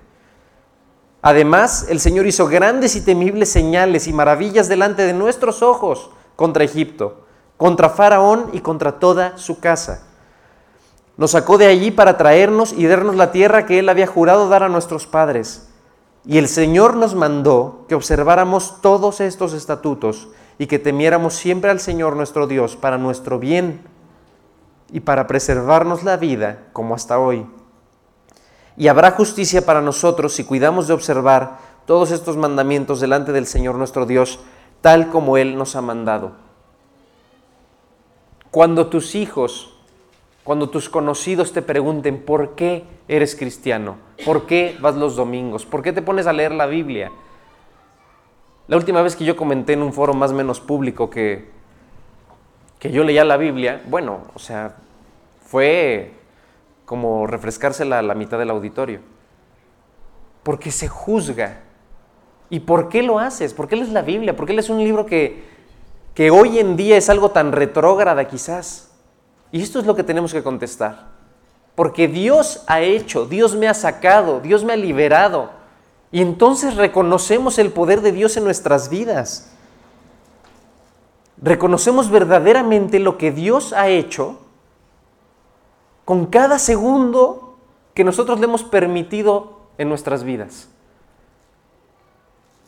Además, 1.22 1.88
el 1.90 2.00
Señor 2.00 2.26
hizo 2.26 2.48
grandes 2.48 2.96
y 2.96 3.02
temibles 3.02 3.50
señales 3.50 4.08
y 4.08 4.14
maravillas 4.14 4.70
delante 4.70 5.02
de 5.02 5.12
nuestros 5.12 5.62
ojos 5.62 6.10
contra 6.38 6.64
Egipto, 6.64 7.23
contra 7.58 7.90
Faraón 7.90 8.50
y 8.54 8.60
contra 8.60 9.00
toda 9.00 9.38
su 9.38 9.60
casa. 9.60 10.04
Nos 11.16 11.32
sacó 11.32 11.58
de 11.58 11.68
allí 11.68 11.92
para 11.92 12.18
traernos 12.18 12.74
y 12.74 12.88
darnos 12.88 13.16
la 13.16 13.32
tierra 13.32 13.66
que 13.66 13.80
Él 13.80 13.90
había 13.90 14.08
jurado 14.08 14.50
dar 14.50 14.64
a 14.64 14.70
nuestros 14.70 15.06
padres. 15.06 15.70
Y 16.26 16.38
el 16.38 16.48
Señor 16.48 16.96
nos 16.96 17.16
mandó 17.16 17.86
que 17.88 17.96
observáramos 17.96 18.82
todos 18.82 19.22
estos 19.22 19.54
estatutos 19.54 20.30
y 20.58 20.68
que 20.68 20.80
temiéramos 20.80 21.36
siempre 21.36 21.70
al 21.70 21.80
Señor 21.80 22.16
nuestro 22.16 22.48
Dios 22.48 22.76
para 22.76 22.98
nuestro 22.98 23.40
bien 23.40 23.82
y 24.92 25.02
para 25.02 25.28
preservarnos 25.28 26.04
la 26.04 26.18
vida 26.18 26.68
como 26.74 26.96
hasta 26.96 27.20
hoy. 27.20 27.46
Y 28.76 28.88
habrá 28.88 29.12
justicia 29.12 29.66
para 29.66 29.82
nosotros 29.82 30.34
si 30.34 30.46
cuidamos 30.46 30.88
de 30.88 30.94
observar 30.94 31.58
todos 31.86 32.12
estos 32.12 32.38
mandamientos 32.38 33.00
delante 33.02 33.32
del 33.32 33.46
Señor 33.46 33.76
nuestro 33.76 34.06
Dios, 34.06 34.40
tal 34.82 35.10
como 35.10 35.38
Él 35.38 35.58
nos 35.58 35.76
ha 35.76 35.82
mandado. 35.82 36.43
Cuando 38.54 38.88
tus 38.88 39.16
hijos 39.16 39.74
cuando 40.44 40.70
tus 40.70 40.90
conocidos 40.90 41.54
te 41.54 41.62
pregunten 41.62 42.22
por 42.22 42.56
qué 42.56 42.84
eres 43.08 43.36
cristiano, 43.36 43.96
por 44.26 44.46
qué 44.46 44.78
vas 44.82 44.96
los 44.96 45.16
domingos, 45.16 45.66
por 45.66 45.82
qué 45.82 45.94
te 45.94 46.02
pones 46.02 46.28
a 46.28 46.34
leer 46.34 46.52
la 46.52 46.66
Biblia. 46.66 47.12
La 48.68 48.76
última 48.76 49.02
vez 49.02 49.16
que 49.16 49.24
yo 49.24 49.38
comenté 49.38 49.74
en 49.74 49.82
un 49.82 49.94
foro 49.94 50.14
más 50.14 50.32
o 50.32 50.36
menos 50.36 50.60
público 50.60 51.10
que, 51.10 51.50
que 52.80 52.92
yo 52.92 53.06
leía 53.06 53.24
la 53.24 53.38
Biblia, 53.38 53.82
bueno, 53.88 54.24
o 54.34 54.40
sea, 54.40 54.76
fue 55.46 56.12
como 56.84 57.26
refrescársela 57.26 58.00
a 58.00 58.04
la 58.04 58.16
mitad 58.16 58.38
del 58.38 58.50
auditorio. 58.50 59.00
Porque 60.44 60.72
se 60.72 60.90
juzga. 60.90 61.62
¿Y 62.50 62.60
por 62.62 62.90
qué 62.90 63.02
lo 63.02 63.20
haces? 63.20 63.54
¿Por 63.54 63.70
qué 63.70 63.78
lees 63.78 63.90
la 63.90 64.02
Biblia? 64.02 64.36
¿Por 64.36 64.46
qué 64.46 64.54
lees 64.54 64.70
un 64.70 64.84
libro 64.84 65.06
que, 65.06 65.53
que 66.14 66.32
hoy 66.32 66.60
en 66.60 66.76
día 66.78 66.98
es 66.98 67.10
algo 67.10 67.32
tan 67.32 67.52
retrógrada 67.52 68.28
quizás? 68.28 68.92
Y 69.52 69.62
esto 69.62 69.80
es 69.80 69.86
lo 69.86 69.96
que 69.96 70.04
tenemos 70.04 70.34
que 70.34 70.44
contestar. 70.44 71.14
porque 71.76 72.08
Dios 72.08 72.64
ha 72.68 72.82
hecho, 72.82 73.26
Dios 73.26 73.56
me 73.56 73.68
ha 73.68 73.74
sacado, 73.74 74.40
Dios 74.40 74.64
me 74.64 74.74
ha 74.74 74.76
liberado. 74.76 75.50
Y 76.12 76.22
entonces 76.22 76.76
reconocemos 76.76 77.58
el 77.58 77.72
poder 77.72 78.02
de 78.02 78.12
Dios 78.12 78.38
en 78.38 78.44
nuestras 78.44 78.90
vidas. 78.90 79.50
Reconocemos 81.42 82.12
verdaderamente 82.12 83.00
lo 83.00 83.18
que 83.18 83.32
Dios 83.32 83.74
ha 83.74 83.90
hecho 83.90 84.38
con 86.06 86.28
cada 86.28 86.60
segundo 86.60 87.58
que 87.96 88.04
nosotros 88.04 88.40
le 88.40 88.46
hemos 88.46 88.64
permitido 88.64 89.62
en 89.80 89.90
nuestras 89.90 90.24
vidas. 90.24 90.68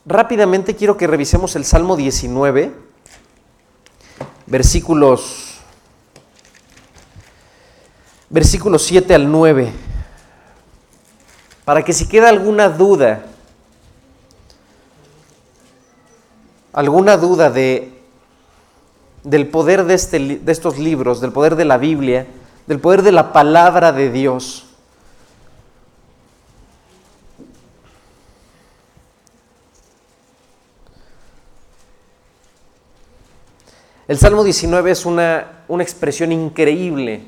Rápidamente 0.05 0.75
quiero 0.75 0.97
que 0.97 1.07
revisemos 1.07 1.55
el 1.55 1.65
Salmo 1.65 1.95
19, 1.95 2.73
versículos, 4.47 5.55
versículos 8.29 8.83
7 8.83 9.15
al 9.15 9.31
9, 9.31 9.71
para 11.63 11.83
que 11.83 11.93
si 11.93 12.07
queda 12.07 12.29
alguna 12.29 12.69
duda, 12.69 13.25
alguna 16.73 17.17
duda 17.17 17.49
de, 17.49 17.99
del 19.23 19.47
poder 19.47 19.85
de, 19.85 19.95
este, 19.95 20.19
de 20.19 20.51
estos 20.51 20.77
libros, 20.77 21.21
del 21.21 21.31
poder 21.31 21.55
de 21.55 21.65
la 21.65 21.77
Biblia, 21.77 22.27
del 22.67 22.79
poder 22.79 23.01
de 23.01 23.11
la 23.11 23.33
palabra 23.33 23.91
de 23.91 24.11
Dios, 24.11 24.65
El 34.07 34.19
Salmo 34.19 34.43
19 34.43 34.91
es 34.91 35.05
una, 35.05 35.63
una 35.67 35.81
expresión 35.81 36.31
increíble 36.31 37.23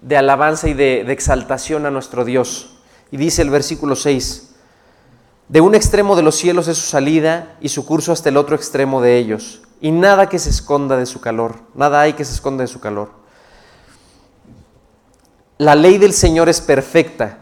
de 0.00 0.16
alabanza 0.16 0.68
y 0.68 0.74
de, 0.74 1.04
de 1.06 1.12
exaltación 1.12 1.86
a 1.86 1.90
nuestro 1.92 2.24
Dios. 2.24 2.78
Y 3.12 3.16
dice 3.16 3.42
el 3.42 3.50
versículo 3.50 3.94
6, 3.94 4.54
de 5.48 5.60
un 5.60 5.76
extremo 5.76 6.16
de 6.16 6.22
los 6.22 6.34
cielos 6.34 6.66
es 6.66 6.78
su 6.78 6.88
salida 6.88 7.56
y 7.60 7.68
su 7.68 7.86
curso 7.86 8.10
hasta 8.10 8.30
el 8.30 8.38
otro 8.38 8.56
extremo 8.56 9.00
de 9.00 9.18
ellos. 9.18 9.62
Y 9.80 9.92
nada 9.92 10.28
que 10.28 10.40
se 10.40 10.50
esconda 10.50 10.96
de 10.96 11.06
su 11.06 11.20
calor, 11.20 11.60
nada 11.74 12.00
hay 12.00 12.14
que 12.14 12.24
se 12.24 12.34
esconda 12.34 12.62
de 12.62 12.68
su 12.68 12.80
calor. 12.80 13.10
La 15.58 15.76
ley 15.76 15.98
del 15.98 16.12
Señor 16.12 16.48
es 16.48 16.60
perfecta. 16.60 17.38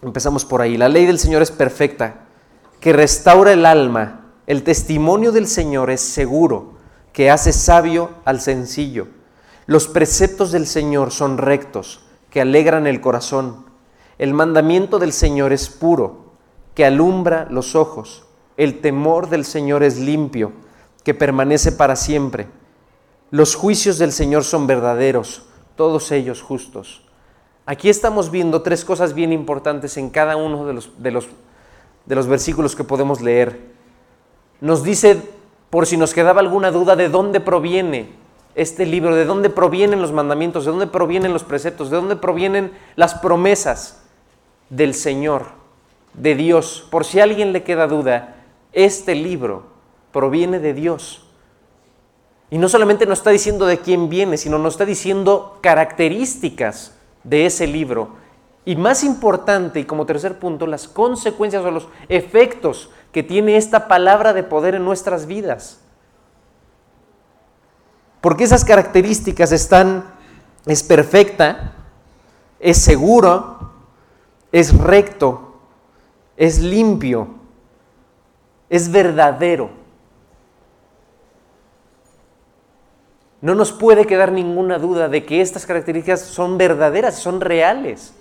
Empezamos 0.00 0.44
por 0.44 0.60
ahí. 0.60 0.76
La 0.76 0.88
ley 0.88 1.06
del 1.06 1.18
Señor 1.18 1.42
es 1.42 1.50
perfecta, 1.50 2.26
que 2.78 2.92
restaura 2.92 3.52
el 3.52 3.66
alma. 3.66 4.26
El 4.46 4.62
testimonio 4.62 5.32
del 5.32 5.48
Señor 5.48 5.90
es 5.90 6.00
seguro 6.00 6.74
que 7.14 7.30
hace 7.30 7.52
sabio 7.52 8.10
al 8.26 8.40
sencillo. 8.40 9.06
Los 9.66 9.86
preceptos 9.88 10.50
del 10.52 10.66
Señor 10.66 11.12
son 11.12 11.38
rectos, 11.38 12.04
que 12.28 12.40
alegran 12.40 12.88
el 12.88 13.00
corazón. 13.00 13.64
El 14.18 14.34
mandamiento 14.34 14.98
del 14.98 15.12
Señor 15.12 15.52
es 15.52 15.70
puro, 15.70 16.32
que 16.74 16.84
alumbra 16.84 17.46
los 17.50 17.76
ojos. 17.76 18.24
El 18.56 18.80
temor 18.80 19.30
del 19.30 19.44
Señor 19.44 19.84
es 19.84 19.96
limpio, 19.98 20.52
que 21.04 21.14
permanece 21.14 21.70
para 21.70 21.94
siempre. 21.94 22.48
Los 23.30 23.54
juicios 23.54 23.96
del 23.98 24.10
Señor 24.10 24.42
son 24.42 24.66
verdaderos, 24.66 25.46
todos 25.76 26.10
ellos 26.10 26.42
justos. 26.42 27.04
Aquí 27.64 27.88
estamos 27.88 28.32
viendo 28.32 28.62
tres 28.62 28.84
cosas 28.84 29.14
bien 29.14 29.32
importantes 29.32 29.96
en 29.96 30.10
cada 30.10 30.36
uno 30.36 30.66
de 30.66 30.74
los, 30.74 30.90
de 31.00 31.12
los, 31.12 31.28
de 32.06 32.14
los 32.16 32.26
versículos 32.26 32.74
que 32.74 32.82
podemos 32.82 33.20
leer. 33.20 33.72
Nos 34.60 34.82
dice 34.82 35.22
por 35.74 35.88
si 35.88 35.96
nos 35.96 36.14
quedaba 36.14 36.38
alguna 36.38 36.70
duda 36.70 36.94
de 36.94 37.08
dónde 37.08 37.40
proviene 37.40 38.06
este 38.54 38.86
libro, 38.86 39.16
de 39.16 39.24
dónde 39.24 39.50
provienen 39.50 40.00
los 40.00 40.12
mandamientos, 40.12 40.64
de 40.64 40.70
dónde 40.70 40.86
provienen 40.86 41.32
los 41.32 41.42
preceptos, 41.42 41.90
de 41.90 41.96
dónde 41.96 42.14
provienen 42.14 42.70
las 42.94 43.16
promesas 43.16 44.04
del 44.70 44.94
Señor, 44.94 45.46
de 46.12 46.36
Dios. 46.36 46.86
Por 46.92 47.04
si 47.04 47.18
a 47.18 47.24
alguien 47.24 47.52
le 47.52 47.64
queda 47.64 47.88
duda, 47.88 48.36
este 48.72 49.16
libro 49.16 49.64
proviene 50.12 50.60
de 50.60 50.74
Dios. 50.74 51.26
Y 52.50 52.58
no 52.58 52.68
solamente 52.68 53.04
nos 53.04 53.18
está 53.18 53.30
diciendo 53.30 53.66
de 53.66 53.78
quién 53.78 54.08
viene, 54.08 54.36
sino 54.36 54.58
nos 54.58 54.74
está 54.74 54.84
diciendo 54.84 55.58
características 55.60 56.96
de 57.24 57.46
ese 57.46 57.66
libro. 57.66 58.10
Y 58.64 58.76
más 58.76 59.02
importante, 59.02 59.80
y 59.80 59.84
como 59.86 60.06
tercer 60.06 60.38
punto, 60.38 60.68
las 60.68 60.86
consecuencias 60.86 61.64
o 61.64 61.70
los 61.72 61.88
efectos 62.08 62.90
que 63.14 63.22
tiene 63.22 63.56
esta 63.56 63.86
palabra 63.86 64.32
de 64.32 64.42
poder 64.42 64.74
en 64.74 64.84
nuestras 64.84 65.26
vidas. 65.26 65.78
Porque 68.20 68.42
esas 68.42 68.64
características 68.64 69.52
están, 69.52 70.04
es 70.66 70.82
perfecta, 70.82 71.74
es 72.58 72.78
seguro, 72.78 73.70
es 74.50 74.76
recto, 74.76 75.60
es 76.36 76.58
limpio, 76.58 77.28
es 78.68 78.90
verdadero. 78.90 79.70
No 83.40 83.54
nos 83.54 83.70
puede 83.70 84.06
quedar 84.06 84.32
ninguna 84.32 84.80
duda 84.80 85.08
de 85.08 85.24
que 85.24 85.40
estas 85.40 85.66
características 85.66 86.20
son 86.22 86.58
verdaderas, 86.58 87.14
son 87.14 87.40
reales. 87.40 88.12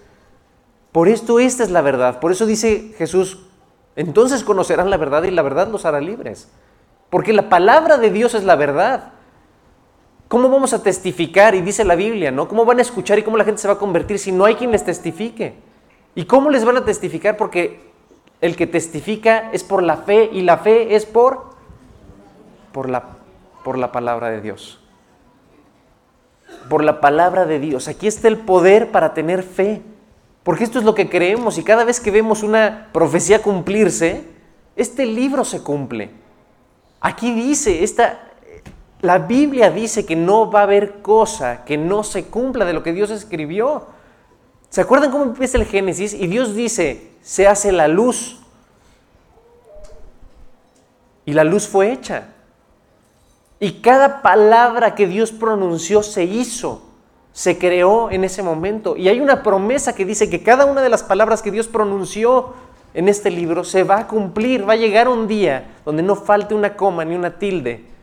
Por 0.91 1.07
esto 1.07 1.39
esta 1.39 1.63
es 1.63 1.71
la 1.71 1.81
verdad. 1.81 2.19
Por 2.19 2.31
eso 2.31 2.45
dice 2.45 2.93
Jesús, 2.95 3.47
entonces 3.95 4.43
conocerán 4.43 4.89
la 4.89 4.97
verdad 4.97 5.23
y 5.23 5.31
la 5.31 5.41
verdad 5.41 5.67
los 5.67 5.85
hará 5.85 6.01
libres. 6.01 6.49
Porque 7.09 7.33
la 7.33 7.49
palabra 7.49 7.97
de 7.97 8.09
Dios 8.09 8.33
es 8.33 8.43
la 8.43 8.55
verdad. 8.55 9.11
¿Cómo 10.27 10.49
vamos 10.49 10.73
a 10.73 10.81
testificar? 10.81 11.53
Y 11.53 11.61
dice 11.61 11.85
la 11.85 11.95
Biblia, 11.95 12.31
¿no? 12.31 12.47
¿Cómo 12.47 12.65
van 12.65 12.79
a 12.79 12.81
escuchar 12.81 13.19
y 13.19 13.23
cómo 13.23 13.37
la 13.37 13.43
gente 13.43 13.61
se 13.61 13.67
va 13.67 13.75
a 13.75 13.77
convertir 13.77 14.17
si 14.17 14.31
no 14.31 14.45
hay 14.45 14.55
quien 14.55 14.71
les 14.71 14.83
testifique? 14.83 15.53
¿Y 16.15 16.25
cómo 16.25 16.49
les 16.49 16.65
van 16.65 16.77
a 16.77 16.85
testificar? 16.85 17.37
Porque 17.37 17.91
el 18.41 18.55
que 18.55 18.65
testifica 18.65 19.51
es 19.51 19.63
por 19.63 19.83
la 19.83 19.97
fe 19.97 20.29
y 20.33 20.41
la 20.41 20.57
fe 20.57 20.95
es 20.95 21.05
por, 21.05 21.51
por, 22.71 22.89
la, 22.89 23.03
por 23.63 23.77
la 23.77 23.91
palabra 23.91 24.31
de 24.31 24.41
Dios. 24.41 24.79
Por 26.67 26.83
la 26.83 26.99
palabra 26.99 27.45
de 27.45 27.59
Dios. 27.59 27.87
Aquí 27.87 28.07
está 28.07 28.27
el 28.27 28.39
poder 28.39 28.91
para 28.91 29.13
tener 29.13 29.43
fe. 29.43 29.81
Porque 30.43 30.65
esto 30.65 30.79
es 30.79 30.85
lo 30.85 30.93
que 30.93 31.09
creemos 31.09 31.57
y 31.57 31.63
cada 31.63 31.85
vez 31.85 31.99
que 31.99 32.11
vemos 32.11 32.43
una 32.43 32.89
profecía 32.91 33.41
cumplirse, 33.41 34.25
este 34.75 35.05
libro 35.05 35.45
se 35.45 35.63
cumple. 35.63 36.11
Aquí 36.99 37.33
dice, 37.33 37.83
esta, 37.83 38.31
la 39.01 39.19
Biblia 39.19 39.69
dice 39.69 40.05
que 40.05 40.15
no 40.15 40.51
va 40.51 40.61
a 40.61 40.63
haber 40.63 41.01
cosa 41.01 41.63
que 41.63 41.77
no 41.77 42.03
se 42.03 42.25
cumpla 42.25 42.65
de 42.65 42.73
lo 42.73 42.83
que 42.83 42.93
Dios 42.93 43.09
escribió. 43.09 43.87
¿Se 44.69 44.81
acuerdan 44.81 45.11
cómo 45.11 45.23
empieza 45.23 45.57
el 45.57 45.65
Génesis? 45.65 46.13
Y 46.13 46.27
Dios 46.27 46.55
dice, 46.55 47.11
se 47.21 47.47
hace 47.47 47.71
la 47.71 47.87
luz. 47.87 48.39
Y 51.25 51.33
la 51.33 51.45
luz 51.45 51.67
fue 51.67 51.93
hecha. 51.93 52.33
Y 53.61 53.81
cada 53.81 54.21
palabra 54.21 54.93
que 54.93 55.07
Dios 55.07 55.31
pronunció 55.31 56.03
se 56.03 56.25
hizo 56.25 56.81
se 57.33 57.57
creó 57.57 58.09
en 58.09 58.23
ese 58.23 58.41
momento. 58.41 58.95
Y 58.95 59.09
hay 59.09 59.19
una 59.19 59.43
promesa 59.43 59.93
que 59.93 60.05
dice 60.05 60.29
que 60.29 60.41
cada 60.41 60.65
una 60.65 60.81
de 60.81 60.89
las 60.89 61.03
palabras 61.03 61.41
que 61.41 61.51
Dios 61.51 61.67
pronunció 61.67 62.53
en 62.93 63.09
este 63.09 63.31
libro 63.31 63.63
se 63.63 63.83
va 63.83 63.99
a 63.99 64.07
cumplir, 64.07 64.67
va 64.67 64.73
a 64.73 64.77
llegar 64.77 65.09
un 65.09 65.27
día 65.27 65.75
donde 65.83 66.03
no 66.03 66.15
falte 66.15 66.53
una 66.53 66.77
coma 66.77 67.03
ni 67.03 67.15
una 67.15 67.37
tilde 67.37 67.93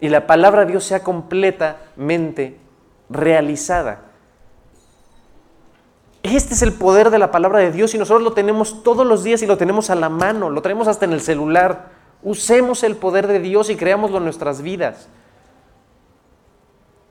y 0.00 0.08
la 0.08 0.26
palabra 0.26 0.60
de 0.64 0.72
Dios 0.72 0.84
sea 0.84 1.02
completamente 1.02 2.58
realizada. 3.08 4.02
Este 6.22 6.54
es 6.54 6.62
el 6.62 6.72
poder 6.72 7.10
de 7.10 7.18
la 7.18 7.30
palabra 7.30 7.60
de 7.60 7.72
Dios 7.72 7.94
y 7.94 7.98
nosotros 7.98 8.22
lo 8.22 8.32
tenemos 8.32 8.82
todos 8.82 9.06
los 9.06 9.24
días 9.24 9.42
y 9.42 9.46
lo 9.46 9.56
tenemos 9.56 9.88
a 9.90 9.94
la 9.94 10.08
mano, 10.08 10.50
lo 10.50 10.62
tenemos 10.62 10.88
hasta 10.88 11.04
en 11.04 11.12
el 11.12 11.20
celular. 11.20 11.90
Usemos 12.22 12.82
el 12.82 12.96
poder 12.96 13.26
de 13.28 13.38
Dios 13.38 13.70
y 13.70 13.76
creámoslo 13.76 14.18
en 14.18 14.24
nuestras 14.24 14.62
vidas. 14.62 15.08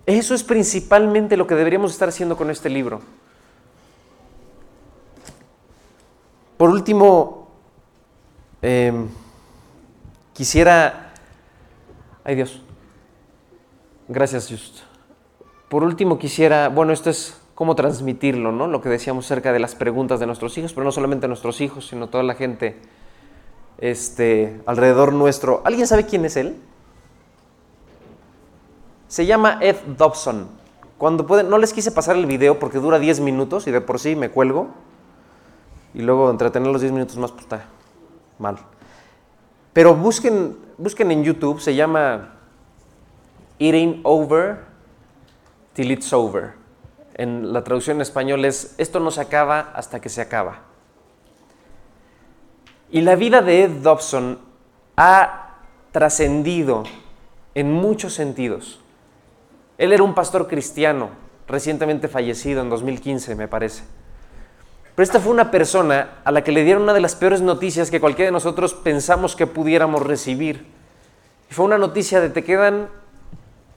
Eso 0.07 0.33
es 0.33 0.41
principalmente 0.41 1.35
lo 1.35 1.47
que 1.47 1.55
deberíamos 1.55 1.91
estar 1.91 2.07
haciendo 2.07 2.37
con 2.37 2.49
este 2.49 2.69
libro. 2.69 3.01
Por 6.55 6.69
último, 6.69 7.49
em, 8.61 9.09
quisiera... 10.33 11.11
Ay 12.23 12.35
Dios. 12.35 12.61
Gracias, 14.07 14.49
Just. 14.49 14.79
Por 15.67 15.83
último, 15.83 16.17
quisiera... 16.17 16.69
Bueno, 16.69 16.93
esto 16.93 17.09
es 17.09 17.37
cómo 17.53 17.75
transmitirlo, 17.75 18.53
¿no? 18.53 18.67
Lo 18.67 18.81
que 18.81 18.87
decíamos 18.87 19.25
acerca 19.25 19.51
de 19.51 19.59
las 19.59 19.75
preguntas 19.75 20.21
de 20.21 20.25
nuestros 20.25 20.57
hijos, 20.57 20.71
pero 20.71 20.85
no 20.85 20.93
solamente 20.93 21.27
nuestros 21.27 21.59
hijos, 21.59 21.85
sino 21.85 22.07
toda 22.07 22.23
la 22.23 22.35
gente 22.35 22.77
este, 23.77 24.61
alrededor 24.65 25.11
nuestro. 25.11 25.61
¿Alguien 25.65 25.85
sabe 25.85 26.05
quién 26.05 26.23
es 26.23 26.37
él? 26.37 26.55
Se 29.07 29.25
llama 29.25 29.59
Ed 29.61 29.77
Dobson. 29.97 30.47
Cuando 30.97 31.25
pueden, 31.25 31.49
no 31.49 31.57
les 31.57 31.73
quise 31.73 31.91
pasar 31.91 32.15
el 32.15 32.25
video 32.25 32.59
porque 32.59 32.79
dura 32.79 32.99
10 32.99 33.19
minutos 33.21 33.67
y 33.67 33.71
de 33.71 33.81
por 33.81 33.99
sí 33.99 34.15
me 34.15 34.29
cuelgo. 34.29 34.69
Y 35.93 36.01
luego 36.01 36.29
entretener 36.29 36.71
los 36.71 36.81
10 36.81 36.93
minutos 36.93 37.17
más, 37.17 37.31
pues 37.31 37.43
está 37.43 37.65
mal. 38.39 38.57
Pero 39.73 39.95
busquen, 39.95 40.57
busquen 40.77 41.11
en 41.11 41.23
YouTube, 41.23 41.59
se 41.59 41.75
llama 41.75 42.33
Eating 43.59 44.01
Over 44.03 44.65
Till 45.73 45.91
It's 45.91 46.11
Over. 46.11 46.53
En 47.13 47.53
la 47.53 47.63
traducción 47.63 47.97
en 47.97 48.01
español 48.01 48.43
es, 48.45 48.75
esto 48.77 48.99
no 48.99 49.11
se 49.11 49.21
acaba 49.21 49.71
hasta 49.73 49.99
que 49.99 50.09
se 50.09 50.21
acaba. 50.21 50.61
Y 52.89 53.01
la 53.01 53.15
vida 53.15 53.41
de 53.41 53.63
Ed 53.63 53.81
Dobson 53.81 54.39
ha 54.95 55.55
trascendido 55.91 56.83
en 57.53 57.71
muchos 57.71 58.13
sentidos. 58.13 58.79
Él 59.78 59.93
era 59.93 60.03
un 60.03 60.13
pastor 60.13 60.47
cristiano, 60.47 61.09
recientemente 61.47 62.07
fallecido 62.07 62.61
en 62.61 62.69
2015, 62.69 63.36
me 63.36 63.47
parece. 63.47 63.84
Pero 64.95 65.03
esta 65.03 65.19
fue 65.19 65.32
una 65.32 65.51
persona 65.51 66.19
a 66.23 66.32
la 66.32 66.43
que 66.43 66.51
le 66.51 66.63
dieron 66.63 66.84
una 66.84 66.93
de 66.93 67.01
las 67.01 67.15
peores 67.15 67.41
noticias 67.41 67.91
que 67.91 67.99
cualquiera 67.99 68.28
de 68.28 68.32
nosotros 68.32 68.73
pensamos 68.73 69.36
que 69.36 69.45
pudiéramos 69.45 70.01
recibir. 70.01 70.65
Y 71.49 71.53
fue 71.53 71.65
una 71.65 71.78
noticia 71.78 72.19
de 72.19 72.30
te 72.30 72.43
quedan 72.43 72.89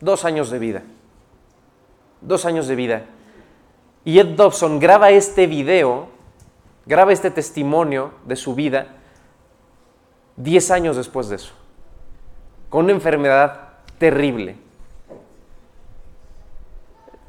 dos 0.00 0.24
años 0.24 0.50
de 0.50 0.58
vida. 0.58 0.82
Dos 2.22 2.46
años 2.46 2.66
de 2.68 2.74
vida. 2.74 3.02
Y 4.04 4.18
Ed 4.18 4.28
Dobson 4.28 4.78
graba 4.78 5.10
este 5.10 5.46
video, 5.46 6.08
graba 6.86 7.12
este 7.12 7.30
testimonio 7.30 8.12
de 8.24 8.36
su 8.36 8.54
vida 8.54 8.96
diez 10.36 10.70
años 10.70 10.96
después 10.96 11.28
de 11.28 11.36
eso, 11.36 11.52
con 12.68 12.84
una 12.84 12.94
enfermedad 12.94 13.68
terrible. 13.98 14.56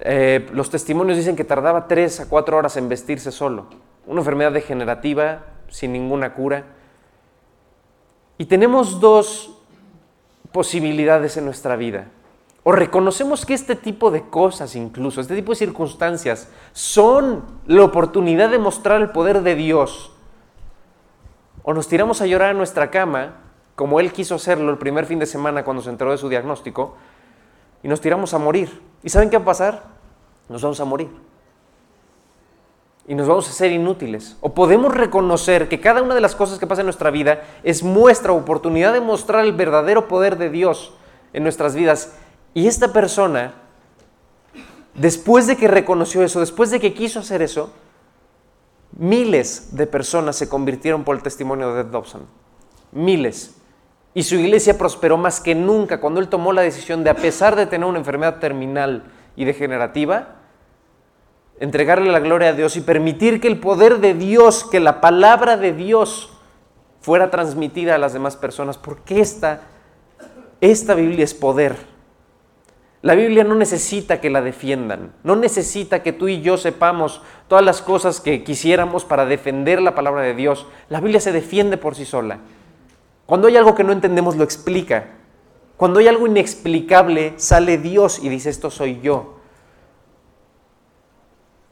Eh, 0.04 0.50
los 0.52 0.72
testimonios 0.72 1.18
dicen 1.18 1.36
que 1.36 1.44
tardaba 1.44 1.88
tres 1.88 2.20
a 2.20 2.28
cuatro 2.28 2.58
horas 2.58 2.76
en 2.78 2.90
vestirse 2.90 3.32
solo. 3.32 3.68
Una 4.08 4.22
enfermedad 4.22 4.52
degenerativa 4.52 5.46
sin 5.70 5.94
ninguna 5.94 6.34
cura. 6.34 6.66
Y 8.38 8.46
tenemos 8.46 9.00
dos 9.00 9.60
posibilidades 10.52 11.38
en 11.38 11.46
nuestra 11.46 11.76
vida. 11.76 12.08
O 12.64 12.72
reconocemos 12.72 13.46
que 13.46 13.54
este 13.54 13.76
tipo 13.76 14.12
de 14.12 14.24
cosas 14.24 14.76
incluso, 14.76 15.22
este 15.22 15.36
tipo 15.36 15.52
de 15.52 15.58
circunstancias, 15.58 16.50
son 16.74 17.44
la 17.66 17.84
oportunidad 17.84 18.50
de 18.50 18.60
mostrar 18.60 19.02
el 19.02 19.10
poder 19.10 19.42
de 19.42 19.56
Dios. 19.56 20.12
O 21.64 21.74
nos 21.74 21.88
tiramos 21.88 22.22
a 22.22 22.26
llorar 22.26 22.52
en 22.52 22.58
nuestra 22.58 22.92
cama, 22.92 23.36
como 23.76 24.00
Él 24.00 24.12
quiso 24.12 24.36
hacerlo 24.36 24.72
el 24.72 24.78
primer 24.78 25.06
fin 25.06 25.20
de 25.20 25.26
semana 25.26 25.64
cuando 25.64 25.82
se 25.82 25.90
enteró 25.90 26.12
de 26.12 26.18
su 26.18 26.30
diagnóstico, 26.30 26.96
y 27.84 27.88
nos 27.88 28.02
tiramos 28.02 28.34
a 28.34 28.38
morir. 28.38 28.82
¿Y 29.04 29.10
saben 29.10 29.30
qué 29.30 29.38
va 29.38 29.44
a 29.44 29.46
pasar? 29.46 29.84
Nos 30.52 30.62
vamos 30.62 30.80
a 30.82 30.86
morir. 30.86 31.10
Y 33.08 33.16
nos 33.16 33.28
vamos 33.28 33.50
a 33.50 33.54
ser 33.54 33.72
inútiles. 33.72 34.38
O 34.42 34.54
podemos 34.54 34.94
reconocer 34.94 35.70
que 35.70 35.80
cada 35.80 36.02
una 36.02 36.14
de 36.14 36.22
las 36.22 36.36
cosas 36.36 36.60
que 36.60 36.68
pasa 36.68 36.82
en 36.82 36.88
nuestra 36.88 37.10
vida 37.10 37.42
es 37.64 37.84
nuestra 37.84 38.34
oportunidad 38.34 38.94
de 38.94 39.00
mostrar 39.00 39.46
el 39.46 39.54
verdadero 39.54 40.08
poder 40.08 40.38
de 40.38 40.50
Dios 40.50 40.94
en 41.34 41.44
nuestras 41.44 41.74
vidas. 41.74 42.14
Y 42.54 42.68
esta 42.68 42.92
persona, 42.92 43.54
después 44.94 45.48
de 45.48 45.56
que 45.56 45.70
reconoció 45.70 46.22
eso, 46.22 46.42
después 46.42 46.70
de 46.70 46.82
que 46.82 46.94
quiso 46.94 47.22
hacer 47.22 47.42
eso, 47.42 47.72
miles 48.98 49.76
de 49.76 49.88
personas 49.88 50.36
se 50.36 50.50
convirtieron 50.50 51.06
por 51.06 51.16
el 51.16 51.24
testimonio 51.24 51.74
de 51.74 51.82
Ed 51.82 51.88
Dobson. 51.88 52.24
Miles. 52.92 53.56
Y 54.14 54.24
su 54.24 54.36
iglesia 54.36 54.78
prosperó 54.78 55.16
más 55.16 55.40
que 55.40 55.56
nunca 55.56 56.02
cuando 56.02 56.20
él 56.20 56.28
tomó 56.28 56.52
la 56.52 56.62
decisión 56.62 57.06
de, 57.06 57.10
a 57.10 57.16
pesar 57.16 57.56
de 57.56 57.68
tener 57.68 57.88
una 57.88 58.00
enfermedad 58.00 58.40
terminal 58.40 59.06
y 59.38 59.46
degenerativa, 59.46 60.41
entregarle 61.62 62.12
la 62.12 62.20
gloria 62.20 62.50
a 62.50 62.54
Dios 62.54 62.76
y 62.76 62.82
permitir 62.82 63.40
que 63.40 63.48
el 63.48 63.60
poder 63.60 64.00
de 64.00 64.16
Dios, 64.16 64.66
que 64.66 64.80
la 64.80 65.00
palabra 65.00 65.58
de 65.58 65.72
Dios 65.72 66.32
fuera 67.02 67.30
transmitida 67.30 67.96
a 67.96 68.00
las 68.00 68.14
demás 68.14 68.36
personas, 68.36 68.80
porque 68.80 69.22
esta, 69.22 69.62
esta 70.60 70.96
Biblia 70.96 71.24
es 71.24 71.36
poder. 71.36 71.76
La 73.04 73.14
Biblia 73.14 73.44
no 73.44 73.54
necesita 73.54 74.20
que 74.20 74.32
la 74.32 74.42
defiendan, 74.42 75.14
no 75.24 75.36
necesita 75.36 76.02
que 76.02 76.14
tú 76.14 76.28
y 76.28 76.42
yo 76.42 76.58
sepamos 76.58 77.22
todas 77.48 77.64
las 77.64 77.84
cosas 77.84 78.22
que 78.22 78.44
quisiéramos 78.44 79.06
para 79.06 79.28
defender 79.28 79.84
la 79.84 79.94
palabra 79.94 80.24
de 80.24 80.34
Dios. 80.34 80.66
La 80.90 81.00
Biblia 81.00 81.20
se 81.20 81.32
defiende 81.32 81.78
por 81.78 81.94
sí 81.94 82.06
sola. 82.06 82.40
Cuando 83.28 83.48
hay 83.48 83.56
algo 83.56 83.76
que 83.76 83.84
no 83.84 83.92
entendemos, 83.92 84.36
lo 84.36 84.44
explica. 84.44 85.10
Cuando 85.78 86.00
hay 86.00 86.08
algo 86.08 86.26
inexplicable, 86.26 87.34
sale 87.38 87.78
Dios 87.78 88.18
y 88.18 88.30
dice, 88.30 88.50
esto 88.50 88.72
soy 88.72 89.00
yo. 89.02 89.41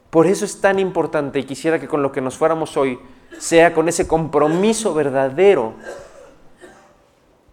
Por 0.09 0.25
eso 0.25 0.45
es 0.45 0.59
tan 0.59 0.79
importante 0.79 1.39
y 1.39 1.43
quisiera 1.43 1.79
que 1.79 1.87
con 1.87 2.01
lo 2.01 2.11
que 2.11 2.21
nos 2.21 2.37
fuéramos 2.37 2.77
hoy 2.77 2.99
sea 3.37 3.73
con 3.73 3.87
ese 3.87 4.07
compromiso 4.07 4.93
verdadero 4.93 5.73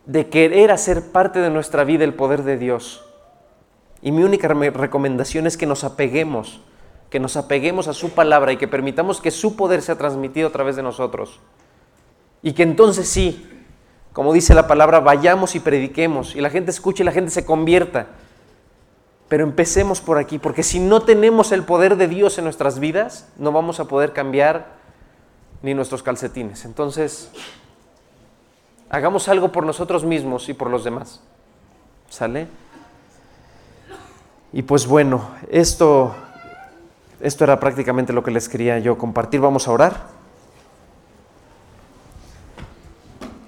de 0.07 0.28
querer 0.28 0.70
hacer 0.70 1.11
parte 1.12 1.40
de 1.40 1.50
nuestra 1.50 1.84
vida 1.84 2.04
el 2.04 2.14
poder 2.14 2.44
de 2.44 2.57
Dios. 2.57 3.04
Y 4.00 4.12
mi 4.12 4.22
única 4.22 4.48
recomendación 4.48 5.46
es 5.46 5.57
que 5.57 5.66
nos 5.66 5.84
apeguemos, 5.84 6.61
que 7.11 7.20
nos 7.20 7.36
apeguemos 7.36 7.88
a 7.88 7.92
su 7.92 8.11
palabra 8.11 8.52
y 8.52 8.57
que 8.57 8.68
permitamos 8.68 9.20
que 9.20 9.30
su 9.30 9.57
poder 9.57 9.82
sea 9.82 9.98
transmitido 9.98 10.48
a 10.48 10.52
través 10.52 10.76
de 10.76 10.82
nosotros. 10.82 11.40
Y 12.42 12.52
que 12.52 12.62
entonces 12.62 13.09
sí, 13.09 13.48
como 14.12 14.32
dice 14.32 14.54
la 14.54 14.66
palabra, 14.66 15.00
vayamos 15.00 15.54
y 15.57 15.61
prediquemos 15.61 16.36
y 16.36 16.40
la 16.40 16.50
gente 16.50 16.70
escuche 16.70 17.02
y 17.02 17.07
la 17.07 17.12
gente 17.12 17.30
se 17.30 17.44
convierta. 17.44 18.07
Pero 19.28 19.42
empecemos 19.42 20.00
por 20.00 20.18
aquí, 20.18 20.38
porque 20.38 20.62
si 20.62 20.78
no 20.78 21.02
tenemos 21.02 21.50
el 21.50 21.64
poder 21.64 21.96
de 21.96 22.06
Dios 22.06 22.38
en 22.38 22.44
nuestras 22.44 22.78
vidas, 22.78 23.28
no 23.36 23.50
vamos 23.50 23.80
a 23.80 23.86
poder 23.86 24.12
cambiar 24.12 24.76
ni 25.62 25.74
nuestros 25.74 26.02
calcetines. 26.02 26.64
Entonces, 26.64 27.30
hagamos 28.88 29.28
algo 29.28 29.50
por 29.50 29.66
nosotros 29.66 30.04
mismos 30.04 30.48
y 30.48 30.54
por 30.54 30.70
los 30.70 30.84
demás. 30.84 31.20
¿Sale? 32.08 32.46
Y 34.52 34.62
pues 34.62 34.86
bueno, 34.86 35.28
esto, 35.50 36.14
esto 37.20 37.42
era 37.42 37.58
prácticamente 37.58 38.12
lo 38.12 38.22
que 38.22 38.30
les 38.30 38.48
quería 38.48 38.78
yo 38.78 38.96
compartir. 38.96 39.40
Vamos 39.40 39.66
a 39.66 39.72
orar. 39.72 40.06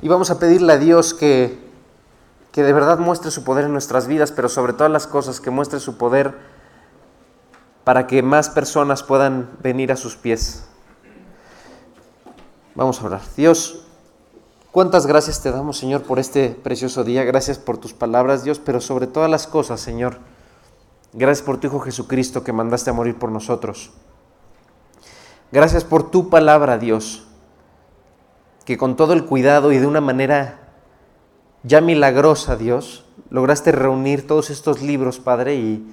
Y 0.03 0.09
vamos 0.09 0.31
a 0.31 0.41
pedirle 0.41 0.73
a 0.73 0.79
Dios 0.79 1.15
que, 1.15 1.68
que 2.53 2.63
de 2.63 2.73
verdad 2.73 2.99
muestre 2.99 3.31
su 3.31 3.45
poder 3.45 3.65
en 3.65 3.73
nuestras 3.73 4.07
vidas, 4.07 4.33
pero 4.33 4.49
sobre 4.49 4.73
todas 4.73 4.91
las 4.91 5.07
cosas, 5.07 5.41
que 5.41 5.51
muestre 5.51 5.81
su 5.81 5.97
poder 5.97 6.37
para 7.85 8.07
que 8.07 8.23
más 8.23 8.51
personas 8.51 9.03
puedan 9.03 9.51
venir 9.63 9.93
a 9.93 9.97
sus 9.97 10.17
pies. 10.17 10.65
Vamos 12.75 13.01
a 13.01 13.07
orar. 13.07 13.21
Dios, 13.37 13.85
cuántas 14.71 15.07
gracias 15.07 15.43
te 15.43 15.51
damos, 15.51 15.79
Señor, 15.79 16.03
por 16.03 16.19
este 16.19 16.51
precioso 16.51 17.05
día. 17.05 17.25
Gracias 17.25 17.59
por 17.59 17.79
tus 17.79 17.93
palabras, 17.93 18.45
Dios, 18.45 18.59
pero 18.59 18.81
sobre 18.81 19.07
todas 19.07 19.31
las 19.31 19.47
cosas, 19.47 19.81
Señor. 19.81 20.19
Gracias 21.13 21.45
por 21.45 21.59
tu 21.59 21.67
Hijo 21.69 21.81
Jesucristo 21.81 22.45
que 22.45 22.53
mandaste 22.53 22.91
a 22.91 22.93
morir 22.93 23.19
por 23.19 23.31
nosotros. 23.31 23.91
Gracias 25.51 25.85
por 25.85 26.11
tu 26.11 26.29
palabra, 26.29 26.79
Dios 26.79 27.25
que 28.69 28.77
con 28.77 28.97
todo 28.97 29.15
el 29.15 29.25
cuidado 29.25 29.73
y 29.73 29.79
de 29.79 29.87
una 29.87 30.03
manera 30.03 30.68
ya 31.63 31.81
milagrosa, 31.81 32.57
Dios, 32.57 33.05
lograste 33.31 33.73
reunir 33.73 34.27
todos 34.27 34.51
estos 34.51 34.83
libros, 34.83 35.19
Padre, 35.19 35.57
y, 35.57 35.87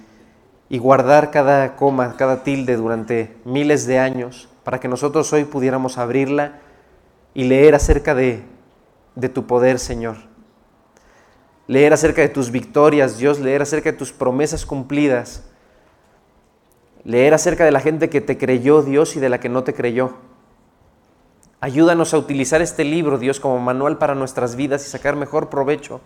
y 0.70 0.78
guardar 0.78 1.32
cada 1.32 1.76
coma, 1.76 2.16
cada 2.18 2.43
tilde 2.43 2.76
durante 2.76 3.36
miles 3.45 3.86
de 3.88 3.99
años, 3.99 4.49
para 4.63 4.80
que 4.80 4.88
nosotros 4.88 5.32
hoy 5.34 5.45
pudiéramos 5.45 5.97
abrirla 5.97 6.59
y 7.34 7.43
leer 7.43 7.76
acerca 7.76 8.16
de, 8.16 8.43
de 9.16 9.30
tu 9.30 9.45
poder, 9.45 9.80
Señor. 9.80 10.18
Leer 11.68 11.93
acerca 11.93 12.22
de 12.22 12.30
tus 12.30 12.51
victorias, 12.51 13.18
Dios, 13.18 13.39
leer 13.39 13.61
acerca 13.61 13.91
de 13.91 13.97
tus 13.97 14.11
promesas 14.11 14.66
cumplidas. 14.66 15.43
Leer 17.03 17.34
acerca 17.34 17.66
de 17.66 17.72
la 17.72 17.80
gente 17.80 18.09
que 18.09 18.22
te 18.22 18.38
creyó, 18.38 18.82
Dios, 18.82 19.16
y 19.16 19.20
de 19.20 19.30
la 19.30 19.39
que 19.39 19.49
no 19.49 19.63
te 19.63 19.74
creyó. 19.74 20.13
Ayúdanos 21.66 22.13
a 22.13 22.20
utilizar 22.20 22.61
este 22.61 22.84
libro, 22.84 23.18
Dios, 23.18 23.39
como 23.39 23.57
manual 23.57 23.97
para 23.97 24.13
nuestras 24.13 24.55
vidas 24.55 24.86
y 24.86 24.89
sacar 24.91 25.16
mejor 25.16 25.49
provecho 25.49 25.99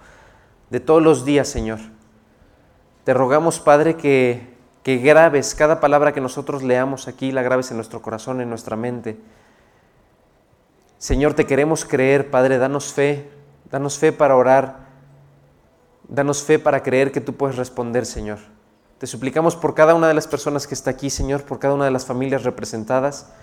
de 0.70 0.80
todos 0.80 1.04
los 1.04 1.26
días, 1.26 1.50
Señor. 1.50 1.80
Te 3.04 3.14
rogamos, 3.14 3.60
Padre, 3.60 3.98
que, 3.98 4.56
que 4.84 5.00
grabes 5.00 5.56
cada 5.56 5.82
palabra 5.82 6.14
que 6.14 6.22
nosotros 6.22 6.64
leamos 6.64 7.10
aquí, 7.10 7.34
la 7.34 7.42
grabes 7.42 7.72
en 7.72 7.76
nuestro 7.76 8.02
corazón, 8.02 8.40
en 8.40 8.48
nuestra 8.48 8.78
mente. 8.78 9.18
Señor, 10.98 11.34
te 11.34 11.46
queremos 11.46 11.84
creer, 11.84 12.32
Padre, 12.32 12.58
danos 12.58 12.94
fe, 12.94 13.30
danos 13.70 13.98
fe 13.98 14.14
para 14.14 14.38
orar, 14.38 14.78
danos 16.08 16.42
fe 16.42 16.58
para 16.58 16.84
creer 16.84 17.12
que 17.12 17.20
tú 17.20 17.36
puedes 17.36 17.58
responder, 17.58 18.06
Señor. 18.06 18.40
Te 18.98 19.08
suplicamos 19.08 19.58
por 19.58 19.76
cada 19.76 19.94
una 19.94 20.08
de 20.08 20.14
las 20.14 20.26
personas 20.26 20.68
que 20.68 20.74
está 20.74 20.92
aquí, 20.92 21.10
Señor, 21.10 21.44
por 21.44 21.60
cada 21.60 21.74
una 21.74 21.84
de 21.84 21.92
las 21.92 22.06
familias 22.06 22.44
representadas. 22.44 23.34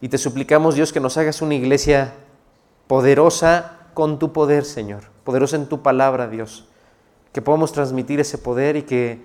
Y 0.00 0.08
te 0.08 0.18
suplicamos, 0.18 0.76
Dios, 0.76 0.92
que 0.92 1.00
nos 1.00 1.16
hagas 1.16 1.42
una 1.42 1.54
iglesia 1.54 2.14
poderosa 2.86 3.78
con 3.94 4.18
tu 4.18 4.32
poder, 4.32 4.64
Señor, 4.64 5.04
poderosa 5.24 5.56
en 5.56 5.66
tu 5.66 5.82
palabra, 5.82 6.28
Dios. 6.28 6.68
Que 7.32 7.42
podamos 7.42 7.72
transmitir 7.72 8.20
ese 8.20 8.38
poder 8.38 8.76
y 8.76 8.82
que, 8.82 9.20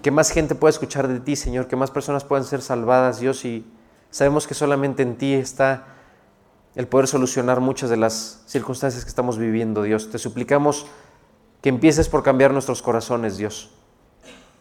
que 0.00 0.10
más 0.10 0.30
gente 0.30 0.54
pueda 0.54 0.70
escuchar 0.70 1.06
de 1.06 1.20
ti, 1.20 1.36
Señor, 1.36 1.68
que 1.68 1.76
más 1.76 1.90
personas 1.90 2.24
puedan 2.24 2.44
ser 2.44 2.62
salvadas, 2.62 3.20
Dios, 3.20 3.44
y 3.44 3.66
sabemos 4.10 4.46
que 4.46 4.54
solamente 4.54 5.02
en 5.02 5.16
ti 5.16 5.34
está 5.34 5.84
el 6.74 6.88
poder 6.88 7.06
solucionar 7.06 7.60
muchas 7.60 7.90
de 7.90 7.98
las 7.98 8.42
circunstancias 8.46 9.04
que 9.04 9.10
estamos 9.10 9.38
viviendo, 9.38 9.82
Dios. 9.82 10.10
Te 10.10 10.18
suplicamos 10.18 10.86
que 11.60 11.68
empieces 11.68 12.08
por 12.08 12.22
cambiar 12.22 12.52
nuestros 12.52 12.80
corazones, 12.82 13.36
Dios. 13.36 13.70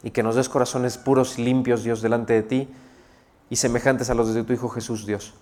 y 0.06 0.12
que 0.12 0.22
nos 0.22 0.36
des 0.36 0.50
corazones 0.50 0.98
puros 0.98 1.40
y 1.40 1.46
limpios, 1.46 1.86
Dios, 1.86 2.02
delante 2.02 2.34
de 2.34 2.44
ti 2.44 2.68
y 3.50 3.56
semejantes 3.56 4.10
a 4.10 4.14
los 4.14 4.34
de 4.34 4.44
tu 4.44 4.54
Hijo 4.54 4.70
Jesús, 4.70 5.06
Dios. 5.06 5.34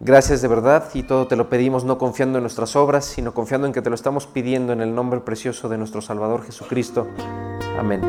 Gracias 0.00 0.42
de 0.42 0.48
verdad 0.48 0.90
y 0.92 1.04
todo 1.04 1.28
te 1.28 1.36
lo 1.36 1.48
pedimos 1.48 1.84
no 1.84 1.98
confiando 1.98 2.38
en 2.38 2.42
nuestras 2.42 2.76
obras, 2.76 3.04
sino 3.04 3.32
confiando 3.32 3.66
en 3.66 3.72
que 3.72 3.80
te 3.80 3.90
lo 3.90 3.94
estamos 3.94 4.26
pidiendo 4.26 4.72
en 4.72 4.80
el 4.80 4.94
nombre 4.94 5.20
precioso 5.20 5.68
de 5.68 5.78
nuestro 5.78 6.00
Salvador 6.02 6.42
Jesucristo. 6.44 7.06
Amén. 7.78 8.02